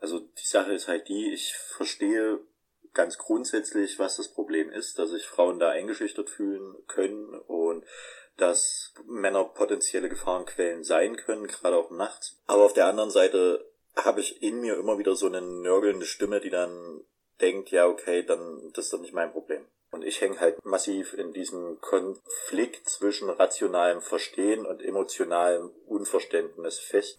Also 0.00 0.18
die 0.18 0.46
Sache 0.46 0.72
ist 0.72 0.88
halt 0.88 1.08
die, 1.08 1.32
ich 1.32 1.54
verstehe 1.54 2.40
ganz 2.94 3.18
grundsätzlich, 3.18 3.98
was 3.98 4.16
das 4.16 4.28
Problem 4.28 4.70
ist, 4.70 4.98
dass 4.98 5.10
sich 5.10 5.26
Frauen 5.26 5.58
da 5.58 5.70
eingeschüchtert 5.70 6.30
fühlen 6.30 6.74
können 6.88 7.38
und 7.46 7.84
dass 8.36 8.94
Männer 9.06 9.44
potenzielle 9.44 10.08
Gefahrenquellen 10.08 10.82
sein 10.82 11.16
können, 11.16 11.46
gerade 11.46 11.76
auch 11.76 11.90
nachts. 11.90 12.40
Aber 12.46 12.64
auf 12.64 12.72
der 12.72 12.86
anderen 12.86 13.10
Seite 13.10 13.70
habe 13.96 14.20
ich 14.20 14.42
in 14.42 14.60
mir 14.60 14.78
immer 14.78 14.98
wieder 14.98 15.14
so 15.14 15.26
eine 15.26 15.42
nörgelnde 15.42 16.06
Stimme, 16.06 16.40
die 16.40 16.50
dann 16.50 17.04
denkt, 17.40 17.70
ja, 17.70 17.86
okay, 17.86 18.22
dann 18.24 18.72
das 18.72 18.86
ist 18.86 18.92
doch 18.92 19.00
nicht 19.00 19.14
mein 19.14 19.32
Problem. 19.32 19.66
Und 19.92 20.04
ich 20.04 20.20
hänge 20.20 20.38
halt 20.38 20.64
massiv 20.64 21.14
in 21.14 21.32
diesem 21.32 21.80
Konflikt 21.80 22.88
zwischen 22.88 23.28
rationalem 23.28 24.00
Verstehen 24.00 24.64
und 24.64 24.82
emotionalem 24.82 25.70
Unverständnis 25.86 26.78
fest. 26.78 27.18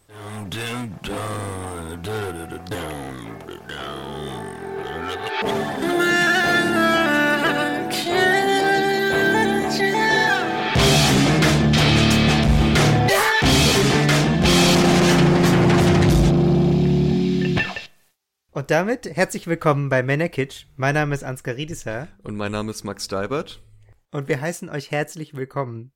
Und 18.54 18.70
damit 18.70 19.06
herzlich 19.06 19.46
willkommen 19.46 19.88
bei 19.88 20.02
Männerkitsch. 20.02 20.66
Mein 20.76 20.94
Name 20.94 21.14
ist 21.14 21.24
Ansgar 21.24 21.56
Riedisser. 21.56 22.08
Und 22.22 22.36
mein 22.36 22.52
Name 22.52 22.70
ist 22.70 22.84
Max 22.84 23.08
Deibert. 23.08 23.62
Und 24.10 24.28
wir 24.28 24.42
heißen 24.42 24.68
euch 24.68 24.90
herzlich 24.90 25.34
willkommen 25.34 25.90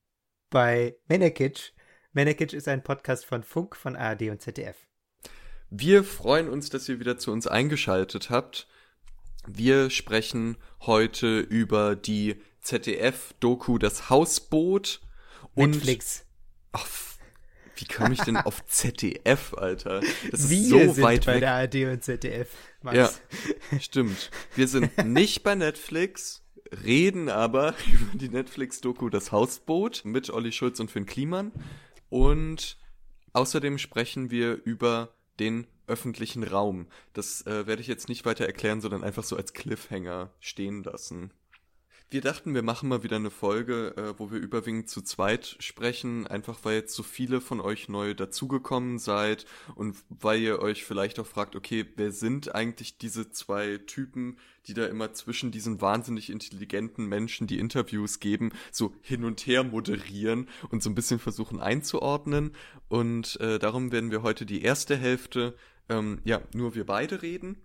bei 0.49 0.97
Männerkitsch. 1.07 1.73
Männerkitsch 2.13 2.55
ist 2.55 2.67
ein 2.67 2.83
Podcast 2.83 3.25
von 3.25 3.43
Funk, 3.43 3.75
von 3.75 3.95
ARD 3.95 4.31
und 4.31 4.41
ZDF. 4.41 4.75
Wir 5.69 6.03
freuen 6.03 6.49
uns, 6.49 6.71
dass 6.71 6.89
ihr 6.89 6.99
wieder 6.99 7.19
zu 7.19 7.31
uns 7.31 7.45
eingeschaltet 7.45 8.31
habt. 8.31 8.67
Wir 9.45 9.91
sprechen 9.91 10.57
heute 10.81 11.41
über 11.41 11.95
die 11.95 12.41
ZDF-Doku 12.61 13.77
Das 13.77 14.09
Hausboot 14.09 15.01
und 15.53 15.75
Netflix. 15.75 16.25
Ach, 16.71 16.87
wie 17.79 17.85
komme 17.85 18.13
ich 18.13 18.21
denn 18.21 18.37
auf 18.37 18.65
ZDF, 18.65 19.53
Alter? 19.53 20.01
Das 20.31 20.41
ist 20.41 20.49
Wir 20.49 20.87
so 20.87 20.93
sind 20.93 21.03
weit 21.03 21.25
bei 21.25 21.35
weg. 21.35 21.41
der 21.41 21.53
ARD 21.53 21.75
und 21.93 22.03
ZDF. 22.03 22.49
Max. 22.81 22.97
Ja, 23.71 23.79
stimmt. 23.79 24.31
Wir 24.55 24.67
sind 24.67 24.97
nicht 25.05 25.43
bei 25.43 25.55
Netflix, 25.55 26.43
reden 26.83 27.29
aber 27.29 27.75
über 27.91 28.17
die 28.17 28.29
Netflix-Doku 28.29 29.09
Das 29.09 29.31
Hausboot 29.31 30.03
mit 30.05 30.29
Olli 30.29 30.51
Schulz 30.51 30.79
und 30.79 30.91
Finn 30.91 31.05
Kliman. 31.05 31.51
Und 32.09 32.77
außerdem 33.33 33.77
sprechen 33.77 34.31
wir 34.31 34.61
über 34.63 35.13
den 35.39 35.67
öffentlichen 35.87 36.43
Raum. 36.43 36.87
Das 37.13 37.45
äh, 37.45 37.65
werde 37.67 37.81
ich 37.81 37.87
jetzt 37.87 38.09
nicht 38.09 38.25
weiter 38.25 38.45
erklären, 38.45 38.81
sondern 38.81 39.03
einfach 39.03 39.23
so 39.23 39.37
als 39.37 39.53
Cliffhanger 39.53 40.31
stehen 40.39 40.83
lassen. 40.83 41.31
Wir 42.09 42.21
dachten, 42.21 42.53
wir 42.53 42.63
machen 42.63 42.87
mal 42.87 43.03
wieder 43.03 43.17
eine 43.17 43.29
Folge, 43.29 43.93
äh, 43.97 44.17
wo 44.17 44.31
wir 44.31 44.39
überwiegend 44.39 44.89
zu 44.89 45.01
zweit 45.01 45.57
sprechen, 45.59 46.25
einfach 46.25 46.59
weil 46.63 46.75
jetzt 46.75 46.95
so 46.95 47.03
viele 47.03 47.41
von 47.41 47.59
euch 47.59 47.89
neu 47.89 48.13
dazugekommen 48.13 48.97
seid 48.97 49.45
und 49.75 49.93
weil 50.07 50.39
ihr 50.39 50.59
euch 50.59 50.85
vielleicht 50.85 51.19
auch 51.19 51.27
fragt, 51.27 51.57
okay, 51.57 51.85
wer 51.97 52.13
sind 52.13 52.55
eigentlich 52.55 52.97
diese 52.97 53.29
zwei 53.31 53.79
Typen, 53.79 54.37
die 54.67 54.73
da 54.73 54.85
immer 54.85 55.11
zwischen 55.11 55.51
diesen 55.51 55.81
wahnsinnig 55.81 56.29
intelligenten 56.29 57.07
Menschen, 57.07 57.45
die 57.45 57.59
Interviews 57.59 58.21
geben, 58.21 58.53
so 58.71 58.93
hin 59.01 59.25
und 59.25 59.45
her 59.45 59.65
moderieren 59.65 60.47
und 60.69 60.81
so 60.81 60.89
ein 60.89 60.95
bisschen 60.95 61.19
versuchen 61.19 61.59
einzuordnen. 61.59 62.55
Und 62.87 63.37
äh, 63.41 63.59
darum 63.59 63.91
werden 63.91 64.11
wir 64.11 64.23
heute 64.23 64.45
die 64.45 64.61
erste 64.61 64.95
Hälfte, 64.95 65.57
ähm, 65.89 66.21
ja, 66.23 66.39
nur 66.53 66.73
wir 66.73 66.85
beide 66.85 67.21
reden 67.21 67.57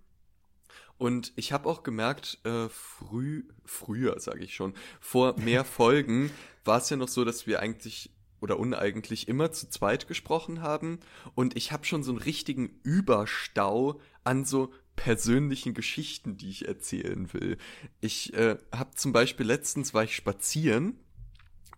und 0.98 1.32
ich 1.36 1.52
habe 1.52 1.68
auch 1.68 1.82
gemerkt, 1.82 2.38
äh, 2.44 2.68
früh, 2.68 3.44
früher 3.64 4.20
sage 4.20 4.44
ich 4.44 4.54
schon, 4.54 4.74
vor 5.00 5.38
mehr 5.38 5.64
Folgen 5.64 6.30
war 6.64 6.78
es 6.78 6.90
ja 6.90 6.96
noch 6.96 7.08
so, 7.08 7.24
dass 7.24 7.46
wir 7.46 7.60
eigentlich 7.60 8.10
oder 8.40 8.58
uneigentlich 8.58 9.28
immer 9.28 9.52
zu 9.52 9.70
zweit 9.70 10.08
gesprochen 10.08 10.62
haben. 10.62 10.98
Und 11.34 11.56
ich 11.56 11.70
habe 11.70 11.84
schon 11.84 12.02
so 12.02 12.10
einen 12.10 12.20
richtigen 12.20 12.80
Überstau 12.82 14.00
an 14.24 14.44
so 14.44 14.72
persönlichen 14.96 15.74
Geschichten, 15.74 16.36
die 16.36 16.50
ich 16.50 16.66
erzählen 16.66 17.32
will. 17.32 17.56
Ich 18.00 18.34
äh, 18.34 18.58
habe 18.72 18.94
zum 18.94 19.12
Beispiel 19.12 19.46
letztens 19.46 19.94
war 19.94 20.02
ich 20.04 20.16
spazieren 20.16 20.98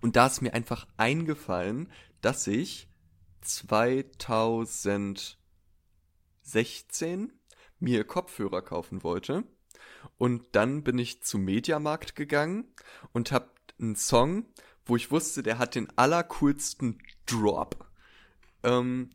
und 0.00 0.16
da 0.16 0.26
ist 0.26 0.42
mir 0.42 0.54
einfach 0.54 0.86
eingefallen, 0.96 1.90
dass 2.20 2.46
ich 2.46 2.88
2016 3.42 5.38
mir 7.84 8.04
Kopfhörer 8.04 8.62
kaufen 8.62 9.04
wollte. 9.04 9.44
Und 10.18 10.44
dann 10.52 10.82
bin 10.82 10.98
ich 10.98 11.22
zum 11.22 11.44
Mediamarkt 11.44 12.16
gegangen 12.16 12.64
und 13.12 13.30
habe 13.30 13.50
einen 13.80 13.96
Song, 13.96 14.46
wo 14.84 14.96
ich 14.96 15.10
wusste, 15.10 15.42
der 15.42 15.58
hat 15.58 15.74
den 15.74 15.88
allercoolsten 15.96 16.98
Drop. 17.26 17.86
Ähm, 18.62 19.10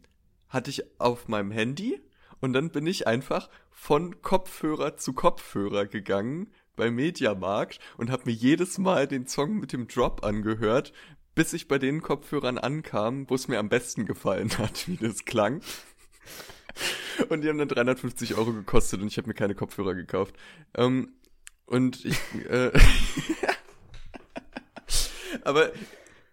hatte 0.47 0.69
ich 0.69 0.99
auf 0.99 1.27
meinem 1.27 1.51
Handy 1.51 2.01
und 2.39 2.53
dann 2.53 2.71
bin 2.71 2.87
ich 2.87 3.07
einfach 3.07 3.49
von 3.71 4.21
Kopfhörer 4.21 4.97
zu 4.97 5.13
Kopfhörer 5.13 5.85
gegangen 5.85 6.51
beim 6.75 6.95
Mediamarkt 6.95 7.79
und 7.97 8.09
habe 8.09 8.23
mir 8.25 8.31
jedes 8.31 8.77
Mal 8.77 9.07
den 9.07 9.27
Song 9.27 9.59
mit 9.59 9.73
dem 9.73 9.87
Drop 9.87 10.23
angehört, 10.23 10.93
bis 11.35 11.53
ich 11.53 11.67
bei 11.67 11.77
den 11.77 12.01
Kopfhörern 12.01 12.57
ankam, 12.57 13.29
wo 13.29 13.35
es 13.35 13.47
mir 13.47 13.59
am 13.59 13.69
besten 13.69 14.05
gefallen 14.05 14.49
hat, 14.57 14.87
wie 14.87 14.97
das 14.97 15.25
klang. 15.25 15.61
Und 17.29 17.41
die 17.41 17.49
haben 17.49 17.57
dann 17.57 17.67
350 17.67 18.35
Euro 18.35 18.53
gekostet 18.53 19.01
und 19.01 19.07
ich 19.07 19.17
habe 19.17 19.27
mir 19.27 19.35
keine 19.35 19.55
Kopfhörer 19.55 19.93
gekauft. 19.93 20.35
Ähm, 20.75 21.13
und 21.65 22.03
ich. 22.03 22.17
Äh, 22.49 22.71
aber 25.43 25.71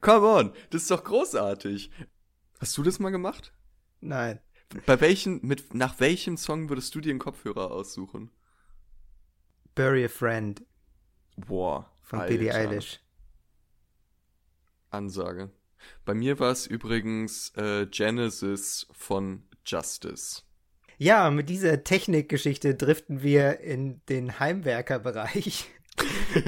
come 0.00 0.26
on, 0.26 0.52
das 0.70 0.82
ist 0.82 0.90
doch 0.90 1.04
großartig. 1.04 1.90
Hast 2.58 2.76
du 2.78 2.82
das 2.82 2.98
mal 2.98 3.10
gemacht? 3.10 3.52
Nein. 4.00 4.40
Bei 4.86 5.00
welchen, 5.00 5.46
mit, 5.46 5.74
nach 5.74 6.00
welchem 6.00 6.36
Song 6.36 6.68
würdest 6.68 6.94
du 6.94 7.00
dir 7.00 7.10
einen 7.10 7.18
Kopfhörer 7.18 7.70
aussuchen? 7.70 8.30
Bury 9.74 10.06
a 10.06 10.08
Friend. 10.08 10.64
Boah. 11.36 11.92
Von 12.02 12.20
Alter. 12.20 12.32
Billie 12.32 12.54
Eilish. 12.54 13.00
Ansage. 14.90 15.50
Bei 16.04 16.14
mir 16.14 16.38
war 16.38 16.50
es 16.50 16.66
übrigens 16.66 17.50
äh, 17.56 17.86
Genesis 17.86 18.86
von 18.92 19.44
Justice. 19.64 20.42
Ja, 20.98 21.30
mit 21.30 21.50
dieser 21.50 21.84
Technikgeschichte 21.84 22.74
driften 22.74 23.22
wir 23.22 23.60
in 23.60 24.00
den 24.08 24.38
Heimwerkerbereich. 24.38 25.70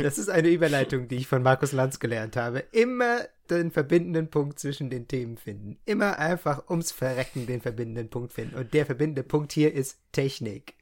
Das 0.03 0.19
ist 0.19 0.29
eine 0.29 0.49
Überleitung, 0.49 1.09
die 1.09 1.17
ich 1.17 1.27
von 1.27 1.43
Markus 1.43 1.73
Lanz 1.73 1.99
gelernt 1.99 2.37
habe. 2.37 2.65
Immer 2.73 3.21
den 3.49 3.71
verbindenden 3.71 4.29
Punkt 4.29 4.59
zwischen 4.59 4.91
den 4.91 5.09
Themen 5.09 5.39
finden. 5.39 5.79
Immer 5.87 6.19
einfach 6.19 6.69
ums 6.69 6.93
Verrecken 6.93 7.47
den 7.47 7.63
verbindenden 7.63 8.11
Punkt 8.11 8.35
finden. 8.35 8.57
Und 8.57 8.75
der 8.75 8.85
verbindende 8.85 9.23
Punkt 9.23 9.53
hier 9.53 9.73
ist 9.73 10.01
Technik. 10.13 10.75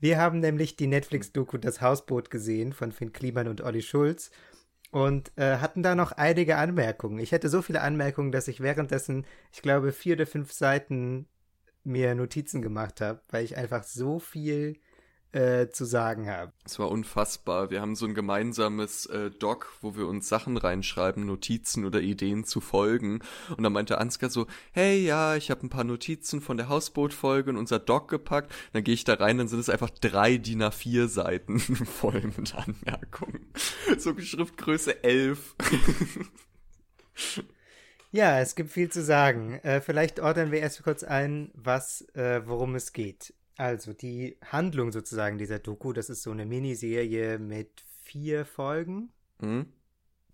Wir 0.00 0.18
haben 0.18 0.40
nämlich 0.40 0.76
die 0.76 0.88
Netflix-Doku 0.88 1.56
Das 1.56 1.80
Hausboot 1.80 2.30
gesehen 2.30 2.74
von 2.74 2.92
Finn 2.92 3.14
Kliman 3.14 3.48
und 3.48 3.62
Olli 3.62 3.80
Schulz 3.80 4.30
und 4.90 5.32
äh, 5.36 5.56
hatten 5.56 5.82
da 5.82 5.94
noch 5.94 6.12
einige 6.12 6.56
Anmerkungen. 6.56 7.20
Ich 7.20 7.32
hätte 7.32 7.48
so 7.48 7.62
viele 7.62 7.80
Anmerkungen, 7.80 8.32
dass 8.32 8.48
ich 8.48 8.60
währenddessen, 8.60 9.24
ich 9.50 9.62
glaube, 9.62 9.92
vier 9.92 10.16
oder 10.16 10.26
fünf 10.26 10.52
Seiten 10.52 11.26
mir 11.90 12.14
Notizen 12.14 12.62
gemacht 12.62 13.00
habe, 13.00 13.20
weil 13.30 13.44
ich 13.44 13.56
einfach 13.56 13.84
so 13.84 14.18
viel 14.18 14.80
äh, 15.32 15.68
zu 15.68 15.84
sagen 15.84 16.28
habe. 16.28 16.52
Es 16.64 16.78
war 16.78 16.90
unfassbar. 16.90 17.70
Wir 17.70 17.80
haben 17.80 17.94
so 17.94 18.06
ein 18.06 18.14
gemeinsames 18.14 19.06
äh, 19.06 19.30
Doc, 19.30 19.72
wo 19.80 19.96
wir 19.96 20.08
uns 20.08 20.28
Sachen 20.28 20.56
reinschreiben, 20.56 21.24
Notizen 21.24 21.84
oder 21.84 22.00
Ideen 22.00 22.44
zu 22.44 22.60
Folgen. 22.60 23.20
Und 23.56 23.62
dann 23.62 23.72
meinte 23.72 23.98
Ansgar 23.98 24.30
so, 24.30 24.46
hey, 24.72 25.04
ja, 25.04 25.36
ich 25.36 25.50
habe 25.50 25.64
ein 25.64 25.70
paar 25.70 25.84
Notizen 25.84 26.40
von 26.40 26.56
der 26.56 26.68
Hausboot-Folge 26.68 27.50
in 27.50 27.56
unser 27.56 27.78
Doc 27.78 28.08
gepackt. 28.08 28.52
Dann 28.72 28.82
gehe 28.82 28.94
ich 28.94 29.04
da 29.04 29.14
rein, 29.14 29.38
dann 29.38 29.48
sind 29.48 29.60
es 29.60 29.70
einfach 29.70 29.90
drei 29.90 30.36
DIN 30.36 30.62
A4 30.62 31.06
Seiten 31.06 31.60
voll 31.60 32.22
mit 32.36 32.54
Anmerkungen. 32.54 33.46
So 33.98 34.18
Schriftgröße 34.18 35.04
11. 35.04 35.54
Ja, 38.12 38.40
es 38.40 38.54
gibt 38.56 38.70
viel 38.70 38.90
zu 38.90 39.02
sagen. 39.02 39.54
Äh, 39.62 39.80
vielleicht 39.80 40.20
ordnen 40.20 40.50
wir 40.50 40.60
erst 40.60 40.82
kurz 40.82 41.04
ein, 41.04 41.50
was, 41.54 42.02
äh, 42.14 42.42
worum 42.44 42.74
es 42.74 42.92
geht. 42.92 43.34
Also 43.56 43.92
die 43.92 44.36
Handlung 44.44 44.90
sozusagen 44.90 45.38
dieser 45.38 45.58
Doku, 45.58 45.92
das 45.92 46.10
ist 46.10 46.22
so 46.22 46.30
eine 46.30 46.46
Miniserie 46.46 47.38
mit 47.38 47.84
vier 48.02 48.44
Folgen. 48.44 49.12
Mhm. 49.40 49.66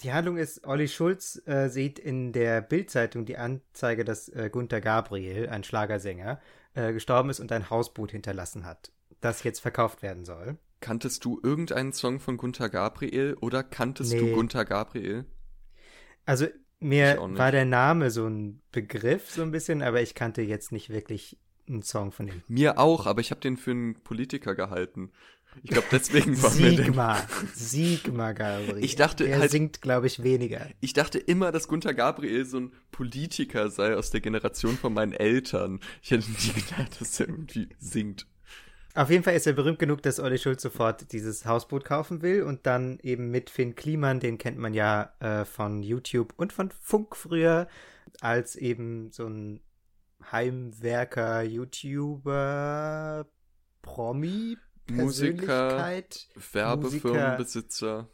Die 0.02 0.12
Handlung 0.12 0.36
ist, 0.36 0.66
Olli 0.66 0.88
Schulz 0.88 1.42
äh, 1.46 1.68
sieht 1.68 1.98
in 1.98 2.32
der 2.32 2.60
Bildzeitung 2.60 3.24
die 3.24 3.38
Anzeige, 3.38 4.04
dass 4.04 4.28
äh, 4.28 4.50
Gunther 4.52 4.80
Gabriel, 4.80 5.48
ein 5.48 5.64
Schlagersänger, 5.64 6.40
äh, 6.74 6.92
gestorben 6.92 7.30
ist 7.30 7.40
und 7.40 7.50
ein 7.52 7.70
Hausboot 7.70 8.12
hinterlassen 8.12 8.66
hat, 8.66 8.92
das 9.20 9.42
jetzt 9.42 9.60
verkauft 9.60 10.02
werden 10.02 10.24
soll. 10.24 10.58
Kanntest 10.80 11.24
du 11.24 11.40
irgendeinen 11.42 11.92
Song 11.92 12.20
von 12.20 12.36
Gunther 12.36 12.68
Gabriel 12.68 13.36
oder 13.40 13.62
kanntest 13.62 14.12
nee. 14.12 14.20
du 14.20 14.34
Gunther 14.34 14.66
Gabriel? 14.66 15.24
Also 16.26 16.46
mir 16.80 17.18
war 17.20 17.52
der 17.52 17.64
Name 17.64 18.10
so 18.10 18.26
ein 18.26 18.62
Begriff, 18.72 19.30
so 19.30 19.42
ein 19.42 19.50
bisschen, 19.50 19.82
aber 19.82 20.02
ich 20.02 20.14
kannte 20.14 20.42
jetzt 20.42 20.72
nicht 20.72 20.90
wirklich 20.90 21.38
ein 21.68 21.82
Song 21.82 22.12
von 22.12 22.28
ihm. 22.28 22.42
Mir 22.48 22.78
auch, 22.78 23.06
aber 23.06 23.20
ich 23.20 23.30
habe 23.30 23.40
den 23.40 23.56
für 23.56 23.72
einen 23.72 23.94
Politiker 24.02 24.54
gehalten. 24.54 25.10
Ich 25.62 25.70
glaube, 25.70 25.86
deswegen 25.90 26.40
war 26.42 26.52
mir 26.54 26.76
Sigmar, 26.76 27.26
Sigmar 27.54 28.34
Gabriel. 28.34 28.84
Ich 28.84 28.94
dachte 28.96 29.24
er 29.24 29.38
halt- 29.40 29.50
singt, 29.50 29.80
glaube 29.80 30.06
ich, 30.06 30.22
weniger. 30.22 30.68
Ich 30.80 30.92
dachte 30.92 31.18
immer, 31.18 31.50
dass 31.50 31.66
Gunther 31.66 31.94
Gabriel 31.94 32.44
so 32.44 32.60
ein 32.60 32.72
Politiker 32.92 33.70
sei 33.70 33.96
aus 33.96 34.10
der 34.10 34.20
Generation 34.20 34.76
von 34.76 34.92
meinen 34.92 35.12
Eltern. 35.12 35.80
Ich 36.02 36.10
hätte 36.10 36.30
nie 36.30 36.52
gedacht, 36.52 37.00
dass 37.00 37.18
er 37.20 37.28
irgendwie 37.28 37.68
singt. 37.78 38.26
Auf 38.96 39.10
jeden 39.10 39.22
Fall 39.22 39.34
ist 39.34 39.46
er 39.46 39.52
berühmt 39.52 39.78
genug, 39.78 40.00
dass 40.00 40.18
Olli 40.18 40.38
Schulz 40.38 40.62
sofort 40.62 41.12
dieses 41.12 41.44
Hausboot 41.44 41.84
kaufen 41.84 42.22
will 42.22 42.42
und 42.42 42.64
dann 42.64 42.98
eben 43.02 43.30
mit 43.30 43.50
Finn 43.50 43.74
Kliman, 43.74 44.20
den 44.20 44.38
kennt 44.38 44.56
man 44.56 44.72
ja 44.72 45.12
äh, 45.20 45.44
von 45.44 45.82
YouTube 45.82 46.32
und 46.38 46.54
von 46.54 46.70
Funk 46.70 47.14
früher, 47.14 47.68
als 48.22 48.56
eben 48.56 49.12
so 49.12 49.26
ein 49.26 49.60
Heimwerker, 50.32 51.42
YouTuber, 51.42 53.26
Promi, 53.82 54.56
Musiker, 54.90 55.36
Persönlichkeit. 55.36 56.28
Werbefirmenbesitzer. 56.52 58.08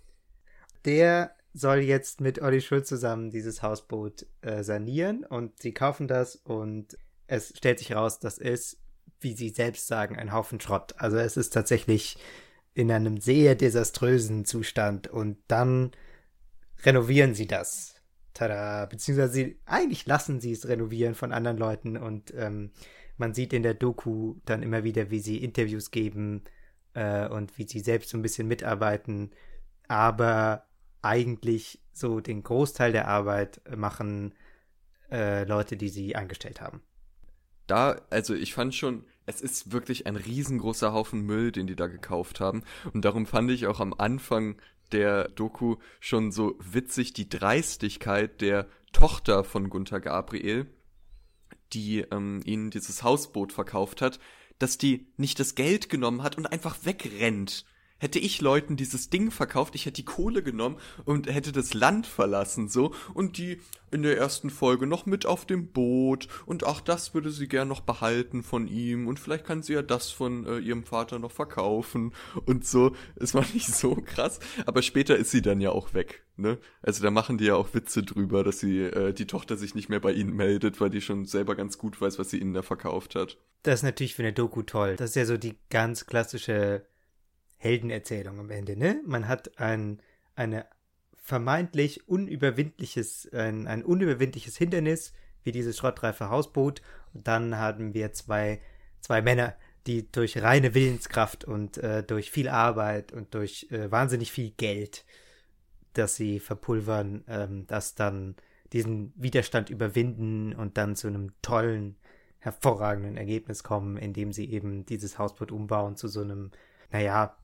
Der 0.85 1.37
soll 1.55 1.79
jetzt 1.79 2.21
mit 2.21 2.43
Olli 2.43 2.61
Schulz 2.61 2.89
zusammen 2.89 3.31
dieses 3.31 3.63
Hausboot 3.63 4.27
äh, 4.41 4.65
sanieren 4.65 5.25
und 5.25 5.63
sie 5.63 5.75
kaufen 5.75 6.09
das 6.09 6.35
und 6.35 6.99
es 7.29 7.57
stellt 7.57 7.79
sich 7.79 7.95
raus, 7.95 8.19
das 8.19 8.39
ist, 8.39 8.82
wie 9.23 9.35
sie 9.35 9.51
selbst 9.51 9.87
sagen, 9.87 10.17
ein 10.17 10.33
Haufen 10.33 10.61
Schrott. 10.61 10.95
Also 10.99 11.17
es 11.17 11.37
ist 11.37 11.51
tatsächlich 11.51 12.17
in 12.75 12.91
einem 12.91 13.21
sehr 13.21 13.55
desaströsen 13.55 14.45
Zustand 14.45 15.09
und 15.09 15.39
dann 15.49 15.93
renovieren 16.85 17.35
sie 17.35 17.47
das. 17.47 17.97
Tada! 18.35 18.87
Beziehungsweise 18.87 19.33
sie, 19.33 19.59
eigentlich 19.67 20.07
lassen 20.07 20.41
sie 20.41 20.53
es 20.53 20.67
renovieren 20.67 21.15
von 21.15 21.33
anderen 21.33 21.59
Leuten 21.59 21.97
und 21.97 22.33
ähm, 22.35 22.71
man 23.19 23.35
sieht 23.35 23.53
in 23.53 23.63
der 23.63 23.75
Doku 23.75 24.37
dann 24.47 24.63
immer 24.63 24.85
wieder, 24.85 25.11
wie 25.11 25.21
sie 25.21 25.45
Interviews 25.45 25.91
geben 25.91 26.45
äh, 26.95 27.29
und 27.29 27.59
wie 27.59 27.69
sie 27.69 27.81
selbst 27.81 28.11
so 28.11 28.19
ein 28.19 28.23
bisschen 28.23 28.49
mitarbeiten, 28.49 29.31
aber 29.87 30.67
eigentlich 31.03 31.83
so 31.93 32.21
den 32.21 32.43
Großteil 32.43 32.93
der 32.93 33.09
Arbeit 33.09 33.61
machen 33.77 34.35
äh, 35.11 35.45
Leute, 35.45 35.77
die 35.77 35.91
sie 35.91 36.17
eingestellt 36.17 36.61
haben. 36.61 36.83
Da, 37.73 38.03
also 38.11 38.35
ich 38.35 38.53
fand 38.53 38.75
schon, 38.75 39.07
es 39.25 39.41
ist 39.41 39.73
wirklich 39.73 40.07
ein 40.07 40.17
riesengroßer 40.17 40.93
Haufen 40.93 41.23
Müll, 41.23 41.53
den 41.53 41.67
die 41.67 41.75
da 41.75 41.87
gekauft 41.87 42.39
haben. 42.39 42.65
Und 42.93 43.07
darum 43.07 43.25
fand 43.25 43.51
ich 43.51 43.67
auch 43.67 43.81
am 43.81 43.95
Anfang 43.97 44.61
der 44.93 45.31
Doku 45.31 45.77
schon 45.99 46.33
so 46.33 46.59
witzig 46.61 47.15
die 47.15 47.31
Dreistigkeit 47.31 48.43
der 48.43 48.69
Tochter 48.93 49.43
von 49.43 49.71
Gunther 49.71 50.01
Gabriel, 50.01 50.67
die 51.73 52.01
ähm, 52.01 52.43
ihnen 52.45 52.69
dieses 52.69 53.03
Hausboot 53.03 53.55
verkauft 53.55 54.03
hat, 54.03 54.21
dass 54.59 54.77
die 54.77 55.07
nicht 55.17 55.41
das 55.41 55.55
Geld 55.55 55.89
genommen 55.89 56.23
hat 56.23 56.37
und 56.37 56.45
einfach 56.45 56.77
wegrennt. 56.85 57.65
Hätte 58.03 58.19
ich 58.19 58.41
Leuten 58.41 58.75
dieses 58.75 59.11
Ding 59.11 59.31
verkauft, 59.31 59.77
ich 59.77 59.87
hätte 59.87 60.03
die 60.03 60.05
Kohle 60.05 60.43
genommen 60.43 60.77
und 61.05 61.33
hätte 61.33 61.53
das 61.53 61.73
Land 61.73 62.05
verlassen, 62.05 62.69
so, 62.69 62.93
und 63.15 63.39
die 63.39 63.61
in 63.93 64.03
der 64.03 64.19
ersten 64.19 64.51
Folge 64.51 64.89
noch 64.89 65.07
mit 65.07 65.25
auf 65.25 65.47
dem 65.47 65.69
Boot 65.69 66.27
und 66.45 66.67
ach, 66.67 66.81
das 66.81 67.15
würde 67.15 67.31
sie 67.31 67.47
gern 67.47 67.69
noch 67.69 67.83
behalten 67.83 68.43
von 68.43 68.67
ihm 68.67 69.07
und 69.07 69.21
vielleicht 69.21 69.45
kann 69.45 69.63
sie 69.63 69.75
ja 69.75 69.83
das 69.83 70.11
von 70.11 70.45
äh, 70.47 70.59
ihrem 70.59 70.83
Vater 70.83 71.21
noch 71.21 71.31
verkaufen 71.31 72.13
und 72.45 72.67
so. 72.67 72.91
Es 73.15 73.35
war 73.35 73.45
nicht 73.55 73.73
so 73.73 73.95
krass, 73.95 74.41
aber 74.67 74.83
später 74.83 75.15
ist 75.15 75.31
sie 75.31 75.43
dann 75.43 75.61
ja 75.61 75.71
auch 75.71 75.95
weg, 75.95 76.25
ne? 76.37 76.59
Also 76.83 77.05
da 77.05 77.13
machen 77.13 77.39
die 77.39 77.45
ja 77.45 77.55
auch 77.55 77.73
Witze 77.73 78.03
drüber, 78.03 78.43
dass 78.43 78.59
sie, 78.59 78.81
äh, 78.81 79.13
die 79.13 79.29
Tochter 79.29 79.57
sich 79.57 79.77
nicht 79.77 79.89
mehr 79.89 80.01
bei 80.01 80.11
ihnen 80.13 80.35
meldet, 80.35 80.81
weil 80.81 80.91
die 80.91 81.03
schon 81.03 81.25
selber 81.25 81.55
ganz 81.55 81.79
gut 81.79 82.01
weiß, 82.01 82.19
was 82.19 82.31
sie 82.31 82.39
ihnen 82.39 82.53
da 82.53 82.63
verkauft 82.63 83.15
hat. 83.15 83.39
Das 83.63 83.75
ist 83.75 83.85
natürlich 83.85 84.17
für 84.17 84.23
eine 84.23 84.33
Doku 84.33 84.63
toll. 84.63 84.97
Das 84.97 85.11
ist 85.11 85.17
ja 85.17 85.25
so 85.25 85.37
die 85.37 85.55
ganz 85.71 86.07
klassische 86.07 86.85
Heldenerzählung 87.63 88.41
am 88.41 88.51
Ende, 88.51 88.77
ne? 88.77 89.01
Man 89.07 89.29
hat 89.29 89.59
ein, 89.61 90.01
eine 90.35 90.67
vermeintlich 91.15 92.09
unüberwindliches, 92.09 93.33
ein, 93.33 93.69
ein 93.69 93.85
unüberwindliches 93.85 94.57
Hindernis, 94.57 95.13
wie 95.45 95.53
dieses 95.53 95.77
schrottreife 95.77 96.29
Hausboot. 96.29 96.83
Und 97.15 97.29
dann 97.29 97.57
haben 97.57 97.95
wir 97.95 98.13
zwei, 98.13 98.61
zwei 99.01 99.23
Männer, 99.23 99.55
die 99.87 100.11
durch 100.11 100.43
reine 100.43 100.75
Willenskraft 100.75 101.45
und 101.45 101.79
äh, 101.79 102.03
durch 102.03 102.33
viel 102.33 102.49
Arbeit 102.49 103.13
und 103.13 103.33
durch 103.33 103.69
äh, 103.71 103.91
wahnsinnig 103.93 104.33
viel 104.33 104.51
Geld, 104.51 105.05
das 105.93 106.17
sie 106.17 106.41
verpulvern, 106.41 107.23
ähm, 107.29 107.67
das 107.69 107.95
dann 107.95 108.35
diesen 108.73 109.13
Widerstand 109.15 109.71
überwinden 109.71 110.53
und 110.53 110.79
dann 110.79 110.97
zu 110.97 111.07
einem 111.07 111.33
tollen, 111.43 111.97
hervorragenden 112.41 113.17
Ergebnis 113.17 113.63
kommen, 113.63 113.97
indem 113.97 114.33
sie 114.33 114.51
eben 114.51 114.85
dieses 114.85 115.17
Hausboot 115.17 115.53
umbauen 115.53 115.97
zu 115.97 116.09
so 116.09 116.23
einem, 116.23 116.51
naja, 116.91 117.37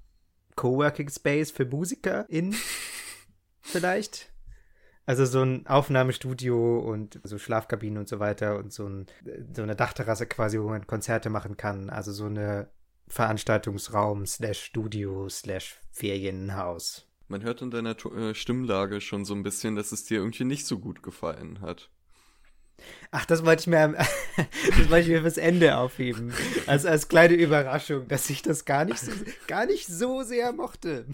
Coworking 0.59 1.09
Space 1.09 1.53
für 1.53 1.65
MusikerInnen 1.65 2.55
vielleicht. 3.61 4.33
Also 5.07 5.25
so 5.25 5.41
ein 5.41 5.67
Aufnahmestudio 5.67 6.81
und 6.81 7.21
so 7.23 7.39
Schlafkabinen 7.39 7.99
und 7.99 8.09
so 8.09 8.19
weiter 8.19 8.59
und 8.59 8.73
so, 8.73 8.87
ein, 8.87 9.07
so 9.55 9.63
eine 9.63 9.77
Dachterrasse 9.77 10.27
quasi, 10.27 10.61
wo 10.61 10.69
man 10.69 10.87
Konzerte 10.87 11.31
machen 11.31 11.57
kann. 11.57 11.89
Also 11.89 12.13
so 12.13 12.27
eine 12.27 12.69
Veranstaltungsraum 13.07 14.27
slash 14.27 14.65
Studio 14.65 15.29
slash 15.29 15.79
Ferienhaus. 15.93 17.07
Man 17.29 17.43
hört 17.43 17.63
in 17.63 17.71
deiner 17.71 17.97
äh, 18.17 18.35
Stimmlage 18.35 19.01
schon 19.01 19.25
so 19.25 19.35
ein 19.35 19.43
bisschen, 19.43 19.77
dass 19.77 19.93
es 19.93 20.05
dir 20.05 20.19
irgendwie 20.19 20.45
nicht 20.45 20.67
so 20.67 20.79
gut 20.79 21.03
gefallen 21.03 21.61
hat. 21.61 21.91
Ach, 23.11 23.25
das 23.25 23.45
wollte 23.45 23.61
ich 23.61 23.67
mir, 23.67 23.95
das 24.37 24.91
wollte 24.91 25.01
ich 25.01 25.09
mir 25.09 25.23
fürs 25.23 25.37
Ende 25.37 25.77
aufheben. 25.79 26.33
Also 26.67 26.89
als 26.89 27.09
kleine 27.09 27.35
Überraschung, 27.35 28.09
dass 28.09 28.29
ich 28.31 28.43
das 28.43 28.65
gar 28.65 28.85
nicht 28.85 28.99
so, 28.99 29.13
gar 29.47 29.67
nicht 29.67 29.87
so 29.87 30.23
sehr 30.23 30.53
mochte. 30.53 31.07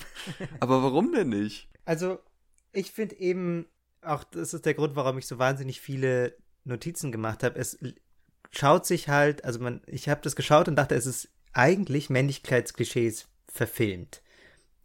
Aber 0.61 0.83
warum 0.83 1.13
denn 1.13 1.29
nicht? 1.29 1.69
Also, 1.85 2.19
ich 2.73 2.93
finde 2.93 3.17
eben, 3.17 3.67
auch 4.03 4.25
das 4.25 4.55
ist 4.55 4.67
der 4.67 4.75
Grund, 4.75 4.97
warum 4.97 5.19
ich 5.19 5.27
so 5.27 5.39
wahnsinnig 5.39 5.81
viele 5.81 6.37
Notizen 6.65 7.13
gemacht 7.13 7.43
habe. 7.43 7.59
Es 7.59 7.79
schaut 8.51 8.87
sich 8.87 9.09
halt, 9.09 9.45
also 9.45 9.61
man, 9.61 9.83
ich 9.87 10.09
habe 10.09 10.21
das 10.23 10.37
geschaut 10.37 10.69
und 10.69 10.77
dachte, 10.77 10.95
es 10.95 11.07
ist 11.07 11.29
eigentlich 11.53 12.11
Männlichkeitsklischees 12.11 13.29
verfilmt. 13.49 14.23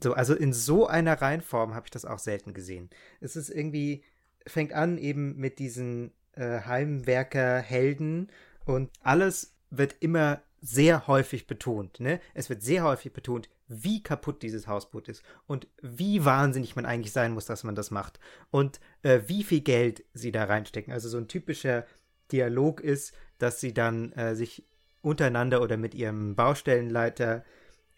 So, 0.02 0.14
also 0.14 0.34
in 0.34 0.54
so 0.54 0.88
einer 0.88 1.22
Reihenform 1.22 1.74
habe 1.74 1.88
ich 1.88 1.92
das 1.92 2.06
auch 2.06 2.20
selten 2.20 2.54
gesehen. 2.54 2.90
Es 3.20 3.36
ist 3.36 3.50
irgendwie, 3.50 4.04
fängt 4.48 4.74
an 4.74 4.98
eben 4.98 5.36
mit 5.38 5.60
diesen 5.60 6.12
äh, 6.34 6.62
Heimwerker-Helden 6.62 8.30
und 8.66 8.92
alles 9.04 9.54
wird 9.70 9.96
immer 10.00 10.42
sehr 10.62 11.08
häufig 11.08 11.48
betont. 11.48 12.00
Ne? 12.00 12.20
Es 12.34 12.50
wird 12.50 12.62
sehr 12.62 12.84
häufig 12.84 13.14
betont, 13.14 13.50
wie 13.68 14.02
kaputt 14.04 14.42
dieses 14.42 14.68
Hausboot 14.68 15.08
ist 15.08 15.24
und 15.48 15.68
wie 15.82 16.26
wahnsinnig 16.26 16.76
man 16.76 16.86
eigentlich 16.86 17.14
sein 17.14 17.34
muss, 17.34 17.46
dass 17.46 17.64
man 17.64 17.76
das 17.76 17.92
macht 17.92 18.20
und 18.52 18.80
äh, 19.04 19.22
wie 19.28 19.44
viel 19.44 19.62
Geld 19.62 20.04
sie 20.14 20.32
da 20.32 20.46
reinstecken. 20.46 20.92
Also 20.92 21.08
so 21.08 21.18
ein 21.18 21.28
typischer 21.28 21.86
Dialog 22.32 22.82
ist, 22.82 23.14
dass 23.38 23.60
sie 23.60 23.74
dann 23.74 24.12
äh, 24.14 24.36
sich 24.36 24.66
untereinander 25.02 25.62
oder 25.62 25.78
mit 25.78 25.96
ihrem 25.96 26.36
Baustellenleiter 26.36 27.46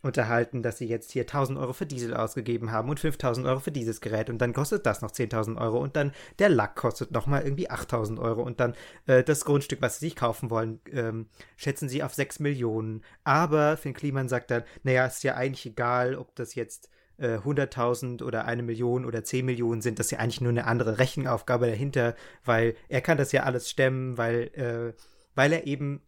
unterhalten, 0.02 0.64
dass 0.64 0.78
sie 0.78 0.88
jetzt 0.88 1.12
hier 1.12 1.24
1000 1.24 1.60
Euro 1.60 1.74
für 1.74 1.86
Diesel 1.86 2.16
ausgegeben 2.16 2.72
haben 2.72 2.90
und 2.90 3.00
5000 3.00 3.46
Euro 3.46 3.60
für 3.60 3.72
dieses 3.72 4.02
Gerät 4.02 4.30
und 4.30 4.40
dann 4.40 4.54
kostet 4.54 4.86
das 4.86 5.02
noch 5.02 5.12
10.000 5.12 5.60
Euro 5.60 5.80
und 5.80 5.96
dann 5.96 6.12
der 6.40 6.50
Lack 6.50 6.76
kostet 6.76 7.12
nochmal 7.12 7.44
irgendwie 7.44 7.70
8000 7.70 8.20
Euro 8.20 8.42
und 8.42 8.60
dann 8.60 8.74
äh, 9.06 9.24
das 9.24 9.46
Grundstück, 9.46 9.82
was 9.82 10.00
sie 10.00 10.08
sich 10.08 10.16
kaufen 10.16 10.50
wollen, 10.50 10.80
ähm, 10.92 11.28
schätzen 11.56 11.88
sie 11.88 12.04
auf 12.04 12.14
6 12.14 12.40
Millionen. 12.40 13.04
Aber 13.24 13.78
Finn 13.78 13.94
Kliman 13.94 14.28
sagt 14.28 14.52
dann, 14.52 14.64
naja, 14.84 15.06
ist 15.06 15.24
ja 15.24 15.36
eigentlich 15.36 15.66
egal, 15.66 16.16
ob 16.16 16.36
das 16.36 16.56
jetzt 16.56 16.90
äh, 17.18 17.38
100.000 17.38 18.24
oder 18.24 18.46
eine 18.46 18.64
Million 18.64 19.06
oder 19.06 19.24
10 19.24 19.46
Millionen 19.46 19.82
sind, 19.82 20.00
das 20.00 20.08
ist 20.08 20.12
ja 20.12 20.20
eigentlich 20.20 20.42
nur 20.42 20.50
eine 20.50 20.66
andere 20.66 20.98
Rechenaufgabe 20.98 21.68
dahinter, 21.68 22.16
weil 22.44 22.76
er 22.90 23.02
kann 23.02 23.18
das 23.18 23.32
ja 23.32 23.44
alles 23.44 23.70
stemmen, 23.70 24.18
weil, 24.18 24.50
äh, 24.56 25.00
weil 25.36 25.54
er 25.54 25.68
eben 25.68 26.02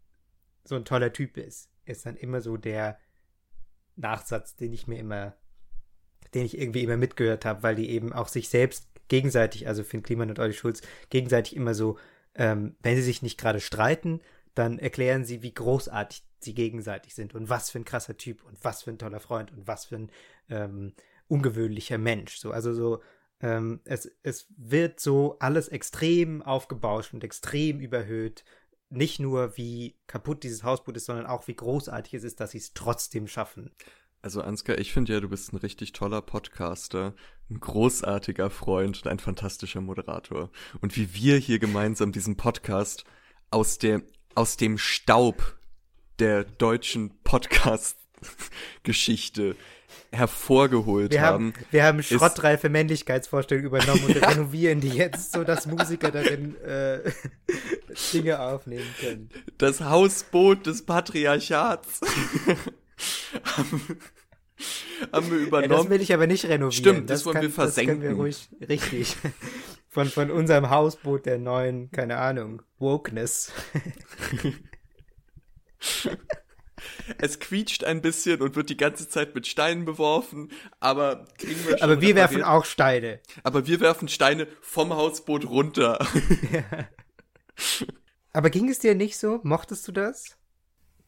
so 0.64 0.76
ein 0.76 0.86
toller 0.86 1.14
Typ 1.14 1.38
ist. 1.38 1.70
Ist 1.86 2.06
dann 2.06 2.16
immer 2.16 2.42
so 2.42 2.58
der 2.58 2.98
Nachsatz, 3.96 4.56
den 4.56 4.74
ich 4.74 4.88
mir 4.88 5.00
immer, 5.00 5.36
den 6.34 6.46
ich 6.46 6.58
irgendwie 6.58 6.84
immer 6.84 6.98
mitgehört 6.98 7.46
habe, 7.46 7.64
weil 7.64 7.76
die 7.76 7.90
eben 7.90 8.14
auch 8.14 8.28
sich 8.28 8.50
selbst 8.50 8.88
gegenseitig, 9.08 9.68
also 9.68 9.84
Finn 9.84 10.04
Kliman 10.04 10.30
und 10.30 10.40
Olli 10.40 10.54
Schulz, 10.54 10.82
gegenseitig 11.10 11.56
immer 11.56 11.74
so, 11.74 11.98
ähm, 12.36 12.76
wenn 12.82 12.96
sie 12.96 13.02
sich 13.02 13.22
nicht 13.22 13.40
gerade 13.40 13.60
streiten, 13.60 14.22
dann 14.56 14.80
erklären 14.80 15.26
sie, 15.26 15.42
wie 15.42 15.54
großartig 15.54 16.24
sie 16.40 16.54
gegenseitig 16.54 17.16
sind 17.16 17.34
und 17.34 17.50
was 17.50 17.70
für 17.70 17.80
ein 17.80 17.86
krasser 17.86 18.18
Typ 18.18 18.44
und 18.44 18.64
was 18.64 18.84
für 18.84 18.92
ein 18.92 18.98
toller 18.98 19.20
Freund 19.20 19.52
und 19.52 19.68
was 19.68 19.86
für 19.86 19.96
ein 19.96 20.12
ähm, 20.50 20.94
ungewöhnlicher 21.28 21.98
Mensch. 21.98 22.38
So, 22.38 22.52
also 22.52 22.74
so, 22.74 23.02
ähm, 23.42 23.82
es, 23.86 24.12
es 24.24 24.48
wird 24.58 25.00
so 25.00 25.38
alles 25.40 25.68
extrem 25.68 26.42
aufgebauscht 26.42 27.14
und 27.14 27.24
extrem 27.24 27.80
überhöht. 27.80 28.44
Nicht 28.96 29.20
nur, 29.20 29.58
wie 29.58 29.96
kaputt 30.08 30.44
dieses 30.44 30.64
Hausboot 30.64 30.98
ist, 30.98 31.06
sondern 31.06 31.26
auch, 31.26 31.48
wie 31.48 31.56
großartig 31.56 32.14
es 32.14 32.24
ist, 32.24 32.40
dass 32.40 32.52
sie 32.52 32.60
es 32.60 32.74
trotzdem 32.74 33.28
schaffen. 33.28 33.72
Also 34.22 34.42
Ansgar, 34.42 34.78
ich 34.78 34.94
finde 34.94 35.14
ja, 35.14 35.20
du 35.20 35.30
bist 35.30 35.52
ein 35.52 35.58
richtig 35.58 35.92
toller 35.92 36.22
Podcaster, 36.22 37.14
ein 37.50 37.60
großartiger 37.60 38.50
Freund 38.50 39.04
und 39.04 39.12
ein 39.12 39.20
fantastischer 39.20 39.82
Moderator. 39.82 40.50
Und 40.80 40.96
wie 40.96 41.14
wir 41.14 41.38
hier 41.38 41.60
gemeinsam 41.60 42.12
diesen 42.12 42.38
Podcast 42.38 43.04
aus 43.50 43.80
der 43.80 44.04
aus 44.36 44.58
dem 44.58 44.78
Staub 44.78 45.58
der 46.20 46.44
deutschen 46.44 47.12
Podcast-Geschichte 47.24 49.56
hervorgeholt 50.12 51.12
wir 51.12 51.22
haben. 51.22 51.54
haben. 51.54 51.66
Wir 51.72 51.84
haben 51.84 52.04
schrottreife 52.04 52.70
Männlichkeitsvorstellungen 52.70 53.68
übernommen 53.68 54.04
und 54.06 54.16
renovieren 54.28 54.80
die 54.80 54.90
jetzt, 54.90 55.32
so 55.32 55.44
dass 55.44 55.66
Musiker 55.66 56.12
darin 56.12 56.56
äh, 56.62 57.00
Dinge 58.14 58.40
aufnehmen 58.40 58.88
können. 59.00 59.30
Das 59.58 59.82
Hausboot 59.82 60.66
des 60.66 60.86
Patriarchats 60.86 62.02
haben, 63.44 63.98
haben 65.12 65.32
wir 65.32 65.38
übernommen. 65.38 65.72
Ja, 65.72 65.78
das 65.78 65.90
will 65.90 66.02
ich 66.02 66.14
aber 66.14 66.28
nicht 66.28 66.46
renovieren. 66.46 66.72
Stimmt, 66.72 67.10
das, 67.10 67.20
das 67.20 67.26
wollen 67.26 67.34
kann, 67.36 67.44
wir 67.44 67.50
versenken. 67.50 67.96
Das 67.96 68.04
können 68.04 68.18
wir 68.18 68.24
ruhig, 68.24 68.50
richtig. 68.68 69.18
Von, 69.90 70.08
von 70.08 70.32
unserem 70.32 70.70
Hausboot 70.70 71.26
der 71.26 71.38
neuen, 71.38 71.92
keine 71.92 72.18
Ahnung, 72.18 72.62
Wokeness. 72.80 73.52
Es 77.17 77.39
quietscht 77.39 77.84
ein 77.84 78.01
bisschen 78.01 78.41
und 78.41 78.55
wird 78.55 78.70
die 78.70 78.77
ganze 78.77 79.08
Zeit 79.10 79.36
mit 79.36 79.48
Steinen 79.48 79.86
beworfen, 79.86 80.51
aber 80.79 81.25
kriegen 81.38 81.65
wir 81.65 81.77
schon 81.77 81.82
Aber 81.82 82.01
wir 82.01 82.10
repariert. 82.10 82.15
werfen 82.15 82.43
auch 82.43 82.65
Steine. 82.65 83.20
Aber 83.43 83.67
wir 83.67 83.79
werfen 83.79 84.08
Steine 84.08 84.48
vom 84.62 84.93
Hausboot 84.93 85.46
runter. 85.46 86.05
Ja. 86.51 86.88
Aber 88.32 88.50
ging 88.50 88.67
es 88.70 88.79
dir 88.79 88.96
nicht 88.96 89.17
so? 89.17 89.39
Mochtest 89.43 89.88
du 89.88 89.91
das? 89.91 90.38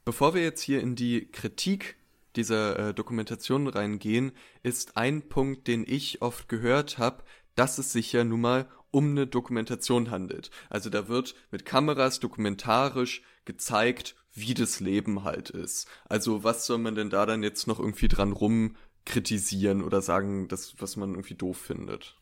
Bevor 0.06 0.36
wir 0.36 0.44
jetzt 0.44 0.62
hier 0.62 0.80
in 0.80 0.96
die 0.96 1.28
Kritik 1.32 1.98
dieser 2.36 2.90
äh, 2.90 2.94
Dokumentation 2.94 3.68
reingehen, 3.68 4.32
ist 4.62 4.96
ein 4.98 5.28
Punkt, 5.28 5.68
den 5.68 5.84
ich 5.88 6.22
oft 6.22 6.48
gehört 6.50 7.00
habe, 7.00 7.24
dass 7.56 7.80
es 7.80 7.92
sich 7.92 8.14
ja 8.14 8.24
nun 8.24 8.42
mal 8.42 8.70
um 8.96 9.10
eine 9.12 9.28
Dokumentation 9.28 10.10
handelt. 10.10 10.52
Also 10.70 10.90
da 10.90 11.10
wird 11.10 11.36
mit 11.52 11.66
Kameras 11.66 12.22
dokumentarisch 12.22 13.24
gezeigt, 13.44 14.16
wie 14.32 14.54
das 14.54 14.80
Leben 14.80 15.26
halt 15.26 15.50
ist. 15.50 15.90
Also 16.06 16.46
was 16.46 16.66
soll 16.66 16.78
man 16.78 16.96
denn 16.96 17.10
da 17.10 17.26
dann 17.26 17.44
jetzt 17.44 17.68
noch 17.68 17.78
irgendwie 17.78 18.08
dran 18.08 18.32
rum 18.32 18.78
kritisieren 19.04 19.84
oder 19.84 20.02
sagen, 20.02 20.48
das, 20.48 20.76
was 20.80 20.96
man 20.96 21.12
irgendwie 21.12 21.36
doof 21.36 21.58
findet? 21.58 22.18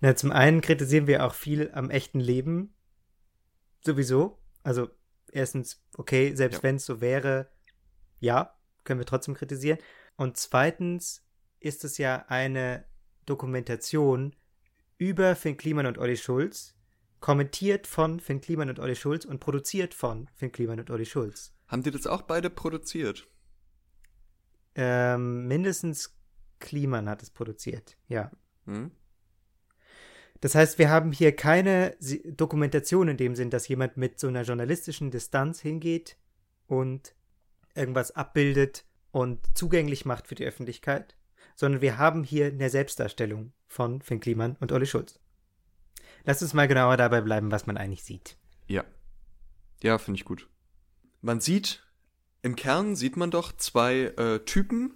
Na, 0.00 0.14
zum 0.14 0.30
einen 0.30 0.60
kritisieren 0.60 1.08
wir 1.08 1.26
auch 1.26 1.34
viel 1.34 1.72
am 1.74 1.90
echten 1.90 2.20
Leben. 2.20 2.72
Sowieso. 3.84 4.38
Also, 4.62 4.88
erstens, 5.32 5.82
okay, 5.96 6.36
selbst 6.36 6.58
ja. 6.58 6.62
wenn 6.62 6.76
es 6.76 6.86
so 6.86 7.00
wäre, 7.00 7.50
ja, 8.20 8.56
können 8.84 9.00
wir 9.00 9.06
trotzdem 9.06 9.34
kritisieren. 9.34 9.78
Und 10.16 10.36
zweitens 10.36 11.26
ist 11.58 11.84
es 11.84 11.98
ja 11.98 12.24
eine 12.28 12.84
Dokumentation 13.26 14.36
über 14.98 15.36
Finn 15.36 15.56
Kliman 15.56 15.86
und 15.86 15.98
Olli 15.98 16.16
Schulz, 16.16 16.74
kommentiert 17.20 17.86
von 17.86 18.20
Finn 18.20 18.40
Kliman 18.40 18.68
und 18.68 18.78
Olli 18.78 18.96
Schulz 18.96 19.24
und 19.24 19.40
produziert 19.40 19.94
von 19.94 20.28
Finn 20.34 20.52
Kliman 20.52 20.80
und 20.80 20.90
Olli 20.90 21.06
Schulz. 21.06 21.52
Haben 21.68 21.82
die 21.82 21.90
das 21.90 22.06
auch 22.06 22.22
beide 22.22 22.50
produziert? 22.50 23.26
Ähm, 24.74 25.46
mindestens 25.46 26.16
Kliman 26.58 27.08
hat 27.08 27.22
es 27.22 27.30
produziert, 27.30 27.96
ja. 28.08 28.30
Hm? 28.66 28.90
Das 30.40 30.56
heißt, 30.56 30.78
wir 30.78 30.90
haben 30.90 31.12
hier 31.12 31.36
keine 31.36 31.96
Dokumentation 32.24 33.08
in 33.08 33.16
dem 33.16 33.36
Sinn, 33.36 33.50
dass 33.50 33.68
jemand 33.68 33.96
mit 33.96 34.18
so 34.18 34.26
einer 34.26 34.42
journalistischen 34.42 35.12
Distanz 35.12 35.60
hingeht 35.60 36.16
und 36.66 37.14
irgendwas 37.74 38.10
abbildet 38.16 38.84
und 39.12 39.38
zugänglich 39.56 40.04
macht 40.04 40.26
für 40.26 40.34
die 40.34 40.44
Öffentlichkeit, 40.44 41.16
sondern 41.54 41.80
wir 41.80 41.96
haben 41.96 42.24
hier 42.24 42.46
eine 42.46 42.70
Selbstdarstellung 42.70 43.52
von 43.72 44.02
Finn 44.02 44.20
Kliman 44.20 44.56
und 44.60 44.70
Olli 44.70 44.86
Schulz. 44.86 45.18
Lass 46.24 46.42
uns 46.42 46.54
mal 46.54 46.68
genauer 46.68 46.96
dabei 46.96 47.20
bleiben, 47.20 47.50
was 47.50 47.66
man 47.66 47.76
eigentlich 47.76 48.04
sieht. 48.04 48.36
Ja. 48.66 48.84
Ja, 49.82 49.98
finde 49.98 50.18
ich 50.18 50.24
gut. 50.24 50.46
Man 51.20 51.40
sieht, 51.40 51.82
im 52.42 52.54
Kern 52.54 52.94
sieht 52.94 53.16
man 53.16 53.30
doch 53.30 53.52
zwei 53.56 54.12
äh, 54.16 54.40
Typen, 54.40 54.94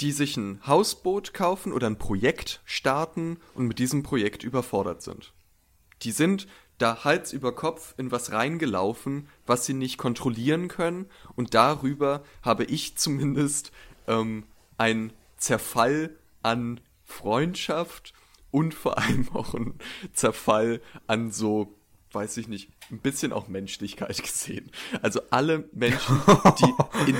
die 0.00 0.12
sich 0.12 0.36
ein 0.36 0.66
Hausboot 0.66 1.34
kaufen 1.34 1.72
oder 1.72 1.86
ein 1.86 1.98
Projekt 1.98 2.60
starten 2.64 3.38
und 3.54 3.66
mit 3.66 3.78
diesem 3.78 4.02
Projekt 4.02 4.42
überfordert 4.42 5.02
sind. 5.02 5.32
Die 6.02 6.10
sind 6.10 6.46
da 6.78 7.04
Hals 7.04 7.32
über 7.32 7.54
Kopf 7.54 7.94
in 7.96 8.10
was 8.10 8.32
reingelaufen, 8.32 9.28
was 9.46 9.64
sie 9.64 9.72
nicht 9.74 9.98
kontrollieren 9.98 10.68
können 10.68 11.06
und 11.34 11.54
darüber 11.54 12.22
habe 12.42 12.64
ich 12.64 12.96
zumindest 12.96 13.72
ähm, 14.06 14.44
ein 14.78 15.12
Zerfall 15.36 16.18
an 16.42 16.80
Freundschaft 17.06 18.12
und 18.50 18.74
vor 18.74 18.98
allem 18.98 19.28
auch 19.34 19.54
ein 19.54 19.74
Zerfall 20.12 20.80
an 21.06 21.30
so, 21.30 21.78
weiß 22.12 22.36
ich 22.36 22.48
nicht, 22.48 22.70
ein 22.90 22.98
bisschen 23.00 23.32
auch 23.32 23.48
Menschlichkeit 23.48 24.22
gesehen. 24.22 24.70
Also 25.02 25.20
alle 25.30 25.68
Menschen, 25.72 26.20
die 26.60 26.74
in, 27.10 27.16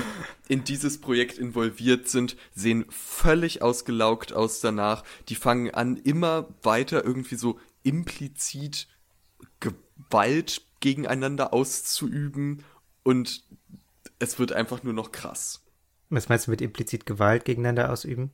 in 0.47 0.63
dieses 0.63 1.01
Projekt 1.01 1.37
involviert 1.37 2.07
sind, 2.07 2.37
sehen 2.53 2.85
völlig 2.89 3.61
ausgelaugt 3.61 4.33
aus 4.33 4.61
danach. 4.61 5.03
Die 5.29 5.35
fangen 5.35 5.73
an, 5.73 5.97
immer 5.97 6.47
weiter 6.63 7.03
irgendwie 7.03 7.35
so 7.35 7.59
implizit 7.83 8.87
Gewalt 9.59 10.61
gegeneinander 10.79 11.53
auszuüben 11.53 12.63
und 13.03 13.43
es 14.19 14.39
wird 14.39 14.51
einfach 14.51 14.83
nur 14.83 14.93
noch 14.93 15.11
krass. 15.11 15.63
Was 16.09 16.29
meinst 16.29 16.47
du 16.47 16.51
mit 16.51 16.61
implizit 16.61 17.05
Gewalt 17.05 17.45
gegeneinander 17.45 17.91
ausüben? 17.91 18.31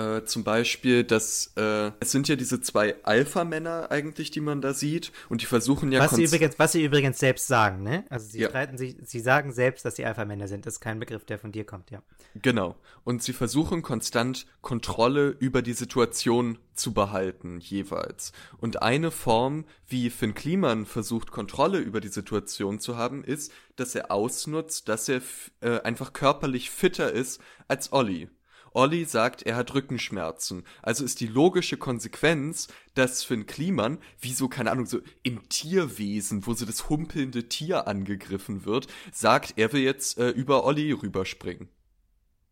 Äh, 0.00 0.24
zum 0.24 0.44
Beispiel, 0.44 1.04
dass 1.04 1.52
äh, 1.56 1.90
es 2.00 2.10
sind 2.10 2.26
ja 2.28 2.36
diese 2.36 2.60
zwei 2.60 2.96
Alpha-Männer 3.02 3.90
eigentlich, 3.90 4.30
die 4.30 4.40
man 4.40 4.62
da 4.62 4.72
sieht, 4.72 5.12
und 5.28 5.42
die 5.42 5.46
versuchen 5.46 5.92
ja. 5.92 6.00
Was 6.00 6.12
sie 6.12 6.24
übrigens, 6.24 6.58
was 6.58 6.72
sie 6.72 6.84
übrigens 6.84 7.18
selbst 7.18 7.46
sagen, 7.46 7.82
ne? 7.82 8.04
Also 8.08 8.26
sie 8.26 8.40
ja. 8.40 8.48
streiten 8.48 8.78
sich, 8.78 8.96
sie 9.04 9.20
sagen 9.20 9.52
selbst, 9.52 9.84
dass 9.84 9.96
sie 9.96 10.06
Alpha-Männer 10.06 10.48
sind. 10.48 10.64
Das 10.64 10.74
ist 10.74 10.80
kein 10.80 11.00
Begriff, 11.00 11.26
der 11.26 11.38
von 11.38 11.52
dir 11.52 11.64
kommt, 11.64 11.90
ja. 11.90 12.02
Genau. 12.34 12.76
Und 13.04 13.22
sie 13.22 13.34
versuchen 13.34 13.82
konstant 13.82 14.46
Kontrolle 14.62 15.28
über 15.38 15.60
die 15.60 15.74
Situation 15.74 16.58
zu 16.72 16.94
behalten, 16.94 17.58
jeweils. 17.60 18.32
Und 18.58 18.80
eine 18.82 19.10
Form, 19.10 19.66
wie 19.86 20.08
Finn 20.08 20.34
Kliman 20.34 20.86
versucht, 20.86 21.30
Kontrolle 21.30 21.78
über 21.78 22.00
die 22.00 22.08
Situation 22.08 22.80
zu 22.80 22.96
haben, 22.96 23.22
ist, 23.22 23.52
dass 23.76 23.94
er 23.94 24.10
ausnutzt, 24.10 24.88
dass 24.88 25.10
er 25.10 25.20
äh, 25.60 25.80
einfach 25.80 26.14
körperlich 26.14 26.70
fitter 26.70 27.12
ist 27.12 27.40
als 27.68 27.92
Olli. 27.92 28.28
Olli 28.72 29.04
sagt, 29.04 29.42
er 29.42 29.56
hat 29.56 29.74
Rückenschmerzen. 29.74 30.64
Also 30.82 31.04
ist 31.04 31.20
die 31.20 31.26
logische 31.26 31.76
Konsequenz, 31.76 32.68
dass 32.94 33.24
Finn 33.24 33.46
Kliman, 33.46 33.98
wie 34.20 34.32
so, 34.32 34.48
keine 34.48 34.70
Ahnung, 34.70 34.86
so 34.86 35.00
im 35.22 35.48
Tierwesen, 35.48 36.46
wo 36.46 36.54
so 36.54 36.64
das 36.64 36.88
humpelnde 36.88 37.48
Tier 37.48 37.86
angegriffen 37.88 38.64
wird, 38.64 38.86
sagt, 39.12 39.54
er 39.56 39.72
will 39.72 39.82
jetzt 39.82 40.18
äh, 40.18 40.30
über 40.30 40.64
Olli 40.64 40.92
rüberspringen. 40.92 41.68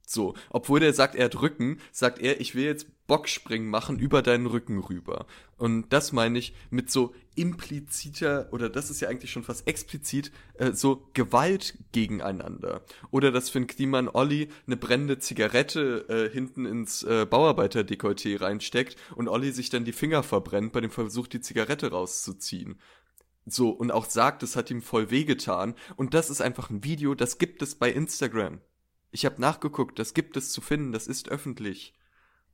So, 0.06 0.34
obwohl 0.50 0.80
der 0.80 0.94
sagt, 0.94 1.14
er 1.14 1.26
hat 1.26 1.40
Rücken, 1.40 1.80
sagt 1.92 2.18
er, 2.18 2.40
ich 2.40 2.54
will 2.54 2.64
jetzt 2.64 2.86
Bockspringen 3.08 3.68
machen 3.68 3.98
über 3.98 4.22
deinen 4.22 4.46
Rücken 4.46 4.78
rüber. 4.78 5.26
Und 5.56 5.92
das 5.92 6.12
meine 6.12 6.38
ich 6.38 6.54
mit 6.70 6.90
so 6.90 7.14
impliziter, 7.34 8.48
oder 8.52 8.68
das 8.68 8.90
ist 8.90 9.00
ja 9.00 9.08
eigentlich 9.08 9.32
schon 9.32 9.42
fast 9.42 9.66
explizit, 9.66 10.30
äh, 10.54 10.72
so 10.72 11.08
Gewalt 11.14 11.76
gegeneinander. 11.90 12.84
Oder 13.10 13.32
dass 13.32 13.50
Finn 13.50 13.66
Kliman 13.66 14.08
Olli 14.08 14.48
eine 14.66 14.76
brennende 14.76 15.18
Zigarette 15.18 16.06
äh, 16.08 16.32
hinten 16.32 16.66
ins 16.66 17.02
äh, 17.02 17.26
Bauarbeiterdekolleté 17.28 18.40
reinsteckt 18.40 18.96
und 19.16 19.28
Olli 19.28 19.50
sich 19.50 19.70
dann 19.70 19.84
die 19.84 19.92
Finger 19.92 20.22
verbrennt 20.22 20.72
bei 20.72 20.80
dem 20.80 20.90
Versuch, 20.90 21.26
die 21.26 21.40
Zigarette 21.40 21.90
rauszuziehen. 21.90 22.78
So, 23.46 23.70
und 23.70 23.90
auch 23.90 24.04
sagt, 24.04 24.42
es 24.42 24.54
hat 24.54 24.70
ihm 24.70 24.82
voll 24.82 25.10
wehgetan. 25.10 25.74
Und 25.96 26.12
das 26.12 26.28
ist 26.28 26.42
einfach 26.42 26.68
ein 26.68 26.84
Video, 26.84 27.14
das 27.14 27.38
gibt 27.38 27.62
es 27.62 27.74
bei 27.74 27.90
Instagram. 27.90 28.60
Ich 29.10 29.24
habe 29.24 29.40
nachgeguckt, 29.40 29.98
das 29.98 30.12
gibt 30.12 30.36
es 30.36 30.52
zu 30.52 30.60
finden, 30.60 30.92
das 30.92 31.06
ist 31.06 31.30
öffentlich. 31.30 31.94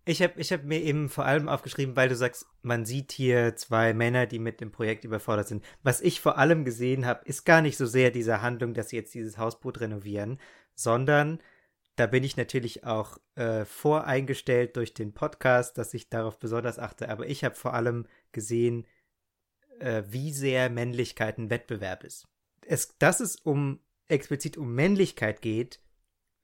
Ich 0.06 0.20
habe 0.20 0.38
ich 0.38 0.52
hab 0.52 0.64
mir 0.64 0.82
eben 0.82 1.08
vor 1.08 1.24
allem 1.24 1.48
aufgeschrieben, 1.48 1.96
weil 1.96 2.10
du 2.10 2.16
sagst, 2.16 2.46
man 2.60 2.84
sieht 2.84 3.10
hier 3.12 3.56
zwei 3.56 3.94
Männer, 3.94 4.26
die 4.26 4.38
mit 4.38 4.60
dem 4.60 4.70
Projekt 4.70 5.04
überfordert 5.04 5.48
sind. 5.48 5.64
Was 5.82 6.02
ich 6.02 6.20
vor 6.20 6.36
allem 6.36 6.64
gesehen 6.66 7.06
habe, 7.06 7.24
ist 7.24 7.44
gar 7.44 7.62
nicht 7.62 7.78
so 7.78 7.86
sehr 7.86 8.10
diese 8.10 8.42
Handlung, 8.42 8.74
dass 8.74 8.90
sie 8.90 8.96
jetzt 8.96 9.14
dieses 9.14 9.38
Hausboot 9.38 9.80
renovieren, 9.80 10.38
sondern 10.74 11.40
da 11.96 12.06
bin 12.06 12.22
ich 12.22 12.36
natürlich 12.36 12.84
auch 12.84 13.18
äh, 13.36 13.64
voreingestellt 13.64 14.76
durch 14.76 14.92
den 14.92 15.14
Podcast, 15.14 15.78
dass 15.78 15.94
ich 15.94 16.10
darauf 16.10 16.38
besonders 16.38 16.78
achte. 16.78 17.08
Aber 17.08 17.26
ich 17.26 17.44
habe 17.44 17.54
vor 17.54 17.72
allem 17.72 18.06
gesehen, 18.32 18.86
äh, 19.78 20.02
wie 20.06 20.32
sehr 20.32 20.70
Männlichkeit 20.70 21.38
ein 21.38 21.50
Wettbewerb 21.50 22.04
ist. 22.04 22.26
Es, 22.66 22.98
dass 22.98 23.20
es 23.20 23.36
um 23.36 23.80
explizit 24.08 24.58
um 24.58 24.74
Männlichkeit 24.74 25.40
geht, 25.40 25.80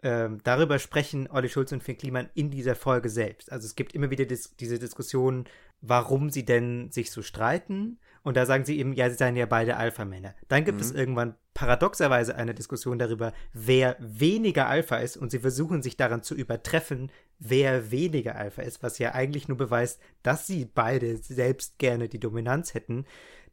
ähm, 0.03 0.39
darüber 0.45 0.79
sprechen 0.79 1.29
Olli 1.31 1.49
Schulz 1.49 1.73
und 1.73 1.83
Finn 1.83 1.99
Kliman 1.99 2.31
in 2.35 2.51
dieser 2.51 2.75
Folge 2.75 3.09
selbst. 3.09 3.53
Also 3.53 3.67
es 3.67 3.75
gibt 3.75 3.95
immer 3.95 4.11
wieder 4.11 4.25
dis 4.25 4.57
diese 4.57 4.79
Diskussion, 4.79 5.45
warum 5.81 6.31
sie 6.31 6.45
denn 6.45 6.91
sich 6.91 7.11
so 7.11 7.23
streiten. 7.23 7.99
Und 8.23 8.37
da 8.37 8.45
sagen 8.47 8.65
sie 8.65 8.79
eben, 8.79 8.93
ja, 8.93 9.09
sie 9.09 9.17
seien 9.17 9.37
ja 9.37 9.47
beide 9.47 9.77
Alpha-Männer. 9.77 10.35
Dann 10.49 10.65
gibt 10.65 10.79
mhm. 10.79 10.85
es 10.85 10.93
irgendwann 10.93 11.35
paradoxerweise 11.55 12.37
eine 12.37 12.55
Diskussion 12.55 12.99
darüber, 12.99 13.33
wer 13.53 13.97
weniger 13.99 14.69
Alpha 14.69 14.97
ist. 14.97 15.17
Und 15.17 15.31
sie 15.31 15.41
versuchen 15.41 15.83
sich 15.83 15.97
daran 15.97 16.23
zu 16.23 16.35
übertreffen, 16.35 17.11
wer 17.39 17.91
weniger 17.91 18.37
Alpha 18.37 18.63
ist, 18.63 18.83
was 18.83 18.99
ja 18.99 19.13
eigentlich 19.13 19.49
nur 19.49 19.57
beweist, 19.57 20.01
dass 20.23 20.47
sie 20.47 20.65
beide 20.65 21.17
selbst 21.17 21.79
gerne 21.79 22.09
die 22.09 22.21
Dominanz 22.21 22.75
hätten. 22.75 23.05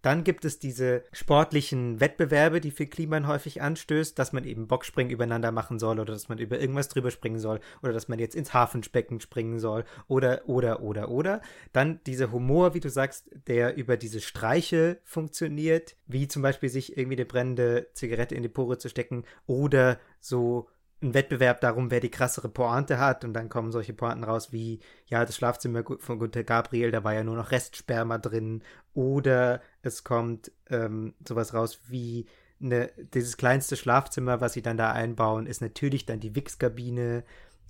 Dann 0.02 0.24
gibt 0.24 0.46
es 0.46 0.60
diese 0.60 1.04
sportlichen 1.12 2.00
Wettbewerbe, 2.00 2.62
die 2.62 2.72
für 2.72 2.86
Kliman 2.86 3.28
häufig 3.28 3.62
anstößt, 3.62 4.18
dass 4.18 4.32
man 4.32 4.46
eben 4.46 4.68
Bockspringen 4.68 5.12
übereinander 5.12 5.52
machen 5.52 5.80
soll 5.80 6.00
oder 6.00 6.14
dass 6.14 6.30
man 6.30 6.38
über 6.38 6.60
irgendwas 6.60 6.88
drüber 6.88 7.12
springen 7.12 7.40
soll 7.40 7.60
oder 7.82 7.94
dass 7.94 8.08
man 8.08 8.20
jetzt 8.20 8.36
ins 8.36 8.54
Hafenbecken 8.54 9.20
springen 9.20 9.60
soll 9.60 9.86
oder, 10.08 10.48
oder, 10.48 10.82
oder, 10.82 11.10
oder. 11.10 11.42
Dann 11.74 12.00
dieser 12.06 12.32
Humor, 12.32 12.74
wie 12.74 12.80
du 12.80 12.90
sagst, 12.90 13.30
der 13.48 13.76
über 13.76 13.98
diese 13.98 14.22
Streiche 14.22 15.00
funktioniert, 15.04 15.96
wie 16.06 16.28
zum 16.28 16.42
Beispiel 16.42 16.70
sich 16.70 16.98
irgendwie 16.98 17.18
eine 17.18 17.26
brennende 17.26 17.88
Zigarette 17.98 18.36
in 18.36 18.44
die 18.44 18.50
Pore 18.50 18.78
zu 18.78 18.90
stecken 18.90 19.24
oder 19.46 20.00
so 20.20 20.70
ein 21.02 21.14
Wettbewerb 21.14 21.62
darum, 21.62 21.92
wer 21.92 22.00
die 22.00 22.10
krassere 22.10 22.50
Pointe 22.50 22.98
hat 22.98 23.24
und 23.24 23.34
dann 23.34 23.50
kommen 23.50 23.72
solche 23.72 23.94
Pointen 23.94 24.24
raus 24.24 24.52
wie, 24.52 24.80
ja, 25.06 25.24
das 25.24 25.36
Schlafzimmer 25.36 25.84
von 26.00 26.18
Gunther 26.18 26.44
Gabriel, 26.44 26.92
da 26.92 27.04
war 27.04 27.14
ja 27.14 27.24
nur 27.24 27.36
noch 27.36 27.52
Restsperma 27.52 28.18
drin 28.18 28.64
oder 28.94 29.62
es 29.84 30.04
kommt 30.04 30.52
ähm, 30.70 31.14
sowas 31.28 31.54
raus 31.54 31.82
wie 31.88 32.26
eine, 32.60 32.90
dieses 33.14 33.38
kleinste 33.38 33.76
Schlafzimmer, 33.76 34.42
was 34.42 34.54
sie 34.54 34.64
dann 34.64 34.78
da 34.78 34.92
einbauen, 34.92 35.46
ist 35.46 35.62
natürlich 35.62 36.06
dann 36.06 36.20
die 36.20 36.36
Wix-Kabine. 36.36 37.24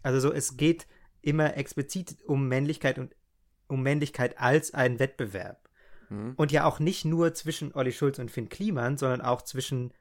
Also 0.03 0.19
so, 0.21 0.31
es 0.31 0.55
geht 0.55 0.87
immer 1.21 1.57
explizit 1.57 2.17
um 2.25 2.47
Männlichkeit 2.47 2.97
und 2.97 3.13
um 3.67 3.83
Männlichkeit 3.83 4.39
als 4.39 4.73
einen 4.73 4.99
Wettbewerb. 4.99 5.67
Mhm. 6.09 6.33
Und 6.37 6.53
ja 6.53 6.63
auch 6.63 6.79
nicht 6.79 7.03
nur 7.03 7.33
zwischen 7.33 7.73
Olli 7.73 7.91
Schulz 7.91 8.19
und 8.19 8.31
Finn 8.31 8.47
Kliman, 8.47 8.97
sondern 8.97 9.21
auch 9.21 9.41
zwischen 9.41 9.93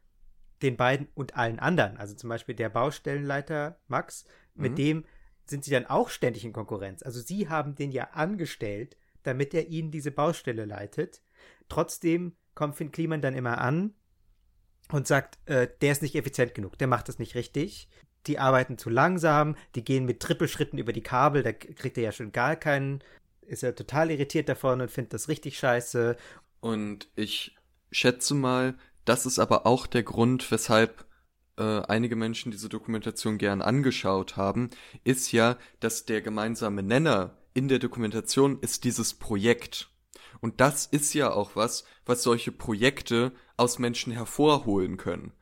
den 0.63 0.77
beiden 0.77 1.09
und 1.15 1.37
allen 1.37 1.59
anderen. 1.59 1.97
Also 1.97 2.15
zum 2.15 2.31
Beispiel 2.31 2.55
der 2.55 2.69
Baustellenleiter 2.69 3.79
Max, 3.89 4.25
mhm. 4.55 4.63
mit 4.63 4.79
dem 4.79 5.05
sind 5.45 5.65
sie 5.65 5.71
dann 5.71 5.87
auch 5.87 6.09
ständig 6.09 6.45
in 6.45 6.53
Konkurrenz. 6.53 7.03
Also 7.03 7.21
sie 7.21 7.49
haben 7.49 7.75
den 7.75 7.93
ja 7.93 8.11
angestellt, 8.13 8.97
damit 9.23 9.55
er 9.55 9.69
ihnen 9.69 9.91
diese 9.91 10.11
Baustelle 10.11 10.65
leitet. 10.65 11.23
Trotzdem 11.69 12.37
kommt 12.55 12.77
Finn 12.77 12.93
Kliman 12.93 13.21
dann 13.21 13.35
immer 13.35 13.59
an 13.59 13.95
und 14.91 15.07
sagt, 15.07 15.39
äh, 15.47 15.69
der 15.81 15.93
ist 15.93 16.03
nicht 16.03 16.15
effizient 16.15 16.55
genug, 16.55 16.79
der 16.79 16.87
macht 16.87 17.09
das 17.09 17.19
nicht 17.19 17.35
richtig. 17.35 17.89
Die 18.27 18.39
arbeiten 18.39 18.79
zu 18.79 18.91
langsam, 18.91 19.57
die 19.75 19.85
gehen 19.85 20.05
mit 20.05 20.21
Trippelschritten 20.21 20.79
über 20.79 20.93
die 20.93 21.03
Kabel, 21.03 21.43
da 21.43 21.53
kriegt 21.53 21.97
er 21.97 22.05
ja 22.05 22.13
schon 22.13 22.33
gar 22.33 22.57
keinen, 22.57 23.03
ist 23.43 23.63
er 23.63 23.75
total 23.75 24.11
irritiert 24.11 24.49
davon 24.49 24.81
und 24.81 24.91
findet 24.91 25.15
das 25.15 25.29
richtig 25.29 25.59
scheiße. 25.59 26.17
Und 26.61 27.09
ich 27.15 27.57
schätze 27.93 28.35
mal, 28.35 28.75
das 29.07 29.25
ist 29.25 29.39
aber 29.39 29.67
auch 29.67 29.87
der 29.87 30.03
Grund, 30.03 30.51
weshalb 30.51 31.07
äh, 31.57 31.81
einige 31.83 32.17
Menschen 32.17 32.53
diese 32.53 32.69
Dokumentation 32.69 33.39
gern 33.39 33.63
angeschaut 33.63 34.37
haben, 34.37 34.71
ist 35.05 35.33
ja, 35.33 35.57
dass 35.81 36.05
der 36.05 36.21
gemeinsame 36.21 36.83
Nenner 36.83 37.39
in 37.55 37.69
der 37.69 37.79
Dokumentation 37.79 38.59
ist 38.61 38.85
dieses 38.85 39.15
Projekt. 39.15 39.89
Und 40.41 40.61
das 40.61 40.87
ist 40.87 41.15
ja 41.15 41.33
auch 41.33 41.57
was, 41.57 41.85
was 42.05 42.23
solche 42.23 42.53
Projekte 42.53 43.33
aus 43.57 43.79
Menschen 43.79 44.13
hervorholen 44.13 44.99
können. 44.99 45.33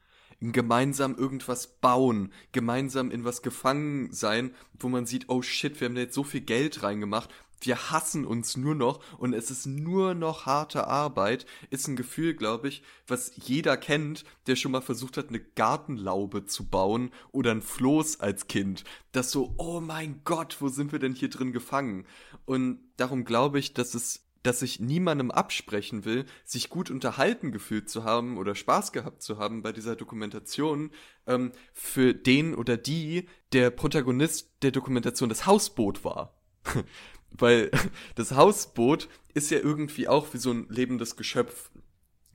Gemeinsam 0.40 1.16
irgendwas 1.16 1.80
bauen, 1.80 2.33
gemeinsam 2.52 3.11
in 3.11 3.25
was 3.25 3.42
gefangen 3.42 4.12
sein, 4.12 4.54
wo 4.78 4.88
man 4.88 5.06
sieht, 5.06 5.28
oh 5.28 5.42
shit, 5.42 5.80
wir 5.80 5.87
haben 5.87 5.94
da 5.94 6.02
jetzt 6.02 6.14
so 6.14 6.23
viel 6.23 6.42
Geld 6.42 6.83
reingemacht 6.83 7.30
wir 7.66 7.90
hassen 7.90 8.25
uns 8.25 8.56
nur 8.56 8.75
noch 8.75 9.00
und 9.18 9.33
es 9.33 9.50
ist 9.50 9.66
nur 9.66 10.14
noch 10.14 10.47
harte 10.47 10.87
Arbeit, 10.87 11.47
ist 11.71 11.88
ein 11.88 11.97
Gefühl, 11.97 12.35
glaube 12.35 12.68
ich, 12.68 12.83
was 13.06 13.33
jeder 13.37 13.76
kennt, 13.76 14.25
der 14.47 14.56
schon 14.56 14.73
mal 14.73 14.80
versucht 14.80 15.16
hat, 15.16 15.28
eine 15.28 15.40
Gartenlaube 15.40 16.47
zu 16.47 16.68
bauen 16.68 17.11
oder 17.33 17.50
ein 17.50 17.62
Floß 17.62 18.21
als 18.21 18.47
Kind. 18.47 18.85
Das 19.12 19.30
so, 19.30 19.54
oh 19.56 19.80
mein 19.80 20.23
Gott, 20.25 20.56
wo 20.61 20.68
sind 20.68 20.92
wir 20.92 20.99
denn 20.99 21.14
hier 21.14 21.30
drin 21.30 21.52
gefangen? 21.52 22.06
Und 22.44 22.80
darum 22.97 23.25
glaube 23.25 23.59
ich, 23.59 23.75
dass 23.75 23.94
es 23.94 24.25
dass 24.44 24.61
ich 24.61 24.78
niemandem 24.78 25.30
absprechen 25.30 26.04
will, 26.04 26.26
sich 26.44 26.68
gut 26.68 26.90
unterhalten 26.90 27.50
gefühlt 27.50 27.88
zu 27.88 28.04
haben 28.04 28.37
oder 28.37 28.54
Spaß 28.54 28.92
gehabt 28.92 29.23
zu 29.23 29.38
haben 29.38 29.62
bei 29.62 29.73
dieser 29.73 29.97
Dokumentation, 29.97 30.90
ähm, 31.26 31.52
für 31.73 32.14
den 32.14 32.54
oder 32.54 32.76
die 32.76 33.26
der 33.52 33.71
Protagonist 33.71 34.50
der 34.62 34.71
Dokumentation 34.71 35.30
das 35.30 35.47
Hausboot 35.47 36.04
war. 36.04 36.38
Weil 37.37 37.70
das 38.14 38.33
Hausboot 38.33 39.09
ist 39.35 39.51
ja 39.51 39.59
irgendwie 39.59 40.09
auch 40.09 40.33
wie 40.33 40.38
so 40.38 40.51
ein 40.53 40.66
lebendes 40.68 41.16
Geschöpf, 41.16 41.70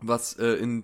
was 0.02 0.38
äh, 0.38 0.54
in 0.54 0.84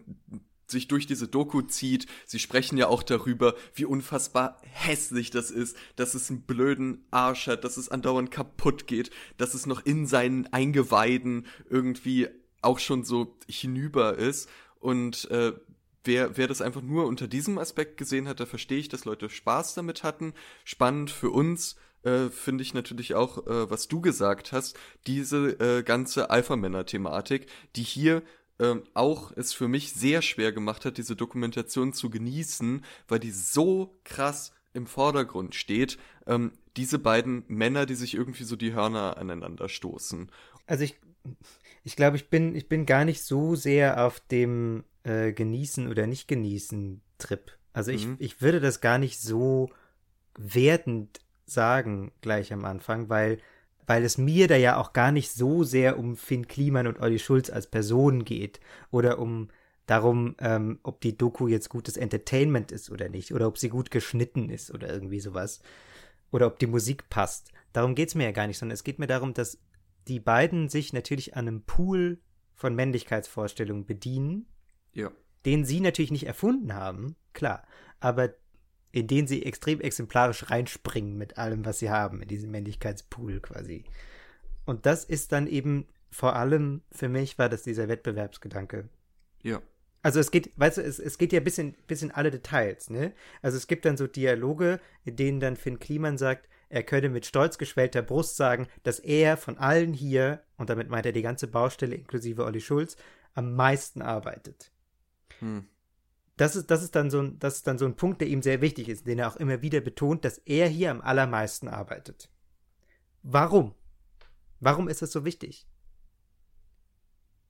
sich 0.67 0.87
durch 0.87 1.05
diese 1.05 1.27
Doku 1.27 1.61
zieht. 1.61 2.07
Sie 2.25 2.39
sprechen 2.39 2.77
ja 2.77 2.87
auch 2.87 3.03
darüber, 3.03 3.55
wie 3.73 3.85
unfassbar 3.85 4.59
hässlich 4.63 5.29
das 5.29 5.51
ist, 5.51 5.77
dass 5.95 6.15
es 6.15 6.29
einen 6.29 6.41
blöden 6.41 7.05
Arsch 7.11 7.47
hat, 7.47 7.63
dass 7.63 7.77
es 7.77 7.89
andauernd 7.89 8.31
kaputt 8.31 8.87
geht, 8.87 9.11
dass 9.37 9.53
es 9.53 9.65
noch 9.65 9.85
in 9.85 10.07
seinen 10.07 10.47
Eingeweiden 10.47 11.45
irgendwie 11.69 12.29
auch 12.61 12.79
schon 12.79 13.03
so 13.03 13.37
hinüber 13.47 14.17
ist. 14.17 14.49
Und 14.79 15.29
äh, 15.29 15.53
wer, 16.03 16.37
wer 16.37 16.47
das 16.47 16.61
einfach 16.61 16.81
nur 16.81 17.05
unter 17.05 17.27
diesem 17.27 17.57
Aspekt 17.57 17.97
gesehen 17.97 18.27
hat, 18.27 18.39
da 18.39 18.45
verstehe 18.45 18.79
ich, 18.79 18.89
dass 18.89 19.05
Leute 19.05 19.29
Spaß 19.29 19.75
damit 19.75 20.03
hatten. 20.03 20.33
Spannend 20.63 21.11
für 21.11 21.29
uns 21.29 21.75
äh, 22.05 22.29
finde 22.29 22.61
ich 22.61 22.73
natürlich 22.73 23.15
auch, 23.15 23.45
äh, 23.47 23.69
was 23.69 23.87
du 23.87 23.99
gesagt 23.99 24.51
hast, 24.51 24.77
diese 25.07 25.59
äh, 25.59 25.83
ganze 25.83 26.29
Alpha-Männer-Thematik, 26.29 27.47
die 27.75 27.83
hier 27.83 28.21
ähm, 28.59 28.83
auch 28.93 29.31
es 29.35 29.53
für 29.53 29.67
mich 29.67 29.93
sehr 29.93 30.21
schwer 30.21 30.51
gemacht 30.51 30.85
hat, 30.85 30.97
diese 30.97 31.15
Dokumentation 31.15 31.93
zu 31.93 32.09
genießen, 32.09 32.85
weil 33.07 33.19
die 33.19 33.31
so 33.31 33.99
krass 34.03 34.53
im 34.73 34.87
Vordergrund 34.87 35.55
steht. 35.55 35.97
Ähm, 36.27 36.51
diese 36.77 36.99
beiden 36.99 37.43
Männer, 37.47 37.85
die 37.85 37.95
sich 37.95 38.13
irgendwie 38.13 38.43
so 38.43 38.55
die 38.55 38.73
Hörner 38.73 39.17
aneinander 39.17 39.69
stoßen. 39.69 40.29
Also 40.67 40.83
ich, 40.83 40.99
ich 41.83 41.95
glaube, 41.95 42.17
ich 42.17 42.29
bin, 42.29 42.55
ich 42.55 42.67
bin 42.67 42.85
gar 42.85 43.05
nicht 43.05 43.23
so 43.23 43.55
sehr 43.55 44.05
auf 44.05 44.19
dem 44.19 44.83
äh, 45.03 45.33
Genießen 45.33 45.87
oder 45.87 46.07
nicht 46.07 46.27
genießen 46.27 47.01
Trip. 47.17 47.57
Also 47.73 47.91
ich, 47.91 48.07
mhm. 48.07 48.15
ich 48.19 48.41
würde 48.41 48.59
das 48.59 48.81
gar 48.81 48.97
nicht 48.97 49.19
so 49.19 49.69
wertend 50.37 51.19
sagen 51.45 52.11
gleich 52.21 52.51
am 52.53 52.65
Anfang, 52.65 53.09
weil, 53.09 53.39
weil 53.85 54.03
es 54.03 54.17
mir 54.17 54.47
da 54.47 54.55
ja 54.55 54.77
auch 54.77 54.93
gar 54.93 55.11
nicht 55.11 55.31
so 55.31 55.63
sehr 55.63 55.97
um 55.99 56.15
Finn 56.15 56.47
Kliman 56.47 56.87
und 56.87 56.99
Olli 56.99 57.19
Schulz 57.19 57.49
als 57.49 57.67
Personen 57.67 58.25
geht 58.25 58.59
oder 58.91 59.19
um 59.19 59.49
darum, 59.85 60.35
ähm, 60.39 60.79
ob 60.83 61.01
die 61.01 61.17
Doku 61.17 61.47
jetzt 61.47 61.69
gutes 61.69 61.97
Entertainment 61.97 62.71
ist 62.71 62.89
oder 62.89 63.09
nicht 63.09 63.33
oder 63.33 63.47
ob 63.47 63.57
sie 63.57 63.69
gut 63.69 63.91
geschnitten 63.91 64.49
ist 64.49 64.73
oder 64.73 64.91
irgendwie 64.91 65.19
sowas 65.19 65.61
oder 66.31 66.47
ob 66.47 66.59
die 66.59 66.67
Musik 66.67 67.09
passt. 67.09 67.51
Darum 67.73 67.93
geht 67.93 68.09
es 68.09 68.15
mir 68.15 68.23
ja 68.25 68.31
gar 68.31 68.47
nicht, 68.47 68.57
sondern 68.57 68.73
es 68.73 68.83
geht 68.83 68.99
mir 68.99 69.07
darum, 69.07 69.33
dass 69.33 69.59
die 70.07 70.19
beiden 70.19 70.69
sich 70.69 70.93
natürlich 70.93 71.35
an 71.35 71.47
einem 71.47 71.63
Pool 71.63 72.19
von 72.53 72.73
Männlichkeitsvorstellungen 72.75 73.85
bedienen, 73.85 74.47
ja. 74.93 75.11
den 75.45 75.65
sie 75.65 75.81
natürlich 75.81 76.11
nicht 76.11 76.25
erfunden 76.25 76.73
haben, 76.73 77.15
klar, 77.33 77.63
aber 77.99 78.33
in 78.95 79.07
den 79.07 79.27
sie 79.27 79.43
extrem 79.43 79.81
exemplarisch 79.81 80.49
reinspringen 80.49 81.17
mit 81.17 81.37
allem, 81.37 81.65
was 81.65 81.79
sie 81.79 81.89
haben, 81.89 82.21
in 82.21 82.29
diesen 82.29 82.49
Männlichkeitspool 82.49 83.41
quasi. 83.41 83.83
Und 84.63 84.85
das 84.85 85.03
ist 85.03 85.33
dann 85.33 85.47
eben 85.47 85.85
vor 86.09 86.37
allem 86.37 86.81
für 86.91 87.09
mich 87.09 87.37
war 87.37 87.49
das 87.49 87.63
dieser 87.63 87.89
Wettbewerbsgedanke. 87.89 88.87
Ja. 89.43 89.61
Also 90.01 90.21
es 90.21 90.31
geht, 90.31 90.53
weißt 90.55 90.77
du, 90.77 90.81
es, 90.81 90.99
es 90.99 91.17
geht 91.17 91.33
ja 91.33 91.41
bis 91.41 91.57
in, 91.57 91.75
bis 91.87 92.03
in 92.03 92.11
alle 92.11 92.31
Details, 92.31 92.89
ne? 92.89 93.11
Also 93.41 93.57
es 93.57 93.67
gibt 93.67 93.83
dann 93.83 93.97
so 93.97 94.07
Dialoge, 94.07 94.79
in 95.03 95.17
denen 95.17 95.41
dann 95.41 95.57
Finn 95.57 95.79
Kliman 95.79 96.17
sagt, 96.17 96.47
er 96.69 96.83
könne 96.83 97.09
mit 97.09 97.25
stolz 97.25 97.57
geschwellter 97.57 98.01
Brust 98.01 98.37
sagen, 98.37 98.69
dass 98.83 98.99
er 98.99 99.35
von 99.35 99.57
allen 99.57 99.93
hier, 99.93 100.41
und 100.55 100.69
damit 100.69 100.89
meint 100.89 101.05
er 101.05 101.11
die 101.11 101.21
ganze 101.21 101.47
Baustelle 101.47 101.95
inklusive 101.95 102.45
Olli 102.45 102.61
Schulz, 102.61 102.95
am 103.33 103.55
meisten 103.55 104.01
arbeitet. 104.01 104.71
Hm 105.39 105.67
das 106.37 106.55
ist, 106.55 106.69
das 106.69 106.83
ist 106.83 106.95
dann 106.95 107.09
so 107.09 107.21
ein, 107.21 107.39
das 107.39 107.55
ist 107.57 107.67
dann 107.67 107.77
so 107.77 107.85
ein 107.85 107.95
Punkt, 107.95 108.21
der 108.21 108.27
ihm 108.27 108.41
sehr 108.41 108.61
wichtig 108.61 108.89
ist, 108.89 109.07
den 109.07 109.19
er 109.19 109.29
auch 109.29 109.37
immer 109.37 109.61
wieder 109.61 109.81
betont, 109.81 110.25
dass 110.25 110.37
er 110.39 110.67
hier 110.67 110.91
am 110.91 111.01
allermeisten 111.01 111.67
arbeitet. 111.67 112.29
Warum? 113.23 113.73
Warum 114.59 114.87
ist 114.89 115.01
das 115.01 115.11
so 115.11 115.25
wichtig? 115.25 115.67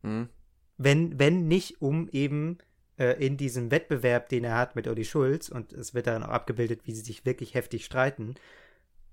Hm. 0.04 0.30
Wenn, 0.78 1.18
wenn 1.18 1.48
nicht, 1.48 1.82
um 1.82 2.10
eben 2.10 2.60
äh, 2.98 3.14
in 3.26 3.38
diesem 3.38 3.72
Wettbewerb, 3.72 4.30
den 4.30 4.44
er 4.44 4.58
hat 4.58 4.76
mit 4.76 4.88
Uli 4.88 5.06
Schulz, 5.06 5.50
und 5.50 5.74
es 5.74 5.94
wird 5.94 6.08
daran 6.08 6.24
auch 6.24 6.30
abgebildet, 6.30 6.82
wie 6.86 6.94
sie 6.94 7.02
sich 7.02 7.26
wirklich 7.26 7.54
heftig 7.54 7.86
streiten, 7.86 8.36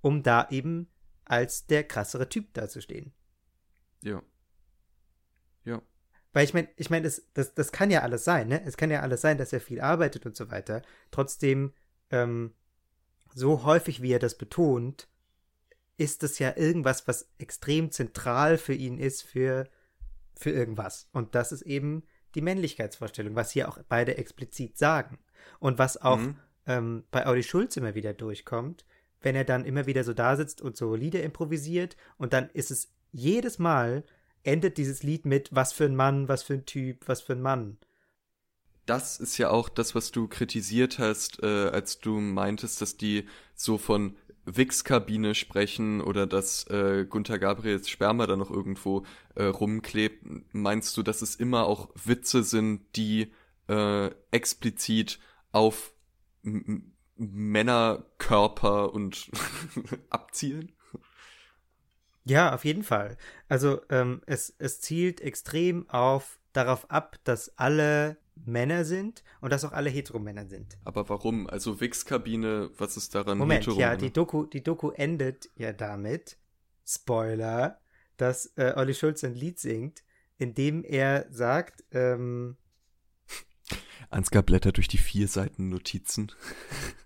um 0.00 0.22
da 0.22 0.48
eben 0.50 0.88
als 1.24 1.66
der 1.66 1.84
krassere 1.84 2.28
Typ 2.28 2.52
dazustehen. 2.52 3.12
Ja. 4.02 4.22
Ja. 5.64 5.80
Weil 6.32 6.44
ich 6.44 6.54
meine, 6.54 6.68
ich 6.76 6.90
meine, 6.90 7.04
das, 7.04 7.22
das, 7.34 7.54
das 7.54 7.72
kann 7.72 7.90
ja 7.90 8.00
alles 8.00 8.24
sein, 8.24 8.48
ne? 8.48 8.62
Es 8.64 8.76
kann 8.76 8.90
ja 8.90 9.00
alles 9.00 9.20
sein, 9.20 9.38
dass 9.38 9.52
er 9.52 9.60
viel 9.60 9.80
arbeitet 9.80 10.24
und 10.24 10.36
so 10.36 10.50
weiter. 10.50 10.82
Trotzdem, 11.10 11.72
ähm, 12.10 12.52
so 13.34 13.64
häufig 13.64 14.02
wie 14.02 14.12
er 14.12 14.18
das 14.18 14.36
betont, 14.36 15.08
ist 15.96 16.22
es 16.22 16.38
ja 16.38 16.56
irgendwas, 16.56 17.06
was 17.06 17.30
extrem 17.38 17.90
zentral 17.90 18.58
für 18.58 18.74
ihn 18.74 18.98
ist, 18.98 19.22
für, 19.22 19.68
für 20.34 20.50
irgendwas. 20.50 21.08
Und 21.12 21.34
das 21.34 21.52
ist 21.52 21.62
eben 21.62 22.02
die 22.34 22.40
Männlichkeitsvorstellung, 22.40 23.34
was 23.34 23.50
hier 23.50 23.68
auch 23.68 23.78
beide 23.88 24.16
explizit 24.16 24.78
sagen. 24.78 25.18
Und 25.58 25.78
was 25.78 26.00
auch 26.00 26.18
mhm. 26.18 26.36
ähm, 26.66 27.04
bei 27.10 27.26
Audi 27.26 27.42
Schulz 27.42 27.76
immer 27.76 27.94
wieder 27.94 28.14
durchkommt, 28.14 28.84
wenn 29.20 29.36
er 29.36 29.44
dann 29.44 29.64
immer 29.64 29.86
wieder 29.86 30.02
so 30.04 30.14
da 30.14 30.36
sitzt 30.36 30.60
und 30.60 30.76
so 30.76 30.94
Lieder 30.94 31.22
improvisiert 31.22 31.96
und 32.16 32.32
dann 32.32 32.50
ist 32.50 32.70
es 32.70 32.92
jedes 33.12 33.58
Mal 33.58 34.04
endet 34.44 34.78
dieses 34.78 35.02
Lied 35.02 35.24
mit 35.24 35.54
was 35.54 35.72
für 35.72 35.84
ein 35.84 35.96
Mann, 35.96 36.28
was 36.28 36.42
für 36.42 36.54
ein 36.54 36.66
Typ, 36.66 37.06
was 37.06 37.20
für 37.20 37.34
ein 37.34 37.42
Mann. 37.42 37.78
Das 38.86 39.20
ist 39.20 39.38
ja 39.38 39.50
auch 39.50 39.68
das, 39.68 39.94
was 39.94 40.10
du 40.10 40.26
kritisiert 40.26 40.98
hast, 40.98 41.42
äh, 41.42 41.68
als 41.68 42.00
du 42.00 42.18
meintest, 42.18 42.80
dass 42.82 42.96
die 42.96 43.28
so 43.54 43.78
von 43.78 44.16
Wix-Kabine 44.44 45.36
sprechen 45.36 46.00
oder 46.00 46.26
dass 46.26 46.66
äh, 46.66 47.06
Gunther 47.08 47.38
Gabriels 47.38 47.88
Sperma 47.88 48.26
da 48.26 48.36
noch 48.36 48.50
irgendwo 48.50 49.04
äh, 49.36 49.44
rumklebt. 49.44 50.24
Meinst 50.52 50.96
du, 50.96 51.04
dass 51.04 51.22
es 51.22 51.36
immer 51.36 51.66
auch 51.66 51.90
Witze 51.94 52.42
sind, 52.42 52.82
die 52.96 53.32
äh, 53.68 54.10
explizit 54.32 55.20
auf 55.52 55.92
Männerkörper 57.16 58.92
und 58.92 59.30
abzielen? 60.10 60.72
Ja, 62.24 62.54
auf 62.54 62.64
jeden 62.64 62.84
Fall. 62.84 63.16
Also 63.48 63.80
ähm, 63.90 64.22
es, 64.26 64.54
es 64.58 64.80
zielt 64.80 65.20
extrem 65.20 65.88
auf 65.88 66.38
darauf 66.52 66.90
ab, 66.90 67.18
dass 67.24 67.56
alle 67.58 68.16
Männer 68.44 68.84
sind 68.84 69.22
und 69.40 69.52
dass 69.52 69.64
auch 69.64 69.72
alle 69.72 69.90
Heteromänner 69.90 70.46
sind. 70.46 70.78
Aber 70.84 71.08
warum? 71.08 71.48
Also 71.48 71.80
Wix-Kabine, 71.80 72.70
was 72.76 72.96
ist 72.96 73.14
daran 73.14 73.38
Moment, 73.38 73.66
ja, 73.66 73.96
die 73.96 74.12
Doku, 74.12 74.46
die 74.46 74.62
Doku 74.62 74.90
endet 74.90 75.50
ja 75.56 75.72
damit, 75.72 76.38
Spoiler, 76.84 77.80
dass 78.16 78.52
äh, 78.56 78.72
Olli 78.76 78.94
Schulz 78.94 79.24
ein 79.24 79.34
Lied 79.34 79.58
singt, 79.58 80.02
in 80.38 80.54
dem 80.54 80.84
er 80.84 81.26
sagt, 81.30 81.84
ähm, 81.92 82.56
Ansgar 84.10 84.42
blättert 84.42 84.76
durch 84.76 84.88
die 84.88 84.98
vier 84.98 85.28
Seiten 85.28 85.68
Notizen. 85.68 86.32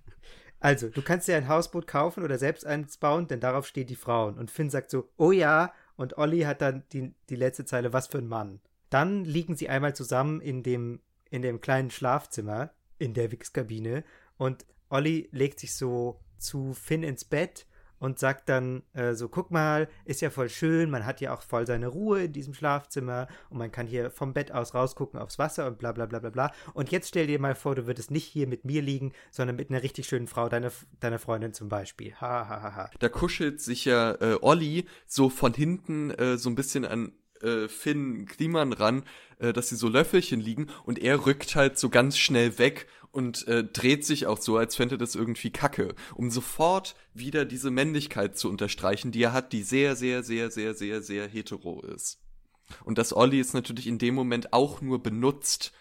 Also, 0.60 0.88
du 0.88 1.02
kannst 1.02 1.28
dir 1.28 1.36
ein 1.36 1.48
Hausboot 1.48 1.86
kaufen 1.86 2.24
oder 2.24 2.38
selbst 2.38 2.66
eins 2.66 2.96
bauen, 2.96 3.28
denn 3.28 3.40
darauf 3.40 3.66
stehen 3.66 3.86
die 3.86 3.96
Frauen. 3.96 4.38
Und 4.38 4.50
Finn 4.50 4.70
sagt 4.70 4.90
so, 4.90 5.08
oh 5.16 5.32
ja, 5.32 5.72
und 5.96 6.18
Olli 6.18 6.40
hat 6.40 6.62
dann 6.62 6.84
die, 6.92 7.14
die 7.28 7.36
letzte 7.36 7.64
Zeile, 7.64 7.92
was 7.92 8.06
für 8.06 8.18
ein 8.18 8.28
Mann. 8.28 8.60
Dann 8.90 9.24
liegen 9.24 9.56
sie 9.56 9.68
einmal 9.68 9.94
zusammen 9.94 10.40
in 10.40 10.62
dem, 10.62 11.00
in 11.30 11.42
dem 11.42 11.60
kleinen 11.60 11.90
Schlafzimmer, 11.90 12.70
in 12.98 13.14
der 13.14 13.30
Wichskabine, 13.30 14.04
und 14.38 14.64
Olli 14.88 15.28
legt 15.32 15.60
sich 15.60 15.74
so 15.74 16.20
zu 16.38 16.74
Finn 16.74 17.02
ins 17.02 17.24
Bett 17.24 17.66
und 17.98 18.18
sagt 18.18 18.48
dann 18.48 18.82
äh, 18.92 19.14
so, 19.14 19.28
guck 19.28 19.50
mal, 19.50 19.88
ist 20.04 20.20
ja 20.20 20.30
voll 20.30 20.48
schön, 20.48 20.90
man 20.90 21.06
hat 21.06 21.20
ja 21.20 21.34
auch 21.34 21.42
voll 21.42 21.66
seine 21.66 21.88
Ruhe 21.88 22.24
in 22.24 22.32
diesem 22.32 22.54
Schlafzimmer 22.54 23.28
und 23.50 23.58
man 23.58 23.72
kann 23.72 23.86
hier 23.86 24.10
vom 24.10 24.32
Bett 24.32 24.52
aus 24.52 24.74
rausgucken 24.74 25.18
aufs 25.20 25.38
Wasser 25.38 25.66
und 25.66 25.78
bla 25.78 25.92
bla 25.92 26.06
bla 26.06 26.18
bla 26.18 26.30
bla. 26.30 26.52
Und 26.74 26.90
jetzt 26.90 27.08
stell 27.08 27.26
dir 27.26 27.38
mal 27.38 27.54
vor, 27.54 27.74
du 27.74 27.86
würdest 27.86 28.10
nicht 28.10 28.24
hier 28.24 28.46
mit 28.46 28.64
mir 28.64 28.82
liegen, 28.82 29.12
sondern 29.30 29.56
mit 29.56 29.70
einer 29.70 29.82
richtig 29.82 30.06
schönen 30.06 30.26
Frau, 30.26 30.48
deiner 30.48 30.72
deine 31.00 31.18
Freundin 31.18 31.52
zum 31.52 31.68
Beispiel. 31.68 32.14
Ha, 32.20 32.48
ha, 32.48 32.62
ha, 32.62 32.74
ha. 32.74 32.90
Da 32.98 33.08
kuschelt 33.08 33.60
sich 33.60 33.84
ja 33.84 34.12
äh, 34.20 34.38
Olli 34.40 34.86
so 35.06 35.28
von 35.28 35.54
hinten 35.54 36.10
äh, 36.10 36.36
so 36.36 36.50
ein 36.50 36.54
bisschen 36.54 36.84
an 36.84 37.12
äh, 37.42 37.68
Finn 37.68 38.26
Kliman 38.26 38.72
ran, 38.72 39.04
äh, 39.38 39.52
dass 39.52 39.68
sie 39.68 39.76
so 39.76 39.88
Löffelchen 39.88 40.40
liegen 40.40 40.68
und 40.84 40.98
er 40.98 41.26
rückt 41.26 41.56
halt 41.56 41.78
so 41.78 41.88
ganz 41.88 42.18
schnell 42.18 42.58
weg 42.58 42.86
und 43.10 43.48
äh, 43.48 43.64
dreht 43.64 44.04
sich 44.04 44.26
auch 44.26 44.38
so, 44.38 44.56
als 44.58 44.76
fände 44.76 44.98
das 44.98 45.14
irgendwie 45.14 45.50
kacke, 45.50 45.94
um 46.14 46.30
sofort 46.30 46.96
wieder 47.14 47.44
diese 47.44 47.70
Männlichkeit 47.70 48.36
zu 48.36 48.50
unterstreichen, 48.50 49.10
die 49.10 49.22
er 49.22 49.32
hat, 49.32 49.52
die 49.52 49.62
sehr, 49.62 49.96
sehr, 49.96 50.22
sehr, 50.22 50.50
sehr, 50.50 50.74
sehr, 50.74 51.00
sehr 51.00 51.26
hetero 51.26 51.80
ist. 51.82 52.18
Und 52.84 52.98
dass 52.98 53.16
Olli 53.16 53.40
es 53.40 53.54
natürlich 53.54 53.86
in 53.86 53.98
dem 53.98 54.14
Moment 54.14 54.52
auch 54.52 54.80
nur 54.80 55.02
benutzt, 55.02 55.72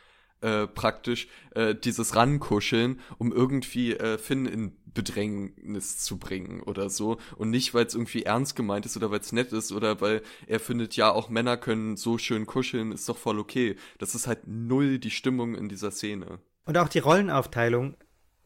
äh, 0.46 0.68
praktisch 0.68 1.28
äh, 1.56 1.74
dieses 1.74 2.16
Rankuscheln, 2.16 3.00
um 3.18 3.34
irgendwie 3.34 3.96
äh, 3.96 4.20
Finn 4.20 4.46
in 4.46 4.78
Bedrängnis 4.86 5.98
zu 5.98 6.18
bringen 6.18 6.62
oder 6.62 6.92
so. 6.92 7.18
Und 7.36 7.50
nicht, 7.50 7.74
weil 7.74 7.88
es 7.88 7.96
irgendwie 7.96 8.24
ernst 8.24 8.56
gemeint 8.56 8.86
ist 8.86 8.96
oder 8.96 9.10
weil 9.10 9.22
es 9.22 9.32
nett 9.32 9.52
ist 9.54 9.72
oder 9.72 10.02
weil 10.02 10.22
er 10.46 10.60
findet, 10.60 10.96
ja, 10.96 11.12
auch 11.12 11.30
Männer 11.30 11.58
können 11.58 11.98
so 11.98 12.20
schön 12.20 12.46
kuscheln, 12.46 12.92
ist 12.92 13.10
doch 13.10 13.18
voll 13.18 13.40
okay. 13.40 13.76
Das 13.98 14.14
ist 14.14 14.28
halt 14.28 14.46
null 14.46 15.00
die 15.00 15.10
Stimmung 15.10 15.56
in 15.56 15.68
dieser 15.68 15.90
Szene. 15.90 16.38
Und 16.66 16.78
auch 16.78 16.90
die 16.90 17.00
Rollenaufteilung, 17.00 17.98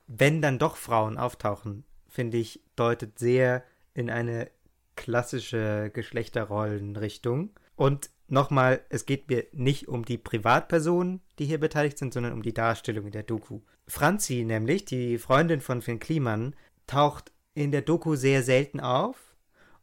wenn 0.07 0.41
dann 0.41 0.57
doch 0.57 0.77
Frauen 0.77 1.17
auftauchen, 1.17 1.83
finde 2.07 2.37
ich, 2.37 2.61
deutet 2.77 3.19
sehr 3.19 3.65
in 3.93 4.09
eine 4.09 4.49
klassische 4.95 5.91
Geschlechterrollenrichtung. 5.93 7.51
Und 7.75 8.09
nochmal, 8.31 8.81
es 8.89 9.05
geht 9.05 9.29
mir 9.29 9.45
nicht 9.51 9.87
um 9.87 10.05
die 10.05 10.17
Privatpersonen, 10.17 11.21
die 11.37 11.45
hier 11.45 11.59
beteiligt 11.59 11.97
sind, 11.97 12.13
sondern 12.13 12.33
um 12.33 12.41
die 12.41 12.53
Darstellung 12.53 13.05
in 13.05 13.11
der 13.11 13.23
Doku. 13.23 13.61
Franzi, 13.87 14.43
nämlich, 14.43 14.85
die 14.85 15.17
Freundin 15.17 15.61
von 15.61 15.81
Finn 15.81 15.99
Kliman, 15.99 16.55
taucht 16.87 17.31
in 17.53 17.71
der 17.71 17.81
Doku 17.81 18.15
sehr 18.15 18.43
selten 18.43 18.79
auf 18.79 19.35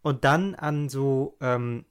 und 0.03 0.25
dann 0.25 0.55
an 0.55 0.89
so, 0.89 1.37
ähm, 1.41 1.85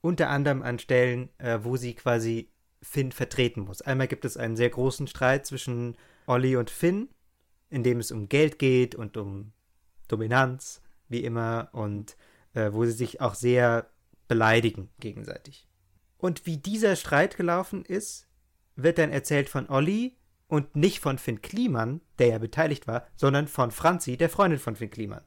unter 0.00 0.28
anderem 0.28 0.62
an 0.62 0.78
Stellen, 0.78 1.30
äh, 1.38 1.60
wo 1.62 1.76
sie 1.76 1.94
quasi 1.94 2.50
Finn 2.82 3.12
vertreten 3.12 3.62
muss. 3.62 3.80
Einmal 3.80 4.08
gibt 4.08 4.24
es 4.24 4.36
einen 4.36 4.56
sehr 4.56 4.70
großen 4.70 5.06
Streit 5.06 5.46
zwischen 5.46 5.96
Olli 6.26 6.56
und 6.56 6.70
Finn, 6.70 7.08
in 7.70 7.82
dem 7.82 7.98
es 7.98 8.12
um 8.12 8.28
Geld 8.28 8.58
geht 8.58 8.94
und 8.94 9.16
um 9.16 9.52
Dominanz, 10.08 10.82
wie 11.08 11.24
immer, 11.24 11.70
und 11.72 12.16
äh, 12.52 12.72
wo 12.72 12.84
sie 12.84 12.92
sich 12.92 13.20
auch 13.20 13.34
sehr 13.34 13.88
beleidigen 14.28 14.90
gegenseitig. 15.00 15.66
Und 16.24 16.46
wie 16.46 16.56
dieser 16.56 16.96
Streit 16.96 17.36
gelaufen 17.36 17.84
ist, 17.84 18.30
wird 18.76 18.96
dann 18.96 19.10
erzählt 19.10 19.50
von 19.50 19.68
Olli 19.68 20.16
und 20.48 20.74
nicht 20.74 21.00
von 21.00 21.18
Finn 21.18 21.42
Kliman, 21.42 22.00
der 22.18 22.28
ja 22.28 22.38
beteiligt 22.38 22.86
war, 22.86 23.06
sondern 23.14 23.46
von 23.46 23.70
Franzi, 23.70 24.16
der 24.16 24.30
Freundin 24.30 24.58
von 24.58 24.74
Finn 24.74 24.88
Kliman. 24.88 25.20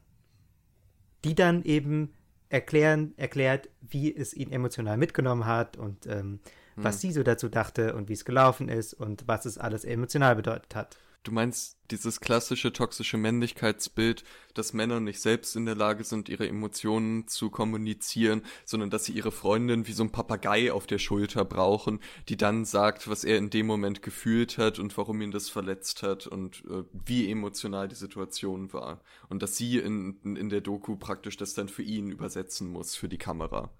Die 1.24 1.36
dann 1.36 1.62
eben 1.62 2.14
erklären, 2.48 3.14
erklärt, 3.16 3.68
wie 3.80 4.12
es 4.12 4.34
ihn 4.34 4.50
emotional 4.50 4.96
mitgenommen 4.96 5.46
hat 5.46 5.76
und 5.76 6.08
ähm, 6.08 6.40
was 6.74 6.96
hm. 6.96 7.00
sie 7.00 7.12
so 7.12 7.22
dazu 7.22 7.48
dachte 7.48 7.94
und 7.94 8.08
wie 8.08 8.14
es 8.14 8.24
gelaufen 8.24 8.68
ist 8.68 8.92
und 8.92 9.28
was 9.28 9.46
es 9.46 9.56
alles 9.56 9.84
emotional 9.84 10.34
bedeutet 10.34 10.74
hat. 10.74 10.98
Du 11.28 11.34
meinst 11.34 11.76
dieses 11.90 12.20
klassische 12.20 12.72
toxische 12.72 13.18
Männlichkeitsbild, 13.18 14.24
dass 14.54 14.72
Männer 14.72 14.98
nicht 14.98 15.20
selbst 15.20 15.56
in 15.56 15.66
der 15.66 15.74
Lage 15.74 16.02
sind, 16.02 16.30
ihre 16.30 16.48
Emotionen 16.48 17.28
zu 17.28 17.50
kommunizieren, 17.50 18.40
sondern 18.64 18.88
dass 18.88 19.04
sie 19.04 19.12
ihre 19.12 19.30
Freundin 19.30 19.86
wie 19.86 19.92
so 19.92 20.04
ein 20.04 20.10
Papagei 20.10 20.72
auf 20.72 20.86
der 20.86 20.96
Schulter 20.96 21.44
brauchen, 21.44 22.00
die 22.30 22.38
dann 22.38 22.64
sagt, 22.64 23.10
was 23.10 23.24
er 23.24 23.36
in 23.36 23.50
dem 23.50 23.66
Moment 23.66 24.00
gefühlt 24.00 24.56
hat 24.56 24.78
und 24.78 24.96
warum 24.96 25.20
ihn 25.20 25.30
das 25.30 25.50
verletzt 25.50 26.02
hat 26.02 26.26
und 26.26 26.64
äh, 26.64 26.84
wie 26.94 27.30
emotional 27.30 27.88
die 27.88 27.94
Situation 27.94 28.72
war. 28.72 29.02
Und 29.28 29.42
dass 29.42 29.54
sie 29.54 29.76
in, 29.76 30.18
in 30.22 30.48
der 30.48 30.62
Doku 30.62 30.96
praktisch 30.96 31.36
das 31.36 31.52
dann 31.52 31.68
für 31.68 31.82
ihn 31.82 32.10
übersetzen 32.10 32.72
muss, 32.72 32.96
für 32.96 33.10
die 33.10 33.18
Kamera. 33.18 33.70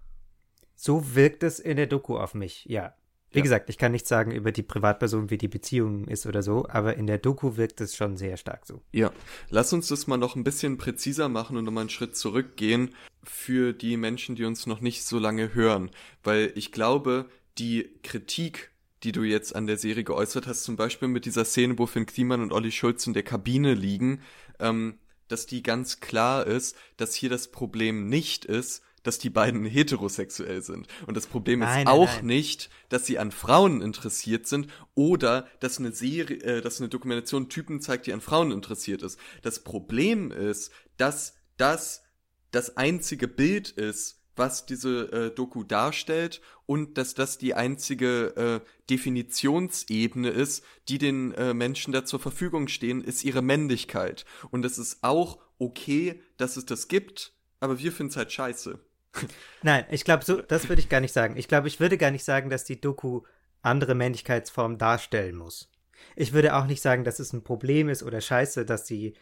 So 0.74 1.14
wirkt 1.14 1.42
es 1.42 1.60
in 1.60 1.78
der 1.78 1.86
Doku 1.86 2.18
auf 2.18 2.34
mich, 2.34 2.66
ja. 2.66 2.92
Wie 3.30 3.38
ja. 3.38 3.42
gesagt, 3.42 3.68
ich 3.68 3.76
kann 3.76 3.92
nicht 3.92 4.06
sagen 4.06 4.30
über 4.30 4.52
die 4.52 4.62
Privatperson, 4.62 5.30
wie 5.30 5.36
die 5.36 5.48
Beziehung 5.48 6.06
ist 6.06 6.26
oder 6.26 6.42
so, 6.42 6.66
aber 6.68 6.96
in 6.96 7.06
der 7.06 7.18
Doku 7.18 7.56
wirkt 7.56 7.80
es 7.80 7.94
schon 7.94 8.16
sehr 8.16 8.36
stark 8.38 8.64
so. 8.66 8.80
Ja, 8.90 9.12
lass 9.50 9.72
uns 9.72 9.88
das 9.88 10.06
mal 10.06 10.16
noch 10.16 10.34
ein 10.34 10.44
bisschen 10.44 10.78
präziser 10.78 11.28
machen 11.28 11.56
und 11.56 11.64
nochmal 11.64 11.82
einen 11.82 11.90
Schritt 11.90 12.16
zurückgehen 12.16 12.94
für 13.22 13.74
die 13.74 13.96
Menschen, 13.98 14.34
die 14.34 14.44
uns 14.44 14.66
noch 14.66 14.80
nicht 14.80 15.04
so 15.04 15.18
lange 15.18 15.54
hören, 15.54 15.90
weil 16.22 16.52
ich 16.54 16.72
glaube, 16.72 17.28
die 17.58 17.90
Kritik, 18.02 18.70
die 19.02 19.12
du 19.12 19.22
jetzt 19.22 19.54
an 19.54 19.66
der 19.66 19.76
Serie 19.76 20.04
geäußert 20.04 20.46
hast, 20.46 20.64
zum 20.64 20.76
Beispiel 20.76 21.08
mit 21.08 21.26
dieser 21.26 21.44
Szene, 21.44 21.78
wo 21.78 21.86
Finn 21.86 22.06
Kliman 22.06 22.40
und 22.40 22.52
Olli 22.52 22.72
Schulz 22.72 23.06
in 23.06 23.12
der 23.12 23.22
Kabine 23.24 23.74
liegen, 23.74 24.22
ähm, 24.58 24.98
dass 25.28 25.44
die 25.44 25.62
ganz 25.62 26.00
klar 26.00 26.46
ist, 26.46 26.76
dass 26.96 27.14
hier 27.14 27.28
das 27.28 27.48
Problem 27.50 28.08
nicht 28.08 28.46
ist, 28.46 28.82
dass 29.02 29.18
die 29.18 29.30
beiden 29.30 29.64
heterosexuell 29.64 30.62
sind. 30.62 30.86
Und 31.06 31.16
das 31.16 31.26
Problem 31.26 31.60
nein, 31.60 31.68
ist 31.68 31.84
nein, 31.84 31.86
auch 31.88 32.16
nein. 32.16 32.26
nicht, 32.26 32.70
dass 32.88 33.06
sie 33.06 33.18
an 33.18 33.30
Frauen 33.30 33.80
interessiert 33.82 34.46
sind 34.46 34.68
oder 34.94 35.46
dass 35.60 35.78
eine 35.78 35.92
Serie, 35.92 36.36
äh, 36.42 36.60
dass 36.60 36.80
eine 36.80 36.88
Dokumentation 36.88 37.48
Typen 37.48 37.80
zeigt, 37.80 38.06
die 38.06 38.12
an 38.12 38.20
Frauen 38.20 38.52
interessiert 38.52 39.02
ist. 39.02 39.18
Das 39.42 39.62
Problem 39.62 40.30
ist, 40.30 40.72
dass 40.96 41.34
das 41.56 42.02
das 42.50 42.76
einzige 42.76 43.28
Bild 43.28 43.70
ist, 43.70 44.18
was 44.38 44.64
diese 44.64 45.12
äh, 45.12 45.34
Doku 45.34 45.64
darstellt 45.64 46.40
und 46.64 46.96
dass 46.96 47.14
das 47.14 47.38
die 47.38 47.54
einzige 47.54 48.62
äh, 48.64 48.68
Definitionsebene 48.88 50.30
ist, 50.30 50.64
die 50.88 50.98
den 50.98 51.32
äh, 51.32 51.52
Menschen 51.52 51.92
da 51.92 52.04
zur 52.04 52.20
Verfügung 52.20 52.68
stehen, 52.68 53.02
ist 53.02 53.24
ihre 53.24 53.42
Männlichkeit. 53.42 54.24
Und 54.50 54.64
es 54.64 54.78
ist 54.78 54.98
auch 55.02 55.38
okay, 55.58 56.22
dass 56.36 56.56
es 56.56 56.64
das 56.64 56.88
gibt, 56.88 57.32
aber 57.60 57.78
wir 57.80 57.92
finden 57.92 58.10
es 58.10 58.16
halt 58.16 58.32
scheiße. 58.32 58.78
Nein, 59.62 59.84
ich 59.90 60.04
glaube, 60.04 60.24
so, 60.24 60.40
das 60.40 60.68
würde 60.68 60.80
ich 60.80 60.88
gar 60.88 61.00
nicht 61.00 61.12
sagen. 61.12 61.36
Ich 61.36 61.48
glaube, 61.48 61.68
ich 61.68 61.80
würde 61.80 61.98
gar 61.98 62.10
nicht 62.10 62.24
sagen, 62.24 62.50
dass 62.50 62.64
die 62.64 62.80
Doku 62.80 63.22
andere 63.62 63.94
Männlichkeitsformen 63.94 64.78
darstellen 64.78 65.36
muss. 65.36 65.70
Ich 66.16 66.32
würde 66.32 66.54
auch 66.54 66.66
nicht 66.66 66.80
sagen, 66.80 67.04
dass 67.04 67.18
es 67.18 67.32
ein 67.32 67.42
Problem 67.42 67.88
ist 67.88 68.02
oder 68.02 68.20
scheiße, 68.20 68.64
dass 68.64 68.86
sie, 68.86 69.14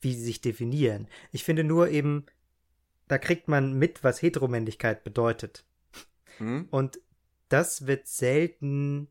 wie 0.00 0.14
sie 0.14 0.24
sich 0.24 0.40
definieren. 0.40 1.08
Ich 1.32 1.44
finde 1.44 1.64
nur 1.64 1.88
eben, 1.88 2.26
da 3.08 3.18
kriegt 3.18 3.48
man 3.48 3.74
mit, 3.74 4.04
was 4.04 4.22
Heteromännlichkeit 4.22 5.04
bedeutet. 5.04 5.64
Hm? 6.38 6.68
Und 6.70 7.00
das 7.48 7.86
wird 7.86 8.06
selten 8.06 9.08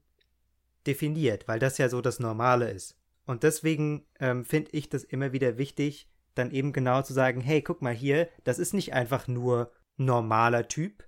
definiert, 0.85 1.47
weil 1.47 1.59
das 1.59 1.77
ja 1.77 1.89
so 1.89 2.01
das 2.01 2.19
Normale 2.19 2.69
ist. 2.71 2.97
Und 3.25 3.43
deswegen 3.43 4.05
ähm, 4.19 4.45
finde 4.45 4.71
ich 4.71 4.89
das 4.89 5.03
immer 5.03 5.31
wieder 5.31 5.57
wichtig, 5.57 6.07
dann 6.35 6.51
eben 6.51 6.73
genau 6.73 7.01
zu 7.01 7.13
sagen, 7.13 7.41
hey, 7.41 7.61
guck 7.61 7.81
mal 7.81 7.93
hier, 7.93 8.29
das 8.43 8.59
ist 8.59 8.73
nicht 8.73 8.93
einfach 8.93 9.27
nur 9.27 9.71
normaler 9.97 10.67
Typ, 10.67 11.07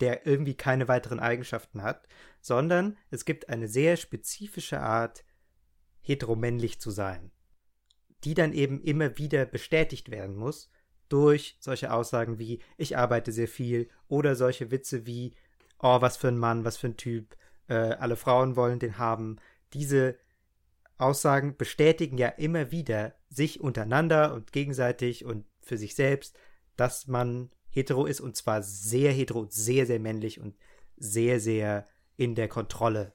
der 0.00 0.26
irgendwie 0.26 0.54
keine 0.54 0.88
weiteren 0.88 1.20
Eigenschaften 1.20 1.82
hat, 1.82 2.06
sondern 2.40 2.96
es 3.10 3.24
gibt 3.24 3.48
eine 3.48 3.68
sehr 3.68 3.96
spezifische 3.96 4.80
Art, 4.80 5.24
heteromännlich 6.00 6.80
zu 6.80 6.90
sein, 6.90 7.32
die 8.24 8.34
dann 8.34 8.52
eben 8.52 8.80
immer 8.80 9.18
wieder 9.18 9.44
bestätigt 9.44 10.10
werden 10.10 10.36
muss 10.36 10.70
durch 11.08 11.56
solche 11.60 11.92
Aussagen 11.92 12.38
wie 12.38 12.60
ich 12.76 12.96
arbeite 12.96 13.32
sehr 13.32 13.48
viel 13.48 13.88
oder 14.08 14.36
solche 14.36 14.70
Witze 14.70 15.06
wie 15.06 15.34
oh, 15.78 16.00
was 16.00 16.16
für 16.16 16.28
ein 16.28 16.38
Mann, 16.38 16.64
was 16.64 16.76
für 16.76 16.88
ein 16.88 16.96
Typ, 16.96 17.36
äh, 17.68 17.74
alle 17.74 18.16
Frauen 18.16 18.56
wollen 18.56 18.78
den 18.78 18.98
haben. 18.98 19.36
Diese 19.72 20.16
Aussagen 20.98 21.56
bestätigen 21.56 22.18
ja 22.18 22.28
immer 22.28 22.70
wieder 22.70 23.14
sich 23.28 23.60
untereinander 23.60 24.32
und 24.34 24.52
gegenseitig 24.52 25.24
und 25.24 25.44
für 25.60 25.76
sich 25.76 25.94
selbst, 25.94 26.38
dass 26.76 27.06
man 27.06 27.50
hetero 27.76 28.06
ist 28.06 28.20
und 28.20 28.34
zwar 28.36 28.62
sehr 28.62 29.12
hetero, 29.12 29.46
sehr, 29.50 29.86
sehr 29.86 30.00
männlich 30.00 30.40
und 30.40 30.56
sehr, 30.96 31.40
sehr 31.40 31.86
in 32.16 32.34
der 32.34 32.48
Kontrolle 32.48 33.12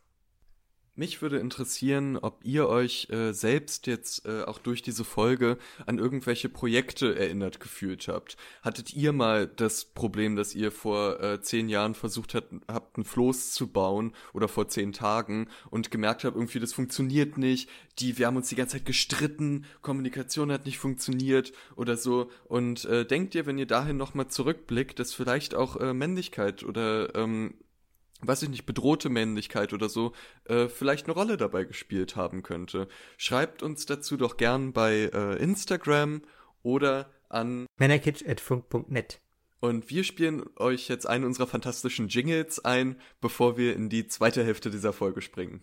mich 1.02 1.24
würde 1.24 1.40
interessieren, 1.40 2.16
ob 2.16 2.46
ihr 2.46 2.70
euch 2.70 3.08
äh, 3.10 3.34
selbst 3.34 3.88
jetzt 3.88 4.24
äh, 4.28 4.44
auch 4.44 4.60
durch 4.60 4.84
diese 4.84 5.04
Folge 5.04 5.58
an 5.88 5.98
irgendwelche 5.98 6.48
Projekte 6.48 7.18
erinnert 7.18 7.60
gefühlt 7.60 8.08
habt. 8.08 8.38
Hattet 8.62 8.94
ihr 8.94 9.12
mal 9.12 9.48
das 9.48 9.84
Problem, 9.84 10.36
dass 10.36 10.54
ihr 10.54 10.72
vor 10.72 11.20
äh, 11.20 11.42
zehn 11.42 11.70
Jahren 11.70 11.96
versucht 11.96 12.36
habt, 12.36 12.54
habt, 12.68 13.00
ein 13.00 13.04
Floß 13.04 13.52
zu 13.52 13.66
bauen 13.66 14.14
oder 14.32 14.48
vor 14.48 14.68
zehn 14.68 14.94
Tagen 14.94 15.48
und 15.72 15.90
gemerkt 15.90 16.24
habt, 16.24 16.36
irgendwie 16.36 16.60
das 16.60 16.72
funktioniert 16.72 17.36
nicht, 17.36 17.68
die, 17.98 18.20
wir 18.20 18.28
haben 18.28 18.38
uns 18.38 18.50
die 18.50 18.56
ganze 18.56 18.78
Zeit 18.78 18.86
gestritten, 18.86 19.66
Kommunikation 19.82 20.52
hat 20.52 20.68
nicht 20.68 20.78
funktioniert 20.78 21.52
oder 21.76 21.98
so. 21.98 22.30
Und 22.44 22.86
äh, 22.86 23.08
denkt 23.08 23.34
ihr, 23.34 23.48
wenn 23.48 23.58
ihr 23.58 23.66
dahin 23.66 23.98
nochmal 23.98 24.28
zurückblickt, 24.28 25.00
dass 25.00 25.16
vielleicht 25.16 25.56
auch 25.56 25.78
äh, 25.78 25.96
Männlichkeit 25.96 26.64
oder 26.64 27.16
ähm, 27.16 27.56
weiß 28.22 28.44
ich 28.44 28.50
nicht, 28.50 28.66
bedrohte 28.66 29.10
Männlichkeit 29.10 29.74
oder 29.74 29.90
so, 29.90 30.14
äh, 30.46 30.68
vielleicht 30.68 31.06
eine 31.06 31.14
Rolle 31.14 31.38
dabei 31.38 31.64
gespielt 31.64 32.16
haben 32.16 32.44
könnte. 32.44 32.88
Schreibt 33.18 33.64
uns 33.64 33.86
dazu 33.86 34.18
doch 34.18 34.38
gern 34.38 34.74
bei 34.74 35.10
äh, 35.14 35.42
Instagram 35.42 36.22
oder 36.64 37.10
an 37.30 37.66
männerkitsch.funk.net. 37.78 39.20
Und 39.60 39.90
wir 39.90 40.04
spielen 40.04 40.44
euch 40.58 40.88
jetzt 40.88 41.08
einen 41.08 41.24
unserer 41.24 41.48
fantastischen 41.48 42.08
Jingles 42.08 42.64
ein, 42.66 42.96
bevor 43.22 43.58
wir 43.58 43.76
in 43.76 43.90
die 43.90 44.08
zweite 44.08 44.44
Hälfte 44.44 44.72
dieser 44.72 44.92
Folge 44.92 45.22
springen. 45.22 45.62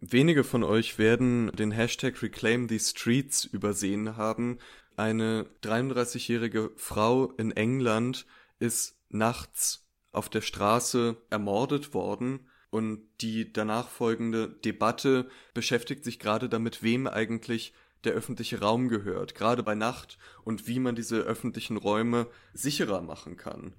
Wenige 0.00 0.44
von 0.44 0.62
euch 0.62 0.98
werden 0.98 1.50
den 1.52 1.70
Hashtag 1.70 2.22
Reclaim 2.22 2.68
the 2.68 2.78
Streets 2.78 3.46
übersehen 3.46 4.18
haben. 4.18 4.58
Eine 4.96 5.46
33-jährige 5.62 6.70
Frau 6.76 7.32
in 7.38 7.52
England 7.52 8.26
ist 8.58 8.98
nachts 9.08 9.86
auf 10.12 10.28
der 10.28 10.40
Straße 10.40 11.16
ermordet 11.30 11.94
worden 11.94 12.48
und 12.70 13.06
die 13.20 13.52
danach 13.52 13.88
folgende 13.88 14.48
Debatte 14.48 15.28
beschäftigt 15.54 16.04
sich 16.04 16.18
gerade 16.18 16.48
damit, 16.48 16.82
wem 16.82 17.06
eigentlich 17.06 17.72
der 18.04 18.12
öffentliche 18.12 18.60
Raum 18.60 18.88
gehört, 18.88 19.34
gerade 19.34 19.62
bei 19.62 19.74
Nacht 19.74 20.18
und 20.42 20.66
wie 20.66 20.78
man 20.78 20.94
diese 20.94 21.18
öffentlichen 21.18 21.76
Räume 21.76 22.28
sicherer 22.52 23.00
machen 23.00 23.36
kann. 23.36 23.74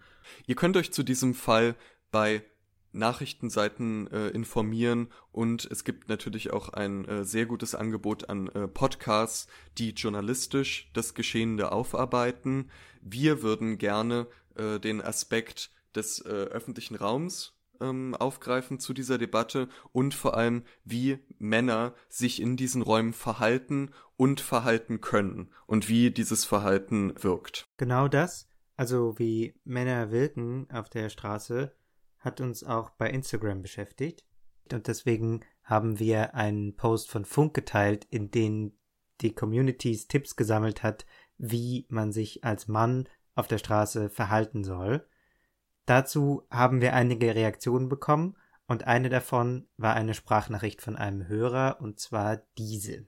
Ihr 0.48 0.56
könnt 0.56 0.78
euch 0.78 0.92
zu 0.92 1.04
diesem 1.04 1.34
Fall 1.34 1.76
bei 2.12 2.44
Nachrichtenseiten 2.92 4.08
äh, 4.08 4.30
informieren 4.30 5.10
und 5.32 5.66
es 5.70 5.84
gibt 5.84 6.08
natürlich 6.08 6.52
auch 6.52 6.70
ein 6.70 7.06
äh, 7.06 7.26
sehr 7.26 7.46
gutes 7.46 7.76
Angebot 7.76 8.30
an 8.30 8.48
äh, 8.48 8.68
Podcasts, 8.68 9.48
die 9.78 9.90
journalistisch 9.90 10.90
das 10.94 11.14
Geschehene 11.14 11.72
aufarbeiten. 11.72 12.72
Wir 13.02 13.44
würden 13.44 13.78
gerne 13.78 14.28
äh, 14.56 14.80
den 14.80 15.02
Aspekt 15.02 15.72
des 15.96 16.20
äh, 16.20 16.30
öffentlichen 16.30 16.96
Raums 16.96 17.56
ähm, 17.82 18.16
aufgreifen 18.16 18.80
zu 18.80 18.94
dieser 18.94 19.18
Debatte 19.18 19.70
und 19.92 20.14
vor 20.14 20.38
allem, 20.38 20.64
wie 20.84 21.20
Männer 21.38 21.94
sich 22.10 22.42
in 22.42 22.58
diesen 22.58 22.82
Räumen 22.82 23.14
verhalten 23.14 23.92
und 24.18 24.42
verhalten 24.42 25.02
können 25.02 25.52
und 25.66 25.90
wie 25.90 26.12
dieses 26.12 26.46
Verhalten 26.46 27.14
wirkt. 27.22 27.68
Genau 27.78 28.08
das, 28.08 28.48
also 28.76 29.18
wie 29.18 29.56
Männer 29.64 30.12
wirken 30.12 30.68
auf 30.72 30.90
der 30.90 31.10
Straße, 31.10 31.74
hat 32.20 32.42
uns 32.42 32.64
auch 32.64 32.92
bei 32.92 33.10
Instagram 33.10 33.62
beschäftigt. 33.62 34.24
Und 34.72 34.88
deswegen 34.88 35.42
haben 35.64 36.00
wir 36.00 36.34
einen 36.34 36.76
Post 36.76 37.12
von 37.12 37.24
Funk 37.24 37.54
geteilt, 37.54 38.06
in 38.10 38.32
dem 38.32 38.74
die 39.22 39.34
Communities 39.34 40.08
Tipps 40.08 40.36
gesammelt 40.36 40.84
hat, 40.84 41.06
wie 41.38 41.86
man 41.90 42.12
sich 42.12 42.44
als 42.44 42.68
Mann 42.68 43.08
auf 43.36 43.48
der 43.48 43.58
Straße 43.58 44.10
verhalten 44.10 44.64
soll. 44.64 45.06
Dazu 45.86 46.48
haben 46.50 46.82
wir 46.82 46.94
einige 46.94 47.36
Reaktionen 47.36 47.90
bekommen 47.90 48.36
und 48.68 48.88
eine 48.88 49.10
davon 49.10 49.68
war 49.78 49.94
eine 49.94 50.14
Sprachnachricht 50.14 50.82
von 50.82 50.96
einem 50.96 51.28
Hörer 51.28 51.78
und 51.80 52.00
zwar 52.00 52.42
diese. 52.58 53.06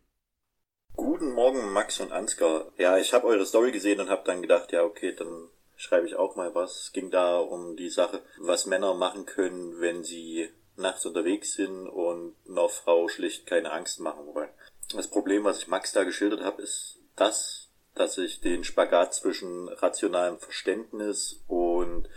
Guten 0.94 1.34
Morgen 1.34 1.72
Max 1.74 2.00
und 2.00 2.12
Ansgar. 2.12 2.72
Ja, 2.78 2.98
ich 2.98 3.14
habe 3.14 3.28
eure 3.28 3.46
Story 3.46 3.72
gesehen 3.72 4.00
und 4.00 4.10
habe 4.10 4.24
dann 4.26 4.42
gedacht, 4.42 4.72
ja 4.72 4.84
okay, 4.84 5.16
dann 5.16 5.50
schreibe 5.76 6.08
ich 6.08 6.16
auch 6.16 6.36
mal 6.36 6.54
was. 6.54 6.82
Es 6.82 6.92
ging 6.92 7.10
da 7.10 7.38
um 7.38 7.76
die 7.76 7.90
Sache, 7.90 8.22
was 8.40 8.66
Männer 8.66 8.94
machen 8.94 9.26
können, 9.26 9.80
wenn 9.80 10.04
sie 10.04 10.50
nachts 10.76 11.06
unterwegs 11.06 11.54
sind 11.54 11.88
und 11.88 12.36
einer 12.48 12.70
Frau 12.70 13.08
schlicht 13.08 13.48
keine 13.48 13.72
Angst 13.72 14.00
machen 14.00 14.26
wollen. 14.34 14.50
Das 14.94 15.08
Problem, 15.08 15.44
was 15.44 15.60
ich 15.60 15.68
Max 15.68 15.92
da 15.92 16.04
geschildert 16.04 16.42
habe, 16.42 16.62
ist 16.62 17.00
das, 17.16 17.57
dass 17.98 18.18
ich 18.18 18.42
den 18.42 18.64
Spagat 18.64 19.14
zwischen 19.14 19.68
rationalem 19.70 20.40
Verständnis 20.40 21.44
und 21.48 22.08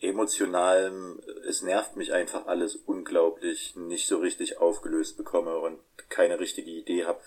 emotionalem, 0.00 1.20
es 1.46 1.62
nervt 1.62 1.96
mich 1.96 2.12
einfach 2.12 2.46
alles 2.46 2.76
unglaublich, 2.76 3.74
nicht 3.76 4.06
so 4.06 4.18
richtig 4.18 4.58
aufgelöst 4.58 5.16
bekomme 5.16 5.58
und 5.58 5.80
keine 6.08 6.38
richtige 6.38 6.70
Idee 6.70 7.04
habe, 7.04 7.20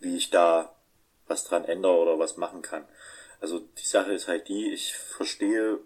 wie 0.00 0.16
ich 0.16 0.30
da 0.30 0.74
was 1.26 1.44
dran 1.44 1.64
ändere 1.64 1.98
oder 1.98 2.18
was 2.18 2.36
machen 2.36 2.62
kann. 2.62 2.86
Also 3.40 3.58
die 3.58 3.86
Sache 3.86 4.12
ist 4.12 4.28
halt 4.28 4.48
die, 4.48 4.72
ich 4.72 4.96
verstehe 4.96 5.78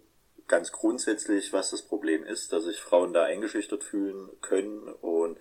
ganz 0.47 0.73
grundsätzlich, 0.73 1.53
was 1.53 1.71
das 1.71 1.83
Problem 1.83 2.25
ist, 2.25 2.53
dass 2.53 2.65
sich 2.65 2.81
Frauen 2.81 3.13
da 3.13 3.25
eingeschüchtert 3.25 3.85
fühlen 3.85 4.31
können 4.41 4.89
und 5.01 5.39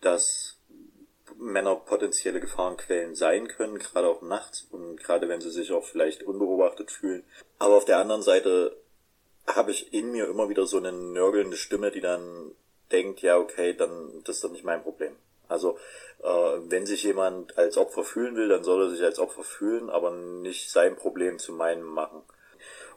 dass 0.00 0.59
Männer 1.40 1.74
potenzielle 1.76 2.40
Gefahrenquellen 2.40 3.14
sein 3.14 3.48
können, 3.48 3.78
gerade 3.78 4.08
auch 4.08 4.22
nachts 4.22 4.66
und 4.70 5.02
gerade 5.02 5.28
wenn 5.28 5.40
sie 5.40 5.50
sich 5.50 5.72
auch 5.72 5.84
vielleicht 5.84 6.22
unbeobachtet 6.22 6.90
fühlen. 6.90 7.24
Aber 7.58 7.76
auf 7.76 7.84
der 7.84 7.98
anderen 7.98 8.22
Seite 8.22 8.76
habe 9.46 9.70
ich 9.70 9.92
in 9.92 10.12
mir 10.12 10.28
immer 10.28 10.48
wieder 10.48 10.66
so 10.66 10.76
eine 10.76 10.92
nörgelnde 10.92 11.56
Stimme, 11.56 11.90
die 11.90 12.00
dann 12.00 12.52
denkt, 12.92 13.22
ja 13.22 13.38
okay, 13.38 13.74
dann 13.74 14.22
das 14.24 14.36
ist 14.36 14.44
doch 14.44 14.52
nicht 14.52 14.64
mein 14.64 14.82
Problem. 14.82 15.16
Also 15.48 15.78
äh, 16.22 16.58
wenn 16.68 16.86
sich 16.86 17.02
jemand 17.02 17.58
als 17.58 17.76
Opfer 17.76 18.04
fühlen 18.04 18.36
will, 18.36 18.48
dann 18.48 18.62
soll 18.62 18.82
er 18.82 18.90
sich 18.90 19.02
als 19.02 19.18
Opfer 19.18 19.42
fühlen, 19.42 19.90
aber 19.90 20.12
nicht 20.12 20.70
sein 20.70 20.96
Problem 20.96 21.38
zu 21.38 21.52
meinem 21.52 21.84
machen. 21.84 22.22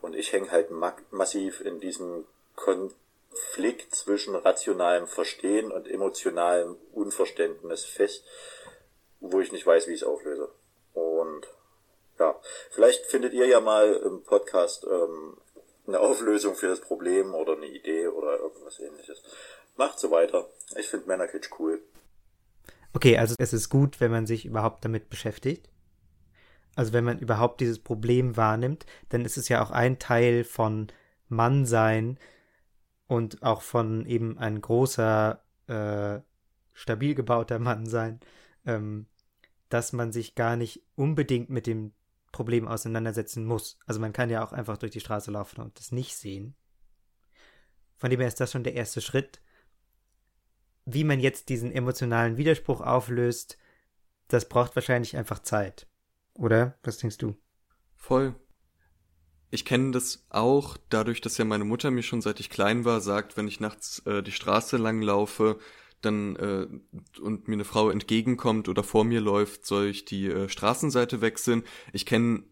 Und 0.02 0.16
ich 0.16 0.34
hänge 0.34 0.52
halt 0.52 0.70
ma 0.70 0.96
massiv 1.12 1.62
in 1.62 1.80
diesem 1.80 2.26
Kon 2.56 2.94
Konflikt 3.34 3.96
zwischen 3.96 4.36
rationalem 4.36 5.08
Verstehen 5.08 5.72
und 5.72 5.88
emotionalem 5.88 6.78
Unverständnis 6.92 7.84
fest, 7.86 8.24
wo 9.20 9.40
ich 9.40 9.52
nicht 9.52 9.66
weiß, 9.66 9.88
wie 9.88 9.94
ich 9.94 10.02
es 10.02 10.08
auflöse. 10.08 10.50
Und 10.94 11.48
ja, 12.20 12.40
vielleicht 12.70 13.06
findet 13.08 13.34
ihr 13.34 13.48
ja 13.48 13.60
mal 13.60 13.94
im 14.06 14.24
Podcast 14.24 14.86
ähm, 14.86 15.38
eine 15.88 16.00
Auflösung 16.00 16.56
für 16.56 16.68
das 16.68 16.80
Problem 16.80 17.34
oder 17.34 17.54
eine 17.54 17.66
Idee 17.66 18.08
oder 18.08 18.38
irgendwas 18.38 18.80
ähnliches. 18.80 19.24
Macht 19.78 20.00
so 20.00 20.12
weiter. 20.12 20.48
Ich 20.76 20.88
finde 20.88 21.08
Männerkitsch 21.08 21.50
cool. 21.58 21.82
Okay, 22.94 23.18
also 23.18 23.34
es 23.40 23.54
ist 23.54 23.70
gut, 23.70 24.00
wenn 24.00 24.12
man 24.12 24.28
sich 24.28 24.46
überhaupt 24.46 24.86
damit 24.86 25.10
beschäftigt. 25.10 25.70
Also 26.76 26.94
wenn 26.94 27.04
man 27.04 27.20
überhaupt 27.20 27.62
dieses 27.62 27.80
Problem 27.80 28.38
wahrnimmt, 28.38 28.86
dann 29.10 29.26
ist 29.26 29.38
es 29.38 29.50
ja 29.50 29.64
auch 29.64 29.72
ein 29.72 29.98
Teil 29.98 30.44
von 30.44 30.88
Mannsein, 31.30 32.20
und 33.14 33.44
auch 33.44 33.62
von 33.62 34.08
eben 34.08 34.40
ein 34.40 34.60
großer, 34.60 35.40
äh, 35.68 36.20
stabil 36.74 37.14
gebauter 37.14 37.60
Mann 37.60 37.86
sein, 37.86 38.20
ähm, 38.66 39.06
dass 39.70 39.94
man 39.94 40.12
sich 40.12 40.34
gar 40.34 40.56
nicht 40.56 40.82
unbedingt 40.96 41.52
mit 41.52 41.68
dem 41.68 41.94
Problem 42.32 42.68
auseinandersetzen 42.68 43.46
muss. 43.46 43.78
Also 43.86 44.00
man 44.00 44.14
kann 44.14 44.32
ja 44.32 44.44
auch 44.44 44.52
einfach 44.52 44.78
durch 44.78 44.92
die 44.92 45.00
Straße 45.00 45.30
laufen 45.30 45.62
und 45.62 45.78
das 45.78 45.92
nicht 45.92 46.16
sehen. 46.16 46.56
Von 47.98 48.10
dem 48.10 48.20
her 48.20 48.28
ist 48.28 48.40
das 48.40 48.52
schon 48.52 48.64
der 48.64 48.74
erste 48.74 49.00
Schritt. 49.00 49.42
Wie 50.86 51.04
man 51.04 51.20
jetzt 51.20 51.50
diesen 51.50 51.72
emotionalen 51.72 52.38
Widerspruch 52.38 52.82
auflöst, 52.82 53.60
das 54.28 54.50
braucht 54.50 54.76
wahrscheinlich 54.76 55.16
einfach 55.16 55.38
Zeit. 55.38 55.88
Oder? 56.34 56.80
Was 56.82 56.98
denkst 56.98 57.20
du? 57.20 57.36
Voll. 57.96 58.34
Ich 59.54 59.66
kenne 59.66 59.92
das 59.92 60.26
auch 60.32 60.78
dadurch, 60.90 61.22
dass 61.22 61.38
ja 61.38 61.46
meine 61.46 61.64
Mutter 61.64 61.92
mir 61.92 62.02
schon 62.02 62.24
seit 62.24 62.40
ich 62.40 62.50
klein 62.50 62.86
war 62.86 63.02
sagt, 63.02 63.38
wenn 63.38 63.48
ich 63.48 63.60
nachts 63.60 64.00
äh, 64.08 64.24
die 64.24 64.32
Straße 64.32 64.78
lang 64.78 65.04
laufe, 65.04 65.60
dann 66.02 66.36
äh, 66.38 66.66
und 67.22 67.48
mir 67.48 67.54
eine 67.54 67.64
Frau 67.64 67.92
entgegenkommt 67.92 68.68
oder 68.68 68.82
vor 68.84 69.04
mir 69.04 69.22
läuft, 69.22 69.68
soll 69.68 69.86
ich 69.86 70.06
die 70.06 70.26
äh, 70.26 70.50
Straßenseite 70.50 71.22
wechseln. 71.22 71.66
Ich 71.92 72.08
kenne 72.08 72.46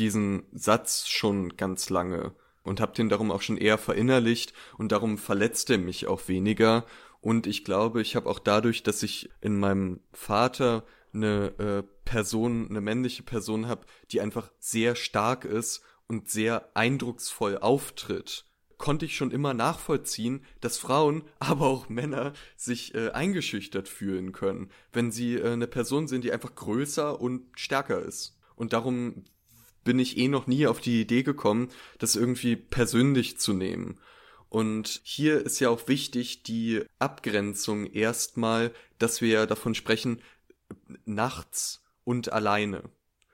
diesen 0.00 0.46
Satz 0.50 1.06
schon 1.06 1.56
ganz 1.56 1.90
lange 1.90 2.34
und 2.64 2.80
habe 2.80 2.92
den 2.92 3.08
darum 3.08 3.30
auch 3.30 3.42
schon 3.42 3.56
eher 3.56 3.78
verinnerlicht 3.78 4.52
und 4.78 4.90
darum 4.90 5.16
verletzt 5.16 5.70
er 5.70 5.78
mich 5.78 6.08
auch 6.08 6.26
weniger. 6.26 6.86
Und 7.20 7.46
ich 7.46 7.64
glaube, 7.64 8.02
ich 8.02 8.16
habe 8.16 8.28
auch 8.28 8.40
dadurch, 8.40 8.82
dass 8.82 9.04
ich 9.04 9.30
in 9.40 9.60
meinem 9.60 10.00
Vater 10.12 10.84
eine 11.14 11.56
äh, 11.58 11.82
Person, 12.04 12.66
eine 12.68 12.80
männliche 12.80 13.22
Person 13.22 13.68
habe, 13.68 13.86
die 14.10 14.20
einfach 14.20 14.50
sehr 14.58 14.96
stark 14.96 15.44
ist 15.44 15.84
und 16.08 16.28
sehr 16.28 16.70
eindrucksvoll 16.74 17.58
auftritt, 17.58 18.44
konnte 18.78 19.04
ich 19.04 19.16
schon 19.16 19.30
immer 19.30 19.54
nachvollziehen, 19.54 20.44
dass 20.60 20.78
Frauen, 20.78 21.24
aber 21.38 21.66
auch 21.66 21.88
Männer 21.88 22.32
sich 22.56 22.94
äh, 22.94 23.10
eingeschüchtert 23.10 23.88
fühlen 23.88 24.32
können, 24.32 24.70
wenn 24.92 25.12
sie 25.12 25.36
äh, 25.36 25.52
eine 25.52 25.66
Person 25.66 26.08
sind, 26.08 26.24
die 26.24 26.32
einfach 26.32 26.54
größer 26.54 27.20
und 27.20 27.46
stärker 27.56 28.00
ist. 28.02 28.38
Und 28.56 28.72
darum 28.72 29.24
bin 29.84 29.98
ich 29.98 30.18
eh 30.18 30.28
noch 30.28 30.46
nie 30.46 30.66
auf 30.66 30.80
die 30.80 31.00
Idee 31.00 31.22
gekommen, 31.22 31.68
das 31.98 32.16
irgendwie 32.16 32.56
persönlich 32.56 33.38
zu 33.38 33.52
nehmen. 33.52 33.98
Und 34.48 35.00
hier 35.04 35.44
ist 35.44 35.60
ja 35.60 35.68
auch 35.68 35.88
wichtig 35.88 36.42
die 36.42 36.82
Abgrenzung 36.98 37.86
erstmal, 37.86 38.72
dass 38.98 39.20
wir 39.20 39.46
davon 39.46 39.74
sprechen, 39.74 40.22
nachts 41.04 41.84
und 42.04 42.32
alleine. 42.32 42.82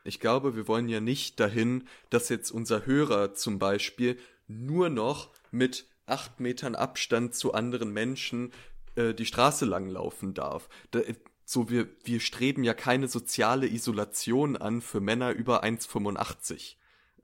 Ich 0.04 0.20
glaube, 0.20 0.54
wir 0.54 0.68
wollen 0.68 0.88
ja 0.88 1.00
nicht 1.00 1.40
dahin, 1.40 1.88
dass 2.10 2.28
jetzt 2.28 2.50
unser 2.50 2.84
Hörer 2.84 3.34
zum 3.34 3.58
Beispiel 3.58 4.18
nur 4.46 4.90
noch 4.90 5.30
mit 5.50 5.86
acht 6.06 6.40
Metern 6.40 6.74
Abstand 6.74 7.34
zu 7.34 7.54
anderen 7.54 7.90
Menschen 7.90 8.52
äh, 8.96 9.14
die 9.14 9.24
Straße 9.24 9.64
langlaufen 9.64 10.34
darf. 10.34 10.68
Da, 10.90 11.00
so, 11.46 11.70
wir, 11.70 11.88
wir 12.04 12.20
streben 12.20 12.64
ja 12.64 12.74
keine 12.74 13.08
soziale 13.08 13.66
Isolation 13.66 14.56
an 14.56 14.82
für 14.82 15.00
Männer 15.00 15.32
über 15.32 15.64
1,85. 15.64 16.76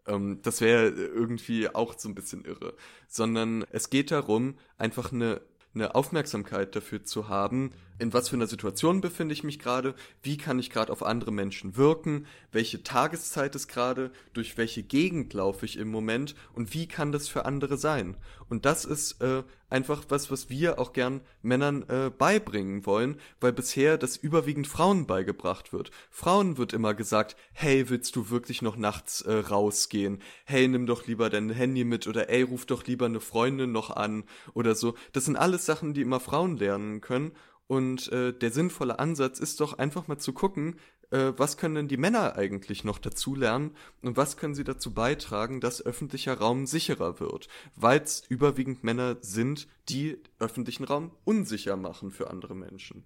Ähm, 0.07 0.41
das 0.43 0.61
wäre 0.61 0.89
irgendwie 0.89 1.69
auch 1.69 1.99
so 1.99 2.09
ein 2.09 2.15
bisschen 2.15 2.45
irre. 2.45 2.75
Sondern 3.09 3.65
es 3.71 3.91
geht 3.91 4.11
darum, 4.11 4.59
einfach 4.79 5.13
eine, 5.13 5.43
eine 5.75 5.95
Aufmerksamkeit 5.95 6.75
dafür 6.77 7.05
zu 7.05 7.29
haben, 7.29 7.73
in 8.01 8.13
was 8.13 8.29
für 8.29 8.37
einer 8.37 8.47
Situation 8.47 9.01
befinde 9.01 9.33
ich 9.33 9.45
mich 9.45 9.59
gerade, 9.59 9.95
wie 10.23 10.37
kann 10.37 10.59
ich 10.59 10.71
gerade 10.71 10.91
auf 10.91 11.03
andere 11.03 11.31
Menschen 11.31 11.77
wirken, 11.77 12.27
welche 12.51 12.83
Tageszeit 12.83 13.55
ist 13.55 13.69
gerade, 13.69 14.11
durch 14.33 14.57
welche 14.57 14.83
Gegend 14.83 15.33
laufe 15.35 15.67
ich 15.67 15.77
im 15.77 15.91
Moment 15.91 16.35
und 16.55 16.75
wie 16.75 16.87
kann 16.87 17.13
das 17.13 17.29
für 17.29 17.45
andere 17.45 17.77
sein. 17.77 18.17
Und 18.49 18.65
das 18.65 18.85
ist 18.85 19.21
äh, 19.23 19.45
einfach 19.69 20.05
was, 20.09 20.31
was 20.31 20.51
wir 20.51 20.79
auch 20.79 20.93
gern 20.93 21.21
Männern 21.43 21.89
äh, 21.89 22.11
beibringen 22.11 22.85
wollen, 22.85 23.21
weil 23.41 23.53
bisher 23.53 23.97
das 23.97 24.17
überwiegend 24.17 24.67
Frauen 24.67 25.07
beigebracht 25.07 25.73
wird. 25.73 25.91
Frauen 26.11 26.59
wird 26.59 26.73
immer 26.73 26.95
gesagt, 26.95 27.37
hey, 27.53 27.89
willst 27.89 28.17
du 28.17 28.31
wirklich 28.31 28.63
noch 28.63 28.77
nachts 28.77 29.23
äh, 29.23 29.33
rausgehen? 29.33 30.21
Hey, 30.45 30.67
nimm 30.67 30.87
doch 30.87 31.07
lieber 31.07 31.31
dein 31.31 31.51
Handy 31.51 31.85
mit 31.85 32.07
oder 32.07 32.29
ey, 32.29 32.43
ruf 32.43 32.67
doch 32.67 32.87
lieber 32.87 33.07
eine 33.07 33.21
Freundin 33.21 33.73
noch 33.73 33.91
an 33.91 34.25
oder 34.55 34.75
so. 34.75 34.95
Das 35.13 35.27
sind 35.27 35.37
alles 35.37 35.67
Sachen, 35.67 35.95
die 35.95 36.03
immer 36.03 36.19
Frauen 36.19 36.57
lernen 36.57 37.01
können 37.01 37.33
und 37.71 38.11
äh, 38.11 38.33
der 38.33 38.51
sinnvolle 38.51 38.99
Ansatz 38.99 39.39
ist 39.39 39.61
doch 39.61 39.79
einfach 39.79 40.09
mal 40.09 40.19
zu 40.19 40.33
gucken, 40.33 40.75
äh, 41.13 41.33
was 41.37 41.57
können 41.57 41.77
denn 41.77 41.87
die 41.87 41.99
Männer 41.99 42.35
eigentlich 42.35 42.83
noch 42.83 42.99
dazu 42.99 43.37
lernen 43.37 43.77
und 44.03 44.17
was 44.17 44.37
können 44.37 44.57
sie 44.57 44.65
dazu 44.65 44.93
beitragen, 44.93 45.61
dass 45.61 45.81
öffentlicher 45.87 46.37
Raum 46.37 46.67
sicherer 46.67 47.21
wird, 47.21 47.47
weil 47.77 48.01
es 48.01 48.25
überwiegend 48.29 48.83
Männer 48.83 49.19
sind, 49.21 49.69
die 49.89 50.19
öffentlichen 50.41 50.83
Raum 50.83 51.13
unsicher 51.23 51.77
machen 51.77 52.11
für 52.11 52.29
andere 52.29 52.57
Menschen. 52.57 53.05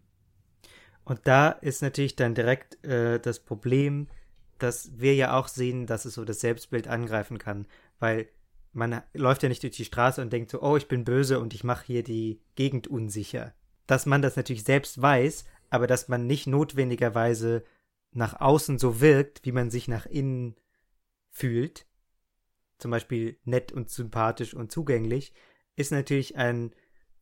Und 1.05 1.20
da 1.24 1.50
ist 1.50 1.83
natürlich 1.83 2.16
dann 2.16 2.35
direkt 2.35 2.83
äh, 2.87 3.20
das 3.20 3.40
Problem, 3.40 4.09
dass 4.57 4.98
wir 4.98 5.14
ja 5.14 5.38
auch 5.38 5.48
sehen, 5.48 5.85
dass 5.87 6.07
es 6.07 6.14
so 6.14 6.24
das 6.24 6.40
Selbstbild 6.40 6.88
angreifen 6.88 7.37
kann, 7.37 7.66
weil 7.98 8.31
man 8.72 9.03
läuft 9.12 9.42
ja 9.42 9.50
nicht 9.50 9.62
durch 9.62 9.77
die 9.77 9.85
Straße 9.85 10.22
und 10.22 10.33
denkt 10.33 10.50
so, 10.50 10.62
oh, 10.62 10.79
ich 10.79 10.88
bin 10.88 11.05
böse 11.05 11.38
und 11.38 11.53
ich 11.53 11.64
mache 11.64 11.85
hier 11.85 12.03
die 12.03 12.40
Gegend 12.55 12.87
unsicher 12.87 13.53
dass 13.87 14.07
man 14.07 14.23
das 14.23 14.37
natürlich 14.37 14.64
selbst 14.64 15.01
weiß, 15.01 15.44
aber 15.70 15.87
dass 15.87 16.09
man 16.09 16.27
nicht 16.27 16.47
notwendigerweise 16.47 17.64
nach 18.12 18.40
außen 18.40 18.79
so 18.79 19.01
wirkt, 19.01 19.44
wie 19.44 19.53
man 19.53 19.70
sich 19.70 19.88
nach 19.88 20.07
innen 20.07 20.57
fühlt, 21.31 21.87
zum 22.79 22.90
Beispiel 22.90 23.38
nett 23.44 23.73
und 23.73 23.90
sympathisch 23.90 24.55
und 24.55 24.70
zugänglich, 24.70 25.33
ist 25.77 25.90
natürlich 25.90 26.37
ein, 26.37 26.75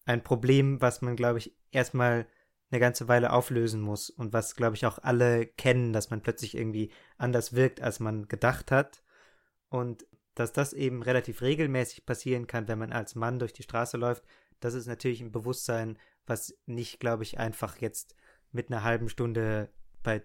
ein 0.05 0.23
Problem, 0.23 0.81
was 0.81 1.03
man, 1.03 1.17
glaube 1.17 1.39
ich, 1.39 1.57
erstmal 1.71 2.27
eine 2.71 2.81
ganze 2.81 3.07
Weile 3.09 3.33
auflösen 3.33 3.81
muss 3.81 4.11
und 4.11 4.33
was, 4.33 4.57
glaube 4.57 4.77
ich, 4.77 4.87
auch 4.87 4.99
alle 4.99 5.47
kennen, 5.47 5.93
dass 5.93 6.11
man 6.11 6.23
plötzlich 6.23 6.57
irgendwie 6.57 6.91
anders 7.19 7.55
wirkt, 7.55 7.83
als 7.83 8.01
man 8.01 8.29
gedacht 8.29 8.71
hat. 8.71 9.03
Und 9.69 10.07
dass 10.35 10.53
das 10.53 10.73
eben 10.73 11.03
relativ 11.03 11.43
regelmäßig 11.43 12.07
passieren 12.07 12.47
kann, 12.47 12.69
wenn 12.69 12.79
man 12.79 12.93
als 12.93 13.15
Mann 13.15 13.39
durch 13.39 13.53
die 13.53 13.63
Straße 13.63 13.99
läuft, 13.99 14.25
das 14.61 14.75
ist 14.75 14.87
natürlich 14.87 15.21
ein 15.21 15.33
Bewusstsein, 15.33 15.99
was 16.27 16.57
nicht, 16.67 17.01
glaube 17.01 17.23
ich, 17.23 17.39
einfach 17.39 17.79
jetzt 17.79 18.15
mit 18.51 18.71
einer 18.71 18.85
halben 18.85 19.09
Stunde 19.09 19.71
bei 20.03 20.23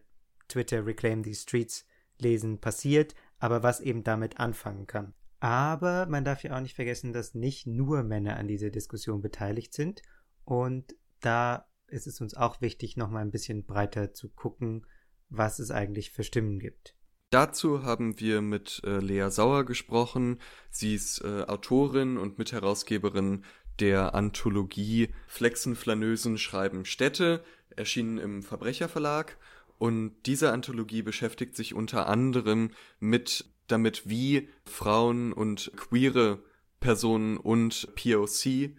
Twitter 0.47 0.86
Reclaim 0.86 1.23
the 1.23 1.36
Streets 1.36 1.86
lesen 2.19 2.60
passiert, 2.60 3.15
aber 3.39 3.63
was 3.63 3.79
eben 3.79 4.03
damit 4.03 4.39
anfangen 4.39 4.88
kann. 4.88 5.13
Aber 5.39 6.07
man 6.07 6.25
darf 6.25 6.43
ja 6.43 6.55
auch 6.55 6.62
nicht 6.62 6.75
vergessen, 6.75 7.13
dass 7.13 7.36
nicht 7.36 7.67
nur 7.67 8.03
Männer 8.03 8.38
an 8.38 8.47
dieser 8.47 8.69
Diskussion 8.69 9.21
beteiligt 9.21 9.73
sind 9.73 10.01
und 10.45 10.95
da 11.19 11.67
ist 11.88 12.07
es 12.07 12.21
uns 12.21 12.36
auch 12.36 12.62
wichtig, 12.62 12.97
nochmal 12.97 13.21
ein 13.21 13.31
bisschen 13.31 13.65
breiter 13.65 14.13
zu 14.13 14.29
gucken, 14.29 14.86
was 15.29 15.60
es 15.60 15.71
eigentlich 15.71 16.12
für 16.12 16.23
Stimmen 16.23 16.60
gibt. 16.60 16.95
Dazu 17.29 17.83
haben 17.83 18.19
wir 18.19 18.41
mit 18.41 18.81
äh, 18.86 18.99
Lea 18.99 19.29
Sauer 19.29 19.65
gesprochen. 19.65 20.39
Sie 20.69 20.95
ist 20.95 21.21
äh, 21.21 21.43
Autorin 21.43 22.17
und 22.17 22.38
Mitherausgeberin 22.38 23.43
der 23.79 24.15
Anthologie 24.15 25.09
Flexenflanösen 25.27 26.37
schreiben 26.37 26.85
Städte, 26.85 27.43
erschienen 27.75 28.17
im 28.17 28.43
Verbrecherverlag. 28.43 29.37
Und 29.77 30.15
diese 30.25 30.51
Anthologie 30.51 31.03
beschäftigt 31.03 31.55
sich 31.55 31.73
unter 31.73 32.07
anderem 32.07 32.71
mit 32.99 33.45
damit, 33.67 34.09
wie 34.09 34.49
Frauen 34.65 35.33
und 35.33 35.71
queere 35.75 36.39
Personen 36.79 37.37
und 37.37 37.89
POC 37.95 38.71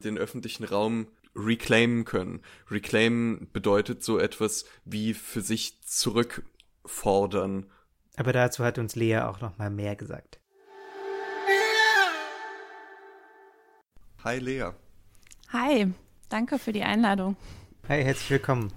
den 0.00 0.18
öffentlichen 0.18 0.64
Raum 0.64 1.06
reclaimen 1.34 2.04
können. 2.04 2.42
Reclaim 2.70 3.48
bedeutet 3.52 4.02
so 4.02 4.18
etwas 4.18 4.64
wie 4.84 5.14
für 5.14 5.40
sich 5.40 5.80
zurückfordern. 5.82 7.70
Aber 8.16 8.32
dazu 8.32 8.64
hat 8.64 8.78
uns 8.78 8.96
Lea 8.96 9.20
auch 9.20 9.40
noch 9.40 9.56
mal 9.58 9.70
mehr 9.70 9.96
gesagt. 9.96 10.41
Hi 14.24 14.38
Lea. 14.38 14.70
Hi, 15.48 15.88
danke 16.28 16.60
für 16.60 16.72
die 16.72 16.84
Einladung. 16.84 17.34
Hi, 17.88 18.04
herzlich 18.04 18.30
willkommen. 18.30 18.72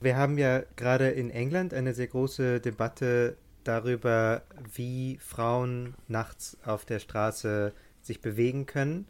Wir 0.00 0.16
haben 0.16 0.38
ja 0.38 0.62
gerade 0.76 1.08
in 1.08 1.30
England 1.30 1.74
eine 1.74 1.92
sehr 1.92 2.06
große 2.06 2.60
Debatte 2.60 3.36
darüber, 3.64 4.42
wie 4.72 5.18
Frauen 5.20 5.94
nachts 6.06 6.56
auf 6.64 6.84
der 6.84 7.00
Straße 7.00 7.72
sich 8.00 8.20
bewegen 8.20 8.66
können. 8.66 9.08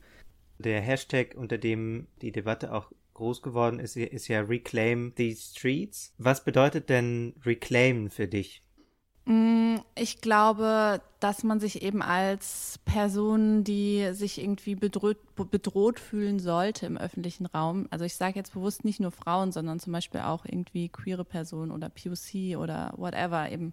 Der 0.58 0.80
Hashtag, 0.80 1.34
unter 1.36 1.58
dem 1.58 2.06
die 2.22 2.32
Debatte 2.32 2.72
auch 2.72 2.90
groß 3.12 3.42
geworden 3.42 3.80
ist, 3.80 3.98
ist 3.98 4.28
ja 4.28 4.40
Reclaim 4.40 5.12
the 5.18 5.36
Streets. 5.36 6.14
Was 6.16 6.42
bedeutet 6.42 6.88
denn 6.88 7.34
Reclaim 7.44 8.08
für 8.08 8.28
dich? 8.28 8.63
Mm, 9.26 9.76
ich 9.94 10.20
glaube, 10.20 11.00
dass 11.18 11.44
man 11.44 11.58
sich 11.58 11.82
eben 11.82 12.02
als 12.02 12.78
Person, 12.84 13.64
die 13.64 14.10
sich 14.12 14.38
irgendwie 14.38 14.74
bedroht, 14.74 15.16
bedroht 15.50 15.98
fühlen 15.98 16.38
sollte 16.38 16.84
im 16.84 16.98
öffentlichen 16.98 17.46
Raum, 17.46 17.86
also 17.90 18.04
ich 18.04 18.16
sage 18.16 18.36
jetzt 18.36 18.52
bewusst 18.52 18.84
nicht 18.84 19.00
nur 19.00 19.12
Frauen, 19.12 19.50
sondern 19.50 19.80
zum 19.80 19.94
Beispiel 19.94 20.20
auch 20.20 20.44
irgendwie 20.44 20.90
queere 20.90 21.24
Personen 21.24 21.70
oder 21.72 21.88
POC 21.88 22.58
oder 22.58 22.92
whatever, 22.96 23.50
eben 23.50 23.72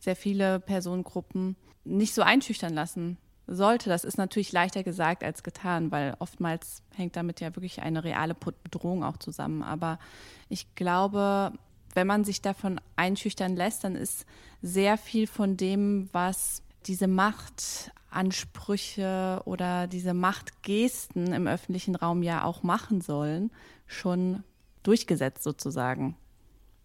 sehr 0.00 0.16
viele 0.16 0.58
Personengruppen, 0.58 1.56
nicht 1.84 2.14
so 2.14 2.22
einschüchtern 2.22 2.74
lassen 2.74 3.16
sollte. 3.46 3.88
Das 3.88 4.04
ist 4.04 4.18
natürlich 4.18 4.52
leichter 4.52 4.82
gesagt 4.82 5.22
als 5.22 5.42
getan, 5.42 5.92
weil 5.92 6.16
oftmals 6.18 6.82
hängt 6.94 7.16
damit 7.16 7.40
ja 7.40 7.54
wirklich 7.54 7.82
eine 7.82 8.02
reale 8.02 8.34
Bedrohung 8.34 9.04
auch 9.04 9.18
zusammen. 9.18 9.62
Aber 9.62 9.98
ich 10.48 10.74
glaube, 10.74 11.52
wenn 11.94 12.06
man 12.06 12.24
sich 12.24 12.42
davon 12.42 12.78
einschüchtern 12.96 13.56
lässt, 13.56 13.84
dann 13.84 13.96
ist 13.96 14.26
sehr 14.62 14.98
viel 14.98 15.26
von 15.26 15.56
dem, 15.56 16.10
was 16.12 16.62
diese 16.86 17.06
Machtansprüche 17.06 19.42
oder 19.44 19.86
diese 19.86 20.14
Machtgesten 20.14 21.32
im 21.32 21.46
öffentlichen 21.46 21.94
Raum 21.94 22.22
ja 22.22 22.44
auch 22.44 22.62
machen 22.62 23.00
sollen, 23.00 23.50
schon 23.86 24.42
durchgesetzt 24.82 25.42
sozusagen. 25.42 26.16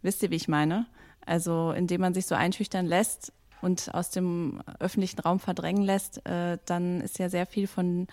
Wisst 0.01 0.23
ihr, 0.23 0.31
wie 0.31 0.35
ich 0.35 0.47
meine? 0.47 0.87
Also 1.25 1.71
indem 1.71 2.01
man 2.01 2.13
sich 2.13 2.25
so 2.25 2.35
einschüchtern 2.35 2.85
lässt 2.85 3.33
und 3.61 3.93
aus 3.93 4.09
dem 4.09 4.61
öffentlichen 4.79 5.19
Raum 5.19 5.39
verdrängen 5.39 5.83
lässt, 5.83 6.25
äh, 6.25 6.57
dann 6.65 7.01
ist 7.01 7.19
ja 7.19 7.29
sehr 7.29 7.45
viel 7.45 7.67
von 7.67 8.07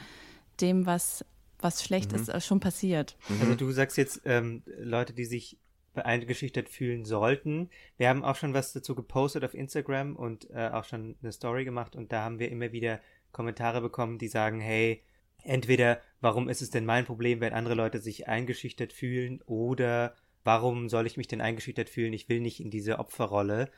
dem, 0.60 0.86
was, 0.86 1.24
was 1.60 1.84
schlecht 1.84 2.12
mhm. 2.12 2.18
ist, 2.18 2.28
äh, 2.28 2.40
schon 2.40 2.60
passiert. 2.60 3.16
Also 3.40 3.54
du 3.54 3.70
sagst 3.70 3.96
jetzt, 3.96 4.22
ähm, 4.24 4.62
Leute, 4.78 5.12
die 5.12 5.24
sich 5.24 5.58
eingeschüchtert 6.04 6.68
fühlen 6.68 7.04
sollten. 7.04 7.70
Wir 7.96 8.08
haben 8.08 8.24
auch 8.24 8.36
schon 8.36 8.54
was 8.54 8.72
dazu 8.72 8.94
gepostet 8.94 9.44
auf 9.44 9.54
Instagram 9.54 10.16
und 10.16 10.50
äh, 10.50 10.68
auch 10.72 10.84
schon 10.84 11.16
eine 11.22 11.32
Story 11.32 11.64
gemacht 11.64 11.96
und 11.96 12.12
da 12.12 12.22
haben 12.22 12.38
wir 12.38 12.50
immer 12.50 12.72
wieder 12.72 13.00
Kommentare 13.32 13.80
bekommen, 13.80 14.18
die 14.18 14.28
sagen, 14.28 14.60
hey, 14.60 15.02
entweder 15.42 16.00
warum 16.20 16.48
ist 16.48 16.62
es 16.62 16.70
denn 16.70 16.84
mein 16.84 17.04
Problem, 17.04 17.40
wenn 17.40 17.52
andere 17.52 17.74
Leute 17.74 17.98
sich 17.98 18.28
eingeschüchtert 18.28 18.92
fühlen 18.92 19.42
oder 19.46 20.14
warum 20.44 20.88
soll 20.88 21.06
ich 21.06 21.16
mich 21.16 21.28
denn 21.28 21.40
eingeschüchtert 21.40 21.88
fühlen? 21.88 22.12
Ich 22.12 22.28
will 22.28 22.40
nicht 22.40 22.60
in 22.60 22.70
diese 22.70 22.98
Opferrolle. 22.98 23.70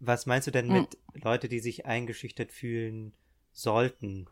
Was 0.00 0.26
meinst 0.26 0.46
du 0.46 0.50
denn 0.50 0.68
hm. 0.68 0.74
mit 0.74 1.24
Leute, 1.24 1.48
die 1.48 1.60
sich 1.60 1.86
eingeschüchtert 1.86 2.52
fühlen 2.52 3.12
sollten? 3.52 4.26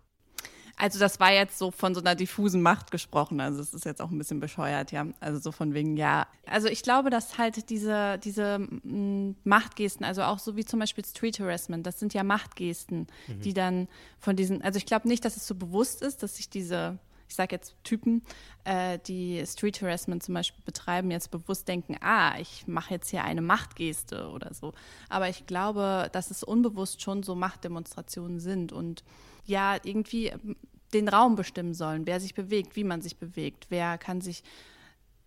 Also 0.80 0.98
das 0.98 1.20
war 1.20 1.30
jetzt 1.30 1.58
so 1.58 1.70
von 1.70 1.94
so 1.94 2.00
einer 2.00 2.14
diffusen 2.14 2.62
Macht 2.62 2.90
gesprochen. 2.90 3.38
Also 3.38 3.60
es 3.60 3.74
ist 3.74 3.84
jetzt 3.84 4.00
auch 4.00 4.10
ein 4.10 4.16
bisschen 4.16 4.40
bescheuert, 4.40 4.92
ja. 4.92 5.06
Also 5.20 5.38
so 5.38 5.52
von 5.52 5.74
wegen, 5.74 5.98
ja. 5.98 6.26
Also 6.46 6.68
ich 6.68 6.82
glaube, 6.82 7.10
dass 7.10 7.36
halt 7.36 7.68
diese, 7.68 8.16
diese 8.16 8.54
m, 8.54 9.36
Machtgesten, 9.44 10.06
also 10.06 10.22
auch 10.22 10.38
so 10.38 10.56
wie 10.56 10.64
zum 10.64 10.80
Beispiel 10.80 11.04
Street 11.04 11.38
Harassment, 11.38 11.86
das 11.86 12.00
sind 12.00 12.14
ja 12.14 12.24
Machtgesten, 12.24 13.08
mhm. 13.28 13.40
die 13.42 13.52
dann 13.52 13.88
von 14.18 14.36
diesen, 14.36 14.62
also 14.62 14.78
ich 14.78 14.86
glaube 14.86 15.06
nicht, 15.06 15.22
dass 15.26 15.36
es 15.36 15.46
so 15.46 15.54
bewusst 15.54 16.00
ist, 16.00 16.22
dass 16.22 16.38
sich 16.38 16.48
diese 16.48 16.98
ich 17.28 17.36
sage 17.36 17.54
jetzt 17.54 17.76
Typen, 17.84 18.22
äh, 18.64 18.98
die 19.06 19.44
Street 19.46 19.80
Harassment 19.80 20.20
zum 20.20 20.34
Beispiel 20.34 20.64
betreiben, 20.64 21.12
jetzt 21.12 21.30
bewusst 21.30 21.68
denken, 21.68 21.96
ah, 22.00 22.36
ich 22.40 22.66
mache 22.66 22.92
jetzt 22.94 23.08
hier 23.08 23.22
eine 23.22 23.40
Machtgeste 23.40 24.28
oder 24.30 24.52
so. 24.52 24.72
Aber 25.08 25.28
ich 25.28 25.46
glaube, 25.46 26.08
dass 26.10 26.32
es 26.32 26.42
unbewusst 26.42 27.02
schon 27.02 27.22
so 27.22 27.36
Machtdemonstrationen 27.36 28.40
sind 28.40 28.72
und 28.72 29.04
ja, 29.45 29.76
irgendwie 29.82 30.28
ähm, 30.28 30.57
den 30.93 31.09
Raum 31.09 31.36
bestimmen 31.36 31.74
sollen, 31.74 32.07
wer 32.07 32.20
sich 32.20 32.34
bewegt, 32.34 32.76
wie 32.76 32.84
man 32.84 33.01
sich 33.01 33.16
bewegt, 33.16 33.66
wer 33.70 33.97
kann 33.99 34.20
sich 34.20 34.43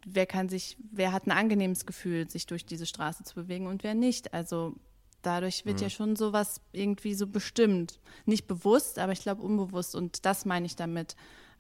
wer 0.06 0.26
kann 0.26 0.50
sich, 0.50 0.78
wer 0.92 1.12
hat 1.12 1.28
ein 1.28 1.32
angenehmes 1.32 1.86
Gefühl, 1.86 2.30
sich 2.30 2.46
durch 2.46 2.66
diese 2.66 2.86
Straße 2.86 3.24
zu 3.24 3.36
bewegen 3.36 3.68
und 3.68 3.84
wer 3.84 3.94
nicht. 3.94 4.34
Also 4.34 4.76
dadurch 5.22 5.66
wird 5.66 5.78
mhm. 5.78 5.84
ja 5.84 5.90
schon 5.90 6.16
sowas 6.16 6.62
irgendwie 6.72 7.14
so 7.14 7.28
bestimmt. 7.28 8.00
Nicht 8.26 8.48
bewusst, 8.48 9.00
aber 9.00 9.12
ich 9.12 9.22
glaube 9.22 9.42
unbewusst. 9.42 9.96
Und 9.96 10.26
das 10.26 10.46
meine 10.46 10.66
ich 10.66 10.76
damit. 10.76 11.16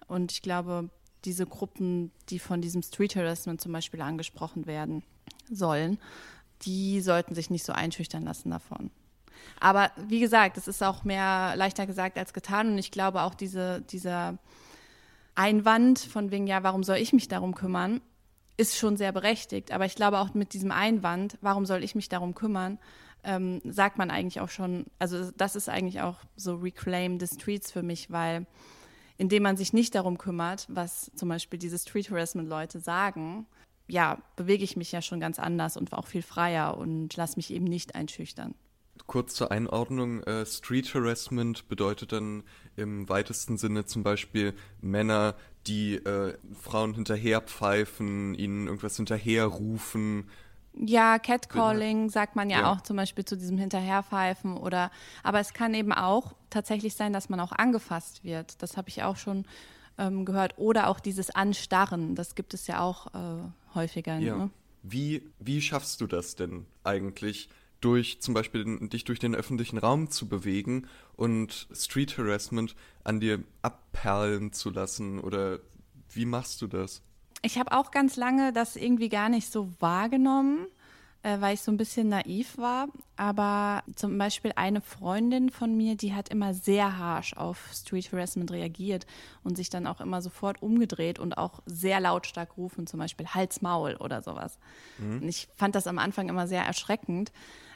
Und 0.07 0.31
ich 0.31 0.41
glaube, 0.41 0.89
diese 1.25 1.45
Gruppen, 1.45 2.11
die 2.29 2.39
von 2.39 2.61
diesem 2.61 2.83
Street 2.83 3.15
Harassment 3.15 3.61
zum 3.61 3.71
Beispiel 3.71 4.01
angesprochen 4.01 4.65
werden 4.65 5.03
sollen, 5.49 5.97
die 6.63 7.01
sollten 7.01 7.35
sich 7.35 7.49
nicht 7.49 7.65
so 7.65 7.73
einschüchtern 7.73 8.23
lassen 8.23 8.51
davon. 8.51 8.91
Aber 9.59 9.91
wie 10.07 10.19
gesagt, 10.19 10.57
es 10.57 10.67
ist 10.67 10.83
auch 10.83 11.03
mehr 11.03 11.53
leichter 11.55 11.85
gesagt 11.85 12.17
als 12.17 12.33
getan. 12.33 12.71
Und 12.71 12.77
ich 12.77 12.91
glaube 12.91 13.21
auch 13.21 13.33
diese, 13.33 13.81
dieser 13.81 14.37
Einwand 15.35 15.99
von 15.99 16.31
wegen, 16.31 16.47
ja, 16.47 16.63
warum 16.63 16.83
soll 16.83 16.97
ich 16.97 17.13
mich 17.13 17.27
darum 17.27 17.55
kümmern, 17.55 18.01
ist 18.57 18.77
schon 18.77 18.97
sehr 18.97 19.11
berechtigt. 19.11 19.71
Aber 19.71 19.85
ich 19.85 19.95
glaube 19.95 20.19
auch 20.19 20.33
mit 20.33 20.53
diesem 20.53 20.71
Einwand, 20.71 21.37
warum 21.41 21.65
soll 21.65 21.83
ich 21.83 21.95
mich 21.95 22.09
darum 22.09 22.35
kümmern, 22.35 22.77
ähm, 23.23 23.61
sagt 23.65 23.97
man 23.97 24.11
eigentlich 24.11 24.41
auch 24.41 24.49
schon, 24.49 24.85
also 24.99 25.31
das 25.31 25.55
ist 25.55 25.69
eigentlich 25.69 26.01
auch 26.01 26.17
so 26.35 26.55
Reclaim 26.55 27.19
the 27.19 27.27
Streets 27.27 27.71
für 27.71 27.83
mich, 27.83 28.11
weil 28.11 28.45
indem 29.17 29.43
man 29.43 29.57
sich 29.57 29.73
nicht 29.73 29.95
darum 29.95 30.17
kümmert, 30.17 30.65
was 30.69 31.11
zum 31.15 31.29
Beispiel 31.29 31.59
diese 31.59 31.79
Street 31.79 32.09
Harassment-Leute 32.09 32.79
sagen, 32.79 33.45
ja, 33.87 34.17
bewege 34.35 34.63
ich 34.63 34.75
mich 34.75 34.91
ja 34.91 35.01
schon 35.01 35.19
ganz 35.19 35.39
anders 35.39 35.77
und 35.77 35.93
auch 35.93 36.07
viel 36.07 36.21
freier 36.21 36.77
und 36.77 37.15
lasse 37.15 37.37
mich 37.37 37.51
eben 37.51 37.65
nicht 37.65 37.95
einschüchtern. 37.95 38.55
Kurz 39.07 39.35
zur 39.35 39.51
Einordnung, 39.51 40.23
äh, 40.23 40.45
Street 40.45 40.93
Harassment 40.93 41.67
bedeutet 41.67 42.11
dann 42.11 42.43
im 42.75 43.09
weitesten 43.09 43.57
Sinne 43.57 43.85
zum 43.85 44.03
Beispiel 44.03 44.53
Männer, 44.81 45.35
die 45.67 45.95
äh, 45.95 46.37
Frauen 46.59 46.93
hinterherpfeifen, 46.93 48.33
ihnen 48.35 48.67
irgendwas 48.67 48.97
hinterherrufen, 48.97 50.29
ja, 50.75 51.19
Catcalling 51.19 52.09
sagt 52.09 52.35
man 52.35 52.49
ja, 52.49 52.61
ja, 52.61 52.71
auch 52.71 52.81
zum 52.81 52.97
Beispiel 52.97 53.23
zu 53.25 53.37
diesem 53.37 53.57
Hinterherpfeifen 53.57 54.57
oder, 54.57 54.91
aber 55.21 55.39
es 55.39 55.53
kann 55.53 55.73
eben 55.73 55.93
auch 55.93 56.33
tatsächlich 56.49 56.95
sein, 56.95 57.13
dass 57.13 57.29
man 57.29 57.39
auch 57.39 57.51
angefasst 57.51 58.23
wird. 58.23 58.61
Das 58.61 58.75
habe 58.75 58.89
ich 58.89 59.03
auch 59.03 59.17
schon 59.17 59.45
ähm, 59.97 60.25
gehört. 60.25 60.57
Oder 60.57 60.87
auch 60.87 60.99
dieses 60.99 61.29
Anstarren, 61.29 62.15
das 62.15 62.35
gibt 62.35 62.53
es 62.53 62.67
ja 62.67 62.79
auch 62.79 63.07
äh, 63.13 63.43
häufiger. 63.75 64.17
Ja. 64.17 64.37
Ne? 64.37 64.49
Wie, 64.81 65.29
wie 65.39 65.61
schaffst 65.61 66.01
du 66.01 66.07
das 66.07 66.35
denn 66.35 66.65
eigentlich, 66.83 67.49
durch 67.83 68.21
zum 68.21 68.33
Beispiel 68.33 68.87
dich 68.87 69.03
durch 69.03 69.19
den 69.19 69.35
öffentlichen 69.35 69.77
Raum 69.77 70.09
zu 70.09 70.27
bewegen 70.27 70.87
und 71.15 71.67
Street 71.73 72.17
Harassment 72.17 72.75
an 73.03 73.19
dir 73.19 73.43
abperlen 73.61 74.53
zu 74.53 74.69
lassen? 74.69 75.19
Oder 75.19 75.59
wie 76.09 76.25
machst 76.25 76.61
du 76.61 76.67
das? 76.67 77.01
Ich 77.41 77.57
habe 77.57 77.73
auch 77.73 77.91
ganz 77.91 78.15
lange 78.15 78.53
das 78.53 78.75
irgendwie 78.75 79.09
gar 79.09 79.27
nicht 79.27 79.51
so 79.51 79.69
wahrgenommen, 79.79 80.67
äh, 81.23 81.41
weil 81.41 81.55
ich 81.55 81.61
so 81.61 81.71
ein 81.71 81.77
bisschen 81.77 82.07
naiv 82.07 82.57
war. 82.57 82.87
Aber 83.17 83.83
zum 83.95 84.17
Beispiel 84.17 84.53
eine 84.55 84.79
Freundin 84.79 85.49
von 85.49 85.75
mir, 85.75 85.95
die 85.95 86.13
hat 86.13 86.29
immer 86.29 86.53
sehr 86.53 86.97
harsh 86.97 87.33
auf 87.33 87.69
Street 87.73 88.11
Harassment 88.13 88.49
reagiert 88.51 89.05
und 89.43 89.57
sich 89.57 89.69
dann 89.69 89.87
auch 89.87 89.99
immer 89.99 90.21
sofort 90.21 90.61
umgedreht 90.61 91.19
und 91.19 91.37
auch 91.37 91.61
sehr 91.65 91.99
lautstark 91.99 92.55
rufen, 92.55 92.87
zum 92.87 92.99
Beispiel 92.99 93.27
Hals, 93.27 93.61
Maul 93.61 93.95
oder 93.97 94.21
sowas. 94.21 94.57
Mhm. 94.99 95.21
Und 95.23 95.27
ich 95.27 95.49
fand 95.55 95.75
das 95.75 95.85
am 95.85 95.99
Anfang 95.99 96.29
immer 96.29 96.47
sehr 96.47 96.63
erschreckend. 96.63 97.33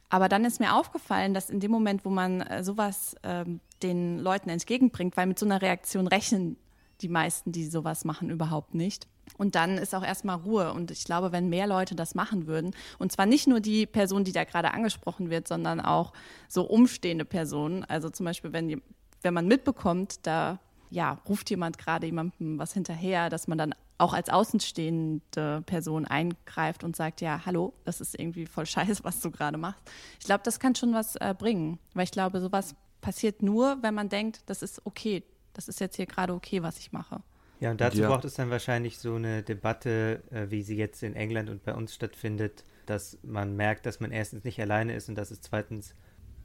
Aber 0.10 0.30
dann 0.30 0.46
ist 0.46 0.60
mir 0.60 0.76
aufgefallen, 0.76 1.34
dass 1.34 1.50
in 1.50 1.60
dem 1.60 1.72
Moment, 1.72 2.06
wo 2.06 2.10
man 2.10 2.42
äh, 2.42 2.64
sowas 2.64 3.16
ähm, 3.24 3.60
den 3.84 4.20
Leuten 4.20 4.50
entgegenbringt, 4.50 5.18
weil 5.18 5.28
mit 5.28 5.38
so 5.38 5.46
einer 5.46 5.62
Reaktion 5.62 6.08
rechnen 6.08 6.58
die 7.02 7.10
meisten, 7.10 7.52
die 7.52 7.66
sowas 7.66 8.06
machen, 8.06 8.30
überhaupt 8.30 8.74
nicht. 8.74 9.08
Und 9.38 9.56
dann 9.56 9.78
ist 9.78 9.94
auch 9.94 10.04
erstmal 10.04 10.38
Ruhe. 10.38 10.74
Und 10.74 10.90
ich 10.90 11.04
glaube, 11.04 11.32
wenn 11.32 11.50
mehr 11.50 11.68
Leute 11.68 11.96
das 11.96 12.16
machen 12.16 12.48
würden, 12.48 12.74
und 12.98 13.12
zwar 13.12 13.26
nicht 13.26 13.48
nur 13.48 13.60
die 13.60 13.86
Person, 13.86 14.24
die 14.24 14.32
da 14.32 14.46
gerade 14.46 14.74
angesprochen 14.74 15.30
wird, 15.30 15.48
sondern 15.48 15.82
auch 15.82 16.14
so 16.48 16.64
umstehende 16.64 17.26
Personen. 17.26 17.84
Also 17.84 18.10
zum 18.10 18.26
Beispiel, 18.26 18.54
wenn, 18.54 18.82
wenn 19.22 19.34
man 19.34 19.48
mitbekommt, 19.48 20.26
da 20.26 20.60
ja, 20.90 21.20
ruft 21.28 21.50
jemand 21.50 21.78
gerade 21.78 22.06
jemandem 22.06 22.58
was 22.58 22.74
hinterher, 22.74 23.30
dass 23.30 23.48
man 23.48 23.58
dann 23.58 23.76
auch 23.98 24.14
als 24.14 24.30
außenstehende 24.30 25.64
Person 25.66 26.06
eingreift 26.06 26.84
und 26.84 26.96
sagt, 26.96 27.22
ja, 27.22 27.42
hallo, 27.46 27.74
das 27.84 28.02
ist 28.02 28.20
irgendwie 28.20 28.46
voll 28.46 28.66
scheiße, 28.66 29.04
was 29.04 29.20
du 29.22 29.32
gerade 29.32 29.58
machst. 29.58 29.82
Ich 30.20 30.26
glaube, 30.26 30.42
das 30.44 30.60
kann 30.60 30.76
schon 30.76 30.94
was 30.94 31.16
äh, 31.16 31.34
bringen, 31.38 31.80
weil 31.94 32.04
ich 32.04 32.12
glaube, 32.12 32.40
sowas 32.40 32.76
passiert 33.02 33.42
nur, 33.42 33.82
wenn 33.82 33.94
man 33.94 34.10
denkt, 34.10 34.42
das 34.46 34.62
ist 34.62 34.86
okay, 34.86 35.24
das 35.54 35.68
ist 35.68 35.80
jetzt 35.80 35.96
hier 35.96 36.06
gerade 36.06 36.34
okay, 36.34 36.62
was 36.62 36.78
ich 36.78 36.92
mache. 36.92 37.22
Ja, 37.60 37.72
und 37.72 37.82
dazu 37.82 38.00
ja. 38.00 38.10
braucht 38.10 38.26
es 38.26 38.36
dann 38.36 38.52
wahrscheinlich 38.52 39.00
so 39.00 39.16
eine 39.16 39.42
Debatte, 39.42 40.22
äh, 40.30 40.52
wie 40.52 40.62
sie 40.62 40.78
jetzt 40.78 41.02
in 41.02 41.16
England 41.16 41.50
und 41.50 41.64
bei 41.64 41.74
uns 41.74 41.94
stattfindet, 41.96 42.64
dass 42.86 43.18
man 43.24 43.56
merkt, 43.56 43.86
dass 43.86 44.00
man 44.00 44.12
erstens 44.12 44.44
nicht 44.44 44.62
alleine 44.62 44.96
ist 44.96 45.10
und 45.10 45.16
dass 45.16 45.32
es 45.32 45.42
zweitens, 45.42 45.96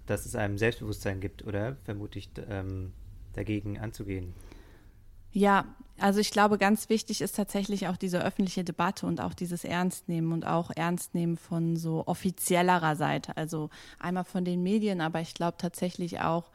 dass 0.07 0.24
es 0.24 0.34
einem 0.34 0.57
Selbstbewusstsein 0.57 1.20
gibt, 1.20 1.46
oder? 1.46 1.76
Vermutlich 1.84 2.30
ähm, 2.48 2.92
dagegen 3.34 3.78
anzugehen. 3.78 4.32
Ja, 5.33 5.64
also 5.99 6.20
ich 6.20 6.30
glaube, 6.30 6.59
ganz 6.59 6.89
wichtig 6.89 7.20
ist 7.20 7.37
tatsächlich 7.37 7.89
auch 7.89 7.97
diese 7.97 8.22
öffentliche 8.24 8.64
Debatte 8.64 9.07
und 9.07 9.20
auch 9.20 9.35
dieses 9.35 9.64
Ernstnehmen 9.64 10.33
und 10.33 10.47
auch 10.47 10.70
Ernstnehmen 10.74 11.37
von 11.37 11.76
so 11.76 12.07
offiziellerer 12.07 12.97
Seite. 12.97 13.37
Also 13.37 13.70
einmal 13.99 14.24
von 14.24 14.45
den 14.45 14.62
Medien, 14.62 15.01
aber 15.01 15.20
ich 15.20 15.35
glaube 15.35 15.57
tatsächlich 15.59 16.20
auch 16.20 16.51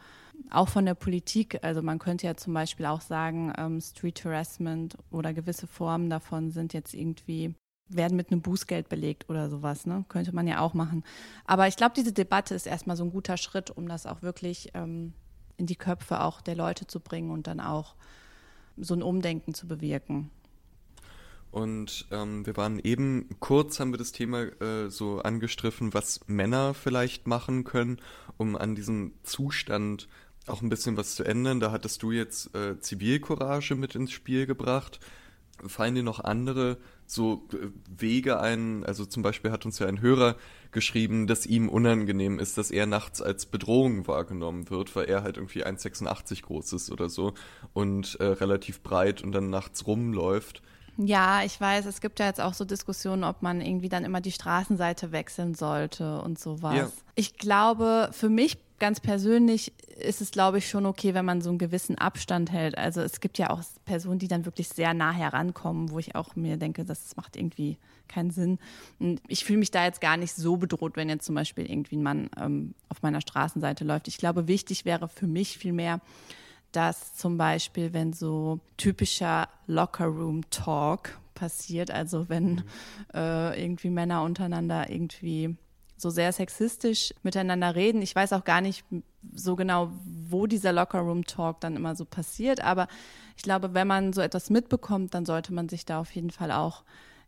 auch 0.51 0.69
von 0.69 0.85
der 0.85 0.93
Politik. 0.93 1.59
Also 1.63 1.81
man 1.81 1.97
könnte 1.97 2.27
ja 2.27 2.35
zum 2.37 2.53
Beispiel 2.53 2.85
auch 2.85 3.01
sagen, 3.01 3.51
ähm, 3.57 3.81
Street 3.81 4.23
Harassment 4.23 4.95
oder 5.11 5.33
gewisse 5.33 5.65
Formen 5.65 6.09
davon 6.09 6.51
sind 6.51 6.73
jetzt 6.73 6.93
irgendwie 6.93 7.55
werden 7.89 8.17
mit 8.17 8.31
einem 8.31 8.41
Bußgeld 8.41 8.89
belegt 8.89 9.29
oder 9.29 9.49
sowas, 9.49 9.85
ne? 9.85 10.03
Könnte 10.09 10.35
man 10.35 10.45
ja 10.45 10.59
auch 10.59 10.73
machen. 10.73 11.03
Aber 11.45 11.67
ich 11.67 11.77
glaube, 11.77 11.93
diese 11.95 12.11
Debatte 12.11 12.53
ist 12.53 12.67
erstmal 12.67 12.97
so 12.97 13.03
ein 13.05 13.11
guter 13.11 13.37
Schritt, 13.37 13.71
um 13.71 13.87
das 13.87 14.05
auch 14.05 14.21
wirklich 14.21 14.71
ähm, 14.73 15.13
in 15.55 15.67
die 15.67 15.77
Köpfe 15.77 16.21
auch 16.21 16.41
der 16.41 16.55
Leute 16.55 16.85
zu 16.85 16.99
bringen 16.99 17.31
und 17.31 17.47
dann 17.47 17.61
auch 17.61 17.95
so 18.77 18.93
ein 18.93 19.03
Umdenken 19.03 19.53
zu 19.53 19.67
bewirken. 19.67 20.29
Und 21.51 22.07
ähm, 22.11 22.45
wir 22.45 22.57
waren 22.57 22.79
eben 22.79 23.29
kurz, 23.39 23.79
haben 23.79 23.91
wir 23.91 23.97
das 23.97 24.11
Thema 24.11 24.43
äh, 24.61 24.89
so 24.89 25.21
angestriffen, 25.21 25.93
was 25.93 26.19
Männer 26.27 26.73
vielleicht 26.73 27.25
machen 27.25 27.63
können, 27.63 27.99
um 28.37 28.55
an 28.55 28.75
diesem 28.75 29.13
Zustand 29.23 30.07
auch 30.45 30.61
ein 30.61 30.69
bisschen 30.69 30.97
was 30.97 31.15
zu 31.15 31.23
ändern. 31.23 31.59
Da 31.59 31.71
hattest 31.71 32.03
du 32.03 32.11
jetzt 32.11 32.53
äh, 32.55 32.79
Zivilcourage 32.79 33.75
mit 33.75 33.95
ins 33.95 34.11
Spiel 34.11 34.45
gebracht. 34.45 34.99
Fallen 35.65 35.95
dir 35.95 36.03
noch 36.03 36.19
andere 36.19 36.77
so 37.07 37.47
äh, 37.53 37.67
Wege 37.89 38.39
ein? 38.39 38.85
Also 38.85 39.05
zum 39.05 39.23
Beispiel 39.23 39.51
hat 39.51 39.65
uns 39.65 39.79
ja 39.79 39.87
ein 39.87 40.01
Hörer 40.01 40.35
geschrieben, 40.71 41.27
dass 41.27 41.45
ihm 41.45 41.69
unangenehm 41.69 42.39
ist, 42.39 42.57
dass 42.57 42.69
er 42.69 42.85
nachts 42.85 43.21
als 43.21 43.45
Bedrohung 43.45 44.07
wahrgenommen 44.07 44.69
wird, 44.69 44.95
weil 44.95 45.05
er 45.05 45.23
halt 45.23 45.37
irgendwie 45.37 45.65
1,86 45.65 46.43
groß 46.43 46.73
ist 46.73 46.91
oder 46.91 47.09
so 47.09 47.33
und 47.73 48.19
äh, 48.19 48.25
relativ 48.25 48.81
breit 48.81 49.23
und 49.23 49.31
dann 49.31 49.49
nachts 49.49 49.87
rumläuft. 49.87 50.61
Ja, 50.97 51.43
ich 51.43 51.61
weiß, 51.61 51.85
es 51.85 52.01
gibt 52.01 52.19
ja 52.19 52.25
jetzt 52.25 52.41
auch 52.41 52.55
so 52.55 52.65
Diskussionen, 52.65 53.23
ob 53.23 53.43
man 53.43 53.61
irgendwie 53.61 53.87
dann 53.89 54.03
immer 54.03 54.19
die 54.19 54.31
Straßenseite 54.31 55.11
wechseln 55.11 55.53
sollte 55.53 56.21
und 56.21 56.39
sowas. 56.39 56.75
Ja. 56.75 56.91
Ich 57.13 57.37
glaube, 57.37 58.09
für 58.11 58.29
mich 58.29 58.57
ganz 58.79 58.99
persönlich 58.99 59.73
ist 59.99 60.21
es, 60.21 60.31
glaube 60.31 60.59
ich, 60.59 60.69
schon 60.69 60.85
okay, 60.85 61.13
wenn 61.13 61.25
man 61.25 61.41
so 61.41 61.49
einen 61.49 61.57
gewissen 61.57 61.97
Abstand 61.97 62.51
hält. 62.51 62.77
Also 62.77 63.01
es 63.01 63.19
gibt 63.19 63.37
ja 63.37 63.49
auch 63.49 63.61
Personen, 63.85 64.19
die 64.19 64.27
dann 64.27 64.45
wirklich 64.45 64.69
sehr 64.69 64.93
nah 64.93 65.11
herankommen, 65.11 65.91
wo 65.91 65.99
ich 65.99 66.15
auch 66.15 66.35
mir 66.35 66.57
denke, 66.57 66.85
das 66.85 67.15
macht 67.15 67.35
irgendwie 67.35 67.77
keinen 68.07 68.31
Sinn. 68.31 68.59
Und 68.99 69.21
ich 69.27 69.45
fühle 69.45 69.59
mich 69.59 69.71
da 69.71 69.83
jetzt 69.83 70.01
gar 70.01 70.17
nicht 70.17 70.33
so 70.33 70.57
bedroht, 70.57 70.95
wenn 70.95 71.09
jetzt 71.09 71.25
zum 71.25 71.35
Beispiel 71.35 71.69
irgendwie 71.69 71.97
ein 71.97 72.03
Mann 72.03 72.29
ähm, 72.39 72.73
auf 72.89 73.01
meiner 73.01 73.21
Straßenseite 73.21 73.83
läuft. 73.83 74.07
Ich 74.07 74.17
glaube, 74.17 74.47
wichtig 74.47 74.85
wäre 74.85 75.07
für 75.07 75.27
mich 75.27 75.57
vielmehr, 75.57 75.99
dass 76.71 77.15
zum 77.15 77.37
Beispiel, 77.37 77.93
wenn 77.93 78.13
so 78.13 78.59
typischer 78.77 79.47
Locker-Room-Talk 79.67 81.17
passiert, 81.33 81.91
also 81.91 82.29
wenn 82.29 82.51
mhm. 82.51 82.63
äh, 83.13 83.63
irgendwie 83.63 83.89
Männer 83.89 84.23
untereinander 84.23 84.89
irgendwie 84.89 85.55
so 85.97 86.09
sehr 86.09 86.31
sexistisch 86.31 87.13
miteinander 87.23 87.75
reden. 87.75 88.01
Ich 88.01 88.15
weiß 88.15 88.33
auch 88.33 88.43
gar 88.43 88.61
nicht 88.61 88.85
so 89.33 89.55
genau, 89.55 89.91
wo 90.29 90.45
dieser 90.45 90.71
Locker-Room-Talk 90.71 91.59
dann 91.59 91.75
immer 91.75 91.95
so 91.95 92.05
passiert, 92.05 92.61
aber 92.61 92.87
ich 93.35 93.43
glaube, 93.43 93.73
wenn 93.73 93.87
man 93.87 94.13
so 94.13 94.21
etwas 94.21 94.49
mitbekommt, 94.49 95.13
dann 95.13 95.25
sollte 95.25 95.53
man 95.53 95.69
sich 95.69 95.85
da 95.85 95.99
auf 95.99 96.11
jeden 96.11 96.31
Fall 96.31 96.51
auch 96.51 96.83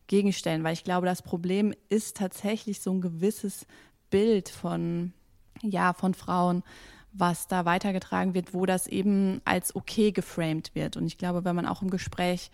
gegenstellen, 0.07 0.63
weil 0.63 0.73
ich 0.73 0.83
glaube, 0.83 1.05
das 1.05 1.21
Problem 1.21 1.73
ist 1.89 2.17
tatsächlich 2.17 2.81
so 2.81 2.91
ein 2.91 3.01
gewisses 3.01 3.65
Bild 4.09 4.49
von, 4.49 5.13
ja, 5.61 5.93
von 5.93 6.13
Frauen, 6.13 6.63
was 7.11 7.47
da 7.47 7.65
weitergetragen 7.65 8.33
wird, 8.33 8.53
wo 8.53 8.65
das 8.65 8.87
eben 8.87 9.41
als 9.45 9.75
okay 9.75 10.11
geframed 10.11 10.75
wird. 10.75 10.97
Und 10.97 11.05
ich 11.05 11.17
glaube, 11.17 11.43
wenn 11.45 11.55
man 11.55 11.67
auch 11.67 11.81
im 11.81 11.89
Gespräch 11.89 12.51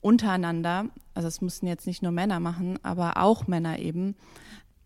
untereinander, 0.00 0.86
also 1.14 1.28
es 1.28 1.40
müssen 1.40 1.66
jetzt 1.66 1.86
nicht 1.86 2.02
nur 2.02 2.12
Männer 2.12 2.38
machen, 2.40 2.78
aber 2.82 3.16
auch 3.16 3.46
Männer 3.46 3.78
eben, 3.78 4.16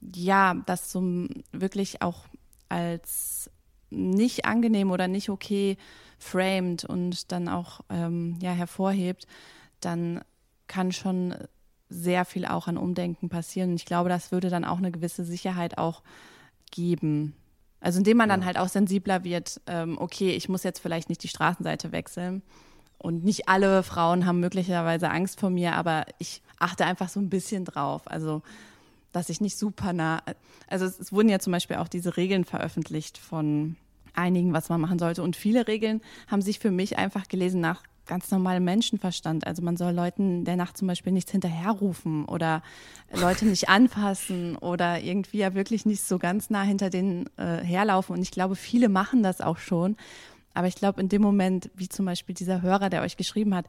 ja, 0.00 0.54
das 0.66 0.88
zum 0.88 1.28
wirklich 1.52 2.02
auch 2.02 2.26
als 2.68 3.50
nicht 3.90 4.44
angenehm 4.44 4.90
oder 4.90 5.08
nicht 5.08 5.30
okay 5.30 5.76
framed 6.18 6.84
und 6.84 7.32
dann 7.32 7.48
auch 7.48 7.80
ähm, 7.88 8.36
ja 8.40 8.52
hervorhebt, 8.52 9.26
dann 9.80 10.20
kann 10.66 10.92
schon 10.92 11.34
sehr 11.88 12.24
viel 12.24 12.44
auch 12.44 12.66
an 12.66 12.76
Umdenken 12.76 13.28
passieren. 13.28 13.70
Und 13.70 13.76
ich 13.76 13.86
glaube, 13.86 14.08
das 14.08 14.30
würde 14.30 14.50
dann 14.50 14.64
auch 14.64 14.78
eine 14.78 14.90
gewisse 14.90 15.24
Sicherheit 15.24 15.78
auch 15.78 16.02
geben. 16.70 17.34
Also 17.80 17.98
indem 17.98 18.18
man 18.18 18.28
dann 18.28 18.44
halt 18.44 18.58
auch 18.58 18.68
sensibler 18.68 19.24
wird, 19.24 19.60
ähm, 19.66 19.96
okay, 19.98 20.30
ich 20.30 20.48
muss 20.48 20.64
jetzt 20.64 20.80
vielleicht 20.80 21.08
nicht 21.08 21.22
die 21.22 21.28
Straßenseite 21.28 21.92
wechseln. 21.92 22.42
Und 22.98 23.24
nicht 23.24 23.48
alle 23.48 23.84
Frauen 23.84 24.26
haben 24.26 24.40
möglicherweise 24.40 25.08
Angst 25.08 25.38
vor 25.38 25.50
mir, 25.50 25.74
aber 25.74 26.04
ich 26.18 26.42
achte 26.58 26.84
einfach 26.84 27.08
so 27.08 27.20
ein 27.20 27.30
bisschen 27.30 27.64
drauf. 27.64 28.02
Also 28.10 28.42
dass 29.12 29.28
ich 29.28 29.40
nicht 29.40 29.58
super 29.58 29.92
nah, 29.92 30.22
also 30.68 30.84
es, 30.84 30.98
es 30.98 31.12
wurden 31.12 31.28
ja 31.28 31.38
zum 31.38 31.52
Beispiel 31.52 31.76
auch 31.76 31.88
diese 31.88 32.16
Regeln 32.16 32.44
veröffentlicht 32.44 33.18
von 33.18 33.76
einigen, 34.14 34.52
was 34.52 34.68
man 34.68 34.80
machen 34.80 34.98
sollte. 34.98 35.22
Und 35.22 35.36
viele 35.36 35.68
Regeln 35.68 36.02
haben 36.26 36.42
sich 36.42 36.58
für 36.58 36.70
mich 36.70 36.98
einfach 36.98 37.28
gelesen 37.28 37.60
nach 37.60 37.82
ganz 38.06 38.30
normalem 38.30 38.64
Menschenverstand. 38.64 39.46
Also 39.46 39.62
man 39.62 39.76
soll 39.76 39.92
Leuten 39.92 40.44
der 40.44 40.56
Nacht 40.56 40.76
zum 40.76 40.88
Beispiel 40.88 41.12
nichts 41.12 41.30
hinterherrufen 41.30 42.24
oder 42.24 42.62
Leute 43.14 43.46
nicht 43.46 43.68
anfassen 43.68 44.56
oder 44.56 45.00
irgendwie 45.00 45.38
ja 45.38 45.54
wirklich 45.54 45.86
nicht 45.86 46.02
so 46.02 46.18
ganz 46.18 46.50
nah 46.50 46.62
hinter 46.62 46.90
denen 46.90 47.26
äh, 47.36 47.58
herlaufen. 47.58 48.16
Und 48.16 48.22
ich 48.22 48.32
glaube, 48.32 48.56
viele 48.56 48.88
machen 48.88 49.22
das 49.22 49.40
auch 49.40 49.58
schon. 49.58 49.96
Aber 50.54 50.66
ich 50.66 50.74
glaube, 50.74 51.00
in 51.00 51.08
dem 51.08 51.22
Moment, 51.22 51.70
wie 51.76 51.88
zum 51.88 52.06
Beispiel 52.06 52.34
dieser 52.34 52.62
Hörer, 52.62 52.90
der 52.90 53.02
euch 53.02 53.16
geschrieben 53.16 53.54
hat, 53.54 53.66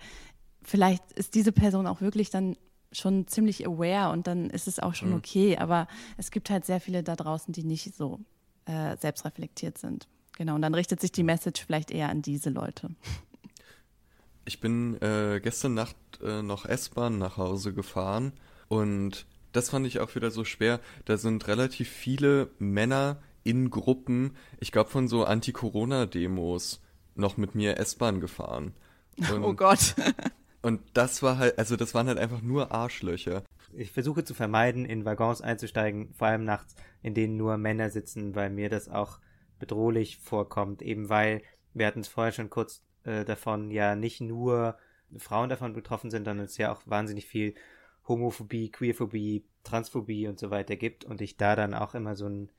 vielleicht 0.64 1.12
ist 1.14 1.36
diese 1.36 1.52
Person 1.52 1.86
auch 1.86 2.02
wirklich 2.02 2.32
dann 2.32 2.56
schon 2.92 3.28
ziemlich 3.28 3.68
aware 3.68 4.12
und 4.12 4.28
dann 4.28 4.50
ist 4.50 4.68
es 4.68 4.80
auch 4.80 4.96
schon 4.96 5.10
mhm. 5.10 5.16
okay. 5.16 5.58
Aber 5.58 5.88
es 6.18 6.32
gibt 6.32 6.50
halt 6.50 6.66
sehr 6.66 6.80
viele 6.80 7.04
da 7.04 7.16
draußen, 7.16 7.54
die 7.54 7.64
nicht 7.64 7.96
so 7.96 8.20
äh, 8.66 8.98
selbstreflektiert 8.98 9.78
sind. 9.78 10.08
Genau, 10.38 10.56
und 10.56 10.62
dann 10.62 10.74
richtet 10.74 11.02
sich 11.02 11.12
die 11.12 11.24
Message 11.24 11.66
vielleicht 11.66 11.92
eher 11.92 12.10
an 12.10 12.22
diese 12.22 12.50
Leute. 12.50 12.90
Ich 14.46 14.62
bin 14.62 15.00
äh, 15.02 15.40
gestern 15.44 15.74
Nacht 15.74 15.98
äh, 16.24 16.42
noch 16.42 16.66
S-Bahn 16.66 17.18
nach 17.18 17.38
Hause 17.38 17.74
gefahren 17.74 18.34
und 18.68 19.26
das 19.52 19.70
fand 19.70 19.86
ich 19.86 20.00
auch 20.00 20.16
wieder 20.16 20.32
so 20.32 20.46
schwer. 20.46 20.80
Da 21.06 21.18
sind 21.18 21.48
relativ 21.48 21.90
viele 21.90 22.50
Männer 22.58 23.22
in 23.44 23.70
Gruppen, 23.70 24.36
ich 24.60 24.72
glaube 24.72 24.90
von 24.90 25.08
so 25.08 25.24
Anti-Corona-Demos, 25.24 26.82
noch 27.16 27.38
mit 27.38 27.56
mir 27.56 27.78
S-Bahn 27.78 28.20
gefahren. 28.20 28.74
Und 29.34 29.44
oh 29.44 29.54
Gott. 29.54 29.96
Und 30.62 30.82
das 30.94 31.24
war 31.24 31.38
halt, 31.38 31.58
also 31.58 31.76
das 31.76 31.94
waren 31.94 32.08
halt 32.08 32.18
einfach 32.18 32.42
nur 32.42 32.72
Arschlöcher. 32.72 33.44
Ich 33.74 33.92
versuche 33.92 34.24
zu 34.24 34.34
vermeiden, 34.34 34.86
in 34.86 35.06
Waggons 35.06 35.42
einzusteigen, 35.42 36.14
vor 36.14 36.28
allem 36.28 36.44
nachts, 36.44 36.76
in 37.02 37.14
denen 37.14 37.38
nur 37.38 37.58
Männer 37.58 37.90
sitzen, 37.90 38.36
weil 38.36 38.50
mir 38.50 38.70
das 38.70 38.90
auch 38.90 39.20
bedrohlich 39.60 40.18
vorkommt, 40.18 40.82
eben 40.82 41.10
weil, 41.10 41.42
wir 41.74 41.86
hatten 41.86 42.00
es 42.00 42.08
vorher 42.08 42.32
schon 42.32 42.50
kurz 42.50 42.84
äh, 43.04 43.24
davon, 43.26 43.72
ja 43.72 43.96
nicht 43.96 44.22
nur 44.22 44.78
Frauen 45.18 45.50
davon 45.50 45.74
betroffen 45.74 46.12
sind, 46.12 46.26
sondern 46.26 46.46
es 46.46 46.58
ja 46.58 46.72
auch 46.72 46.82
wahnsinnig 46.86 47.26
viel 47.26 47.56
Homophobie, 48.08 48.72
Queerphobie, 48.72 49.46
Transphobie 49.64 50.28
und 50.28 50.40
so 50.40 50.50
weiter 50.50 50.76
gibt 50.76 51.06
und 51.06 51.22
ich 51.22 51.38
da 51.38 51.56
dann 51.56 51.74
auch 51.74 51.94
immer 51.94 52.16
so 52.16 52.28
ein 52.28 52.52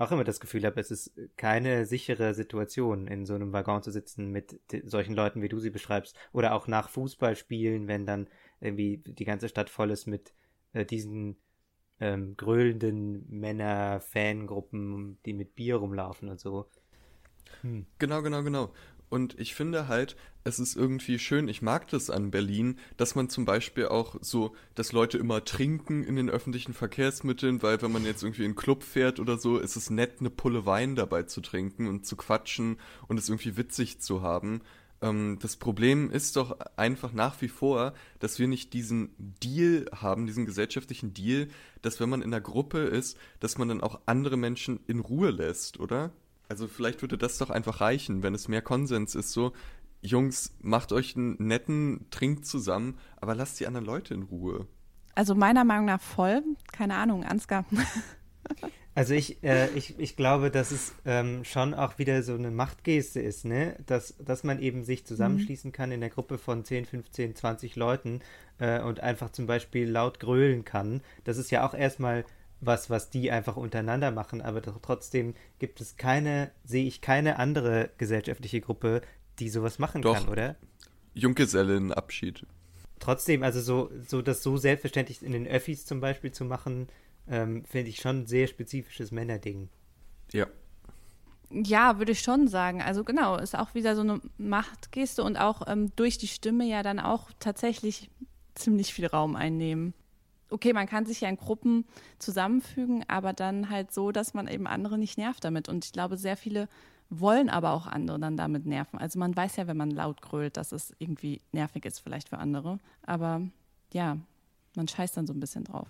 auch 0.00 0.12
immer 0.12 0.24
das 0.24 0.40
Gefühl 0.40 0.64
habe, 0.64 0.80
es 0.80 0.90
ist 0.90 1.12
keine 1.36 1.84
sichere 1.84 2.32
Situation, 2.32 3.06
in 3.06 3.26
so 3.26 3.34
einem 3.34 3.52
Waggon 3.52 3.82
zu 3.82 3.90
sitzen 3.90 4.30
mit 4.30 4.58
solchen 4.84 5.14
Leuten, 5.14 5.42
wie 5.42 5.50
du 5.50 5.58
sie 5.58 5.68
beschreibst. 5.68 6.16
Oder 6.32 6.54
auch 6.54 6.66
nach 6.66 6.88
Fußballspielen, 6.88 7.86
wenn 7.86 8.06
dann 8.06 8.26
irgendwie 8.60 9.02
die 9.04 9.26
ganze 9.26 9.50
Stadt 9.50 9.68
voll 9.68 9.90
ist 9.90 10.06
mit 10.06 10.32
äh, 10.72 10.86
diesen 10.86 11.36
ähm, 12.00 12.34
gröhlenden 12.38 13.26
Männer-Fangruppen, 13.28 15.18
die 15.26 15.34
mit 15.34 15.54
Bier 15.54 15.76
rumlaufen 15.76 16.30
und 16.30 16.40
so. 16.40 16.66
Hm. 17.60 17.84
Genau, 17.98 18.22
genau, 18.22 18.42
genau. 18.42 18.72
Und 19.10 19.38
ich 19.38 19.54
finde 19.54 19.88
halt, 19.88 20.16
es 20.44 20.58
ist 20.58 20.76
irgendwie 20.76 21.18
schön, 21.18 21.48
ich 21.48 21.62
mag 21.62 21.88
das 21.88 22.08
an 22.08 22.30
Berlin, 22.30 22.78
dass 22.96 23.16
man 23.16 23.28
zum 23.28 23.44
Beispiel 23.44 23.88
auch 23.88 24.16
so, 24.20 24.54
dass 24.74 24.92
Leute 24.92 25.18
immer 25.18 25.44
trinken 25.44 26.04
in 26.04 26.16
den 26.16 26.30
öffentlichen 26.30 26.72
Verkehrsmitteln, 26.72 27.62
weil 27.62 27.82
wenn 27.82 27.92
man 27.92 28.04
jetzt 28.04 28.22
irgendwie 28.22 28.42
in 28.42 28.50
einen 28.50 28.56
Club 28.56 28.84
fährt 28.84 29.20
oder 29.20 29.36
so, 29.36 29.58
ist 29.58 29.76
es 29.76 29.90
nett, 29.90 30.20
eine 30.20 30.30
Pulle 30.30 30.64
Wein 30.64 30.94
dabei 30.94 31.24
zu 31.24 31.40
trinken 31.40 31.88
und 31.88 32.06
zu 32.06 32.16
quatschen 32.16 32.78
und 33.08 33.18
es 33.18 33.28
irgendwie 33.28 33.56
witzig 33.56 34.00
zu 34.00 34.22
haben. 34.22 34.62
Ähm, 35.02 35.38
das 35.42 35.56
Problem 35.56 36.10
ist 36.10 36.36
doch 36.36 36.58
einfach 36.76 37.12
nach 37.12 37.40
wie 37.42 37.48
vor, 37.48 37.94
dass 38.20 38.38
wir 38.38 38.46
nicht 38.46 38.72
diesen 38.72 39.10
Deal 39.18 39.86
haben, 39.92 40.26
diesen 40.26 40.46
gesellschaftlichen 40.46 41.12
Deal, 41.12 41.48
dass 41.82 41.98
wenn 41.98 42.08
man 42.08 42.22
in 42.22 42.32
einer 42.32 42.40
Gruppe 42.40 42.78
ist, 42.78 43.18
dass 43.40 43.58
man 43.58 43.68
dann 43.68 43.80
auch 43.80 44.00
andere 44.06 44.36
Menschen 44.36 44.80
in 44.86 45.00
Ruhe 45.00 45.30
lässt, 45.30 45.80
oder? 45.80 46.12
Also 46.50 46.66
vielleicht 46.66 47.00
würde 47.00 47.16
das 47.16 47.38
doch 47.38 47.48
einfach 47.48 47.80
reichen, 47.80 48.24
wenn 48.24 48.34
es 48.34 48.48
mehr 48.48 48.60
Konsens 48.60 49.14
ist, 49.14 49.30
so, 49.30 49.52
Jungs, 50.02 50.52
macht 50.60 50.90
euch 50.90 51.14
einen 51.14 51.36
netten 51.38 52.06
Trink 52.10 52.44
zusammen, 52.44 52.98
aber 53.18 53.36
lasst 53.36 53.60
die 53.60 53.68
anderen 53.68 53.86
Leute 53.86 54.14
in 54.14 54.24
Ruhe. 54.24 54.66
Also 55.14 55.36
meiner 55.36 55.62
Meinung 55.62 55.84
nach 55.84 56.00
voll, 56.00 56.42
keine 56.72 56.96
Ahnung, 56.96 57.24
Ansgar. 57.24 57.64
Also 58.92 59.14
ich, 59.14 59.42
äh, 59.44 59.68
ich, 59.76 59.98
ich 60.00 60.16
glaube, 60.16 60.50
dass 60.50 60.72
es 60.72 60.92
ähm, 61.04 61.44
schon 61.44 61.74
auch 61.74 61.98
wieder 61.98 62.24
so 62.24 62.34
eine 62.34 62.50
Machtgeste 62.50 63.20
ist, 63.20 63.44
ne? 63.44 63.76
Dass, 63.86 64.16
dass 64.18 64.42
man 64.42 64.58
eben 64.60 64.82
sich 64.82 65.06
zusammenschließen 65.06 65.70
mhm. 65.70 65.72
kann 65.72 65.92
in 65.92 66.00
der 66.00 66.10
Gruppe 66.10 66.38
von 66.38 66.64
10, 66.64 66.86
15, 66.86 67.36
20 67.36 67.76
Leuten 67.76 68.20
äh, 68.58 68.80
und 68.82 68.98
einfach 68.98 69.30
zum 69.30 69.46
Beispiel 69.46 69.88
laut 69.88 70.18
grölen 70.18 70.64
kann. 70.64 71.02
Das 71.22 71.38
ist 71.38 71.52
ja 71.52 71.66
auch 71.66 71.72
erstmal 71.72 72.24
was, 72.60 72.90
was 72.90 73.10
die 73.10 73.30
einfach 73.30 73.56
untereinander 73.56 74.10
machen, 74.10 74.42
aber 74.42 74.62
trotzdem 74.62 75.34
gibt 75.58 75.80
es 75.80 75.96
keine, 75.96 76.50
sehe 76.64 76.86
ich 76.86 77.00
keine 77.00 77.38
andere 77.38 77.90
gesellschaftliche 77.98 78.60
Gruppe, 78.60 79.00
die 79.38 79.48
sowas 79.48 79.78
machen 79.78 80.02
Doch. 80.02 80.14
kann, 80.14 80.28
oder? 80.28 80.56
Junggesellenabschied. 81.14 82.46
Trotzdem, 82.98 83.42
also 83.42 83.60
so, 83.60 83.90
so 84.06 84.20
das 84.20 84.42
so 84.42 84.58
selbstverständlich 84.58 85.22
in 85.22 85.32
den 85.32 85.46
Öffis 85.46 85.86
zum 85.86 86.00
Beispiel 86.00 86.32
zu 86.32 86.44
machen, 86.44 86.88
ähm, 87.28 87.64
finde 87.64 87.88
ich 87.88 88.00
schon 88.00 88.20
ein 88.20 88.26
sehr 88.26 88.46
spezifisches 88.46 89.10
Männerding. 89.10 89.70
Ja. 90.32 90.46
Ja, 91.50 91.98
würde 91.98 92.12
ich 92.12 92.20
schon 92.20 92.46
sagen. 92.46 92.82
Also 92.82 93.02
genau, 93.02 93.36
ist 93.36 93.58
auch 93.58 93.74
wieder 93.74 93.96
so 93.96 94.02
eine 94.02 94.20
Machtgeste 94.36 95.24
und 95.24 95.36
auch 95.36 95.66
ähm, 95.66 95.90
durch 95.96 96.18
die 96.18 96.28
Stimme 96.28 96.64
ja 96.64 96.82
dann 96.82 97.00
auch 97.00 97.30
tatsächlich 97.40 98.10
ziemlich 98.54 98.92
viel 98.92 99.06
Raum 99.06 99.34
einnehmen 99.34 99.94
okay, 100.50 100.72
man 100.72 100.86
kann 100.86 101.06
sich 101.06 101.20
ja 101.20 101.28
in 101.28 101.36
Gruppen 101.36 101.84
zusammenfügen, 102.18 103.04
aber 103.08 103.32
dann 103.32 103.70
halt 103.70 103.92
so, 103.92 104.12
dass 104.12 104.34
man 104.34 104.48
eben 104.48 104.66
andere 104.66 104.98
nicht 104.98 105.18
nervt 105.18 105.44
damit. 105.44 105.68
Und 105.68 105.84
ich 105.84 105.92
glaube, 105.92 106.16
sehr 106.16 106.36
viele 106.36 106.68
wollen 107.10 107.50
aber 107.50 107.72
auch 107.72 107.86
andere 107.86 108.20
dann 108.20 108.36
damit 108.36 108.66
nerven. 108.66 108.98
Also 108.98 109.18
man 109.18 109.36
weiß 109.36 109.56
ja, 109.56 109.66
wenn 109.66 109.76
man 109.76 109.90
laut 109.90 110.22
grölt, 110.22 110.56
dass 110.56 110.72
es 110.72 110.94
irgendwie 110.98 111.40
nervig 111.52 111.84
ist 111.84 111.98
vielleicht 111.98 112.28
für 112.28 112.38
andere. 112.38 112.78
Aber 113.02 113.42
ja, 113.92 114.16
man 114.76 114.86
scheißt 114.86 115.16
dann 115.16 115.26
so 115.26 115.32
ein 115.32 115.40
bisschen 115.40 115.64
drauf. 115.64 115.88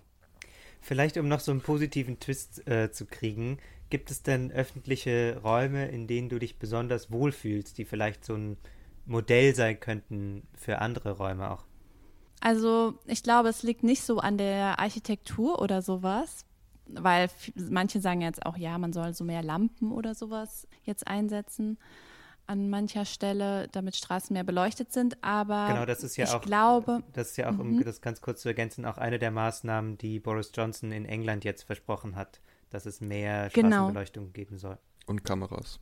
Vielleicht, 0.81 1.19
um 1.19 1.29
noch 1.29 1.41
so 1.41 1.53
einen 1.53 1.61
positiven 1.61 2.19
Twist 2.21 2.67
äh, 2.67 2.91
zu 2.91 3.05
kriegen, 3.05 3.59
gibt 3.91 4.11
es 4.11 4.23
denn 4.23 4.51
öffentliche 4.51 5.39
Räume, 5.43 5.89
in 5.89 6.07
denen 6.07 6.31
du 6.31 6.39
dich 6.39 6.59
besonders 6.59 7.11
wohlfühlst, 7.11 7.77
die 7.77 7.85
vielleicht 7.85 8.25
so 8.25 8.35
ein 8.35 8.57
Modell 9.05 9.55
sein 9.55 9.79
könnten 9.79 10.47
für 10.55 10.79
andere 10.79 11.19
Räume 11.19 11.51
auch? 11.51 11.65
Also 12.41 12.95
ich 13.07 13.23
glaube, 13.23 13.49
es 13.51 13.63
liegt 13.63 13.83
nicht 13.83 14.03
so 14.03 14.19
an 14.19 14.39
der 14.39 14.79
Architektur 14.79 15.61
oder 15.61 15.83
sowas, 15.83 16.45
weil 16.87 17.29
manche 17.55 18.01
sagen 18.01 18.23
jetzt 18.23 18.45
auch, 18.47 18.57
ja, 18.57 18.77
man 18.79 18.93
soll 18.93 19.13
so 19.15 19.25
mehr 19.25 19.43
Lampen 19.43 19.93
oder 19.93 20.15
sowas 20.15 20.67
jetzt 20.85 21.07
einsetzen 21.07 21.79
an 22.47 22.69
mancher 22.69 23.05
Stelle, 23.05 23.69
damit 23.69 23.95
Straßen 23.95 24.35
mehr 24.35 24.43
beleuchtet 24.43 24.93
sind. 24.93 25.23
Aber 25.23 25.67
genau, 25.69 25.87
das 25.87 26.03
ist 26.03 26.17
ja 26.17 26.25
ich 26.25 26.31
auch, 26.33 26.41
glaube, 26.41 27.05
das 27.13 27.31
ist 27.31 27.37
ja 27.37 27.49
auch, 27.51 27.59
um 27.59 27.77
Mhm. 27.77 27.85
das 27.85 28.01
ganz 28.01 28.21
kurz 28.21 28.41
zu 28.43 28.49
ergänzen, 28.49 28.85
auch 28.85 28.99
eine 28.99 29.21
der 29.21 29.31
Maßnahmen, 29.31 29.99
die 29.99 30.19
Boris 30.19 30.51
Johnson 30.53 30.91
in 30.91 31.05
England 31.05 31.45
jetzt 31.45 31.63
versprochen 31.63 32.17
hat, 32.17 32.41
dass 32.71 32.87
es 32.87 33.01
mehr 33.01 33.51
Genau. 33.51 33.69
Straßenbeleuchtung 33.69 34.33
geben 34.33 34.59
soll. 34.59 34.79
Und 35.07 35.23
Kameras. 35.23 35.79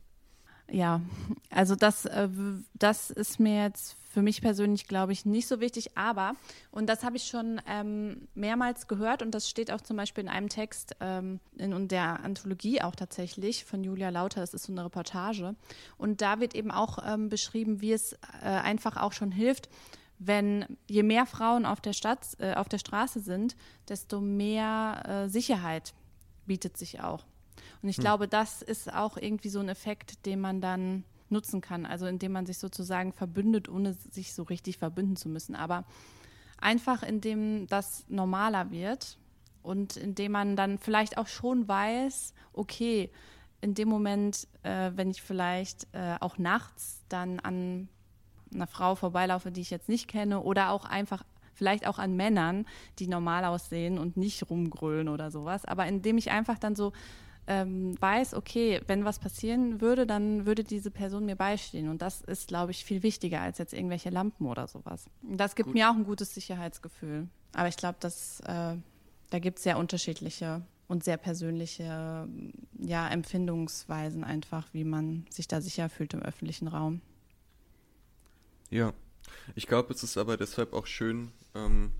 Ja, 0.71 1.01
also 1.49 1.75
das, 1.75 2.05
äh, 2.05 2.29
das 2.73 3.09
ist 3.09 3.39
mir 3.39 3.63
jetzt 3.63 3.95
für 4.09 4.21
mich 4.21 4.41
persönlich, 4.41 4.87
glaube 4.87 5.13
ich, 5.13 5.25
nicht 5.25 5.47
so 5.47 5.59
wichtig. 5.59 5.95
Aber, 5.97 6.33
und 6.71 6.87
das 6.87 7.03
habe 7.03 7.17
ich 7.17 7.23
schon 7.27 7.61
ähm, 7.67 8.27
mehrmals 8.33 8.87
gehört, 8.87 9.21
und 9.21 9.31
das 9.31 9.49
steht 9.49 9.71
auch 9.71 9.81
zum 9.81 9.97
Beispiel 9.97 10.23
in 10.23 10.29
einem 10.29 10.49
Text 10.49 10.95
ähm, 10.99 11.39
in 11.57 11.87
der 11.87 12.23
Anthologie 12.23 12.81
auch 12.81 12.95
tatsächlich 12.95 13.65
von 13.65 13.83
Julia 13.83 14.09
Lauter, 14.09 14.41
das 14.41 14.53
ist 14.53 14.63
so 14.63 14.73
eine 14.73 14.85
Reportage. 14.85 15.55
Und 15.97 16.21
da 16.21 16.39
wird 16.39 16.55
eben 16.55 16.71
auch 16.71 16.97
ähm, 17.05 17.29
beschrieben, 17.29 17.81
wie 17.81 17.93
es 17.93 18.13
äh, 18.13 18.17
einfach 18.45 18.97
auch 18.97 19.13
schon 19.13 19.31
hilft, 19.31 19.69
wenn 20.17 20.65
je 20.87 21.03
mehr 21.03 21.25
Frauen 21.25 21.65
auf 21.65 21.79
der, 21.79 21.93
Stadt, 21.93 22.27
äh, 22.39 22.55
auf 22.55 22.67
der 22.67 22.79
Straße 22.79 23.19
sind, 23.19 23.55
desto 23.87 24.19
mehr 24.19 25.03
äh, 25.05 25.29
Sicherheit 25.29 25.93
bietet 26.45 26.77
sich 26.77 26.99
auch. 26.99 27.25
Und 27.81 27.89
ich 27.89 27.97
glaube, 27.97 28.27
das 28.27 28.61
ist 28.61 28.93
auch 28.93 29.17
irgendwie 29.17 29.49
so 29.49 29.59
ein 29.59 29.69
Effekt, 29.69 30.25
den 30.25 30.41
man 30.41 30.61
dann 30.61 31.03
nutzen 31.29 31.61
kann. 31.61 31.85
Also 31.85 32.07
indem 32.07 32.33
man 32.33 32.45
sich 32.45 32.57
sozusagen 32.57 33.13
verbündet, 33.13 33.69
ohne 33.69 33.93
sich 33.93 34.33
so 34.33 34.43
richtig 34.43 34.77
verbünden 34.77 35.15
zu 35.15 35.29
müssen. 35.29 35.55
Aber 35.55 35.85
einfach 36.57 37.03
indem 37.03 37.67
das 37.67 38.05
normaler 38.09 38.71
wird 38.71 39.17
und 39.63 39.97
indem 39.97 40.33
man 40.33 40.55
dann 40.55 40.77
vielleicht 40.77 41.17
auch 41.17 41.27
schon 41.27 41.67
weiß, 41.67 42.33
okay, 42.53 43.09
in 43.61 43.73
dem 43.73 43.89
Moment, 43.89 44.47
äh, 44.63 44.91
wenn 44.95 45.11
ich 45.11 45.21
vielleicht 45.21 45.87
äh, 45.93 46.15
auch 46.19 46.37
nachts 46.37 47.01
dann 47.09 47.39
an 47.39 47.89
einer 48.53 48.67
Frau 48.67 48.95
vorbeilaufe, 48.95 49.51
die 49.51 49.61
ich 49.61 49.69
jetzt 49.69 49.89
nicht 49.89 50.07
kenne, 50.07 50.41
oder 50.41 50.71
auch 50.71 50.85
einfach 50.85 51.23
vielleicht 51.53 51.85
auch 51.85 51.99
an 51.99 52.15
Männern, 52.15 52.65
die 52.99 53.07
normal 53.07 53.43
aussehen 53.43 53.99
und 53.99 54.15
nicht 54.15 54.49
rumgrölen 54.49 55.09
oder 55.09 55.29
sowas, 55.29 55.65
aber 55.65 55.85
indem 55.87 56.17
ich 56.17 56.31
einfach 56.31 56.57
dann 56.57 56.75
so 56.75 56.93
ähm, 57.49 57.99
weiß, 57.99 58.35
okay, 58.35 58.79
wenn 58.85 59.05
was 59.05 59.17
passieren 59.17 59.81
würde, 59.81 60.05
dann 60.05 60.45
würde 60.45 60.63
diese 60.63 60.91
Person 60.91 61.25
mir 61.25 61.35
beistehen. 61.35 61.89
Und 61.89 62.03
das 62.03 62.21
ist, 62.21 62.47
glaube 62.47 62.71
ich, 62.71 62.85
viel 62.85 63.01
wichtiger 63.01 63.41
als 63.41 63.57
jetzt 63.57 63.73
irgendwelche 63.73 64.11
Lampen 64.11 64.45
oder 64.45 64.67
sowas. 64.67 65.05
Das 65.23 65.55
gibt 65.55 65.69
Gut. 65.69 65.73
mir 65.73 65.89
auch 65.89 65.95
ein 65.95 66.05
gutes 66.05 66.33
Sicherheitsgefühl. 66.35 67.27
Aber 67.53 67.67
ich 67.67 67.75
glaube, 67.75 67.97
dass 67.99 68.39
äh, 68.41 68.75
da 69.31 69.39
gibt 69.39 69.57
es 69.57 69.63
sehr 69.63 69.79
unterschiedliche 69.79 70.61
und 70.87 71.03
sehr 71.03 71.17
persönliche 71.17 72.27
ja, 72.77 73.09
Empfindungsweisen 73.09 74.23
einfach, 74.23 74.67
wie 74.71 74.83
man 74.83 75.25
sich 75.31 75.47
da 75.47 75.59
sicher 75.59 75.89
fühlt 75.89 76.13
im 76.13 76.21
öffentlichen 76.21 76.67
Raum. 76.67 77.01
Ja. 78.69 78.93
Ich 79.55 79.65
glaube, 79.65 79.91
es 79.91 80.03
ist 80.03 80.17
aber 80.17 80.37
deshalb 80.37 80.73
auch 80.73 80.85
schön, 80.85 81.31
ähm, 81.55 81.93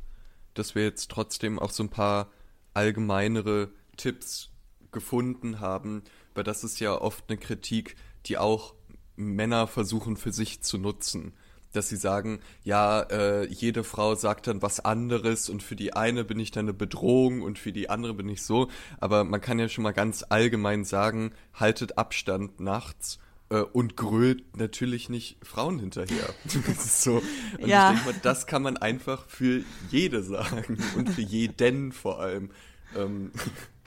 dass 0.54 0.76
wir 0.76 0.84
jetzt 0.84 1.10
trotzdem 1.10 1.58
auch 1.58 1.72
so 1.72 1.84
ein 1.84 1.90
paar 1.90 2.30
allgemeinere 2.76 3.72
Tipps 3.98 4.50
gefunden 4.92 5.60
haben, 5.60 6.04
weil 6.36 6.44
das 6.44 6.64
ist 6.64 6.80
ja 6.80 7.00
oft 7.00 7.26
eine 7.28 7.38
Kritik, 7.38 7.96
die 8.26 8.38
auch 8.38 8.74
Männer 9.16 9.68
versuchen 9.68 10.18
für 10.18 10.32
sich 10.32 10.62
zu 10.62 10.78
nutzen. 10.78 11.34
Dass 11.72 11.88
sie 11.90 11.98
sagen, 11.98 12.40
ja, 12.64 13.02
äh, 13.02 13.46
jede 13.48 13.84
Frau 13.84 14.16
sagt 14.16 14.48
dann 14.48 14.64
was 14.64 14.80
anderes 14.80 15.50
und 15.50 15.62
für 15.62 15.76
die 15.76 15.94
eine 15.94 16.24
bin 16.24 16.40
ich 16.40 16.50
dann 16.50 16.66
eine 16.66 16.74
Bedrohung 16.74 17.44
und 17.44 17.60
für 17.60 17.72
die 17.72 17.92
andere 17.92 18.16
bin 18.16 18.28
ich 18.28 18.42
so. 18.42 18.70
Aber 19.00 19.24
man 19.24 19.40
kann 19.40 19.60
ja 19.60 19.70
schon 19.70 19.84
mal 19.84 19.92
ganz 19.92 20.26
allgemein 20.30 20.84
sagen, 20.84 21.32
haltet 21.54 22.00
Abstand 22.00 22.60
nachts 22.60 23.20
äh, 23.50 23.60
und 23.60 23.96
grölt 23.98 24.58
natürlich 24.58 25.10
nicht 25.10 25.38
Frauen 25.46 25.78
hinterher. 25.78 26.34
Das 26.66 26.86
ist 26.86 27.04
so. 27.04 27.22
Und 27.60 27.68
Ja. 27.68 27.92
ich 27.92 28.00
denke 28.00 28.14
mal, 28.14 28.20
das 28.24 28.48
kann 28.48 28.64
man 28.64 28.78
einfach 28.78 29.28
für 29.28 29.62
jede 29.92 30.24
sagen 30.24 30.80
und 30.98 31.10
für 31.12 31.22
jeden 31.22 31.92
vor 31.92 32.20
allem, 32.20 32.50
ähm, 32.98 33.32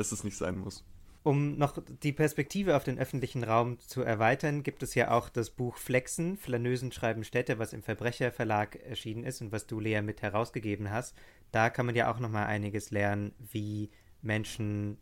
dass 0.00 0.12
es 0.12 0.24
nicht 0.24 0.36
sein 0.36 0.58
muss. 0.58 0.82
Um 1.22 1.58
noch 1.58 1.76
die 2.02 2.14
Perspektive 2.14 2.76
auf 2.76 2.84
den 2.84 2.98
öffentlichen 2.98 3.44
Raum 3.44 3.78
zu 3.78 4.00
erweitern, 4.00 4.62
gibt 4.62 4.82
es 4.82 4.94
ja 4.94 5.10
auch 5.10 5.28
das 5.28 5.50
Buch 5.50 5.76
Flexen, 5.76 6.38
Flanösen 6.38 6.90
schreiben 6.92 7.24
Städte, 7.24 7.58
was 7.58 7.74
im 7.74 7.82
Verbrecherverlag 7.82 8.76
erschienen 8.76 9.24
ist 9.24 9.42
und 9.42 9.52
was 9.52 9.66
du, 9.66 9.78
Lea, 9.78 10.00
mit 10.00 10.22
herausgegeben 10.22 10.90
hast. 10.90 11.14
Da 11.52 11.68
kann 11.68 11.84
man 11.84 11.94
ja 11.94 12.10
auch 12.10 12.18
nochmal 12.18 12.46
einiges 12.46 12.90
lernen, 12.90 13.34
wie 13.38 13.90
Menschen, 14.22 14.96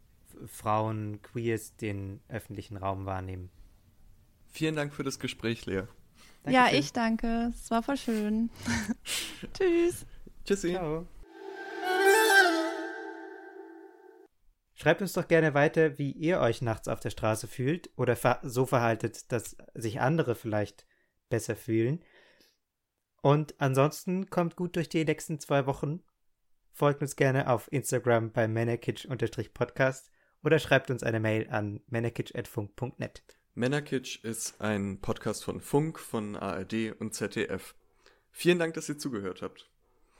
Frauen, 0.47 1.23
Queers 1.23 1.77
den 1.77 2.21
öffentlichen 2.29 2.77
Raum 2.77 3.07
wahrnehmen. 3.07 3.51
Vielen 4.49 4.75
Dank 4.75 4.93
für 4.93 5.05
das 5.05 5.21
Gespräch, 5.21 5.67
Lea. 5.67 5.83
Ja, 6.47 6.65
Dankeschön. 6.65 6.79
ich 6.81 6.93
danke. 6.93 7.53
Es 7.55 7.71
war 7.71 7.85
voll 7.85 7.97
schön. 7.97 8.51
Tschüss. 9.57 10.05
Tschüssi. 10.45 10.73
Ciao. 10.73 11.07
Schreibt 14.81 15.03
uns 15.03 15.13
doch 15.13 15.27
gerne 15.27 15.55
weiter, 15.55 15.99
wie 15.99 16.13
ihr 16.13 16.39
euch 16.39 16.63
nachts 16.63 16.87
auf 16.87 17.01
der 17.01 17.11
Straße 17.11 17.49
fühlt 17.49 17.91
oder 17.97 18.17
so 18.45 18.65
verhaltet, 18.65 19.33
dass 19.33 19.57
sich 19.75 20.01
andere 20.01 20.37
vielleicht 20.37 20.87
besser 21.29 21.57
fühlen. 21.57 22.05
Und 23.21 23.61
ansonsten 23.61 24.31
kommt 24.31 24.55
gut 24.55 24.77
durch 24.77 24.89
die 24.89 25.05
nächsten 25.05 25.41
zwei 25.41 25.67
Wochen. 25.67 26.05
Folgt 26.73 27.03
uns 27.03 27.17
gerne 27.17 27.51
auf 27.51 27.67
Instagram 27.73 28.31
bei 28.31 28.47
männerkitsch-podcast 28.47 30.13
oder 30.45 30.61
schreibt 30.61 30.93
uns 30.93 31.03
eine 31.03 31.19
Mail 31.19 31.49
an 31.51 31.81
männerkitsch.funk.net. 31.89 33.25
Männerkitsch 33.55 34.23
ist 34.23 34.61
ein 34.61 35.01
Podcast 35.01 35.43
von 35.43 35.61
Funk, 35.61 35.99
von 35.99 36.37
ARD 36.37 36.93
und 37.01 37.15
ZDF. 37.15 37.75
Vielen 38.31 38.61
Dank, 38.61 38.75
dass 38.75 38.89
ihr 38.89 38.99
zugehört 38.99 39.43
habt. 39.43 39.69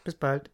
Bis 0.03 0.17
bald. 0.17 0.51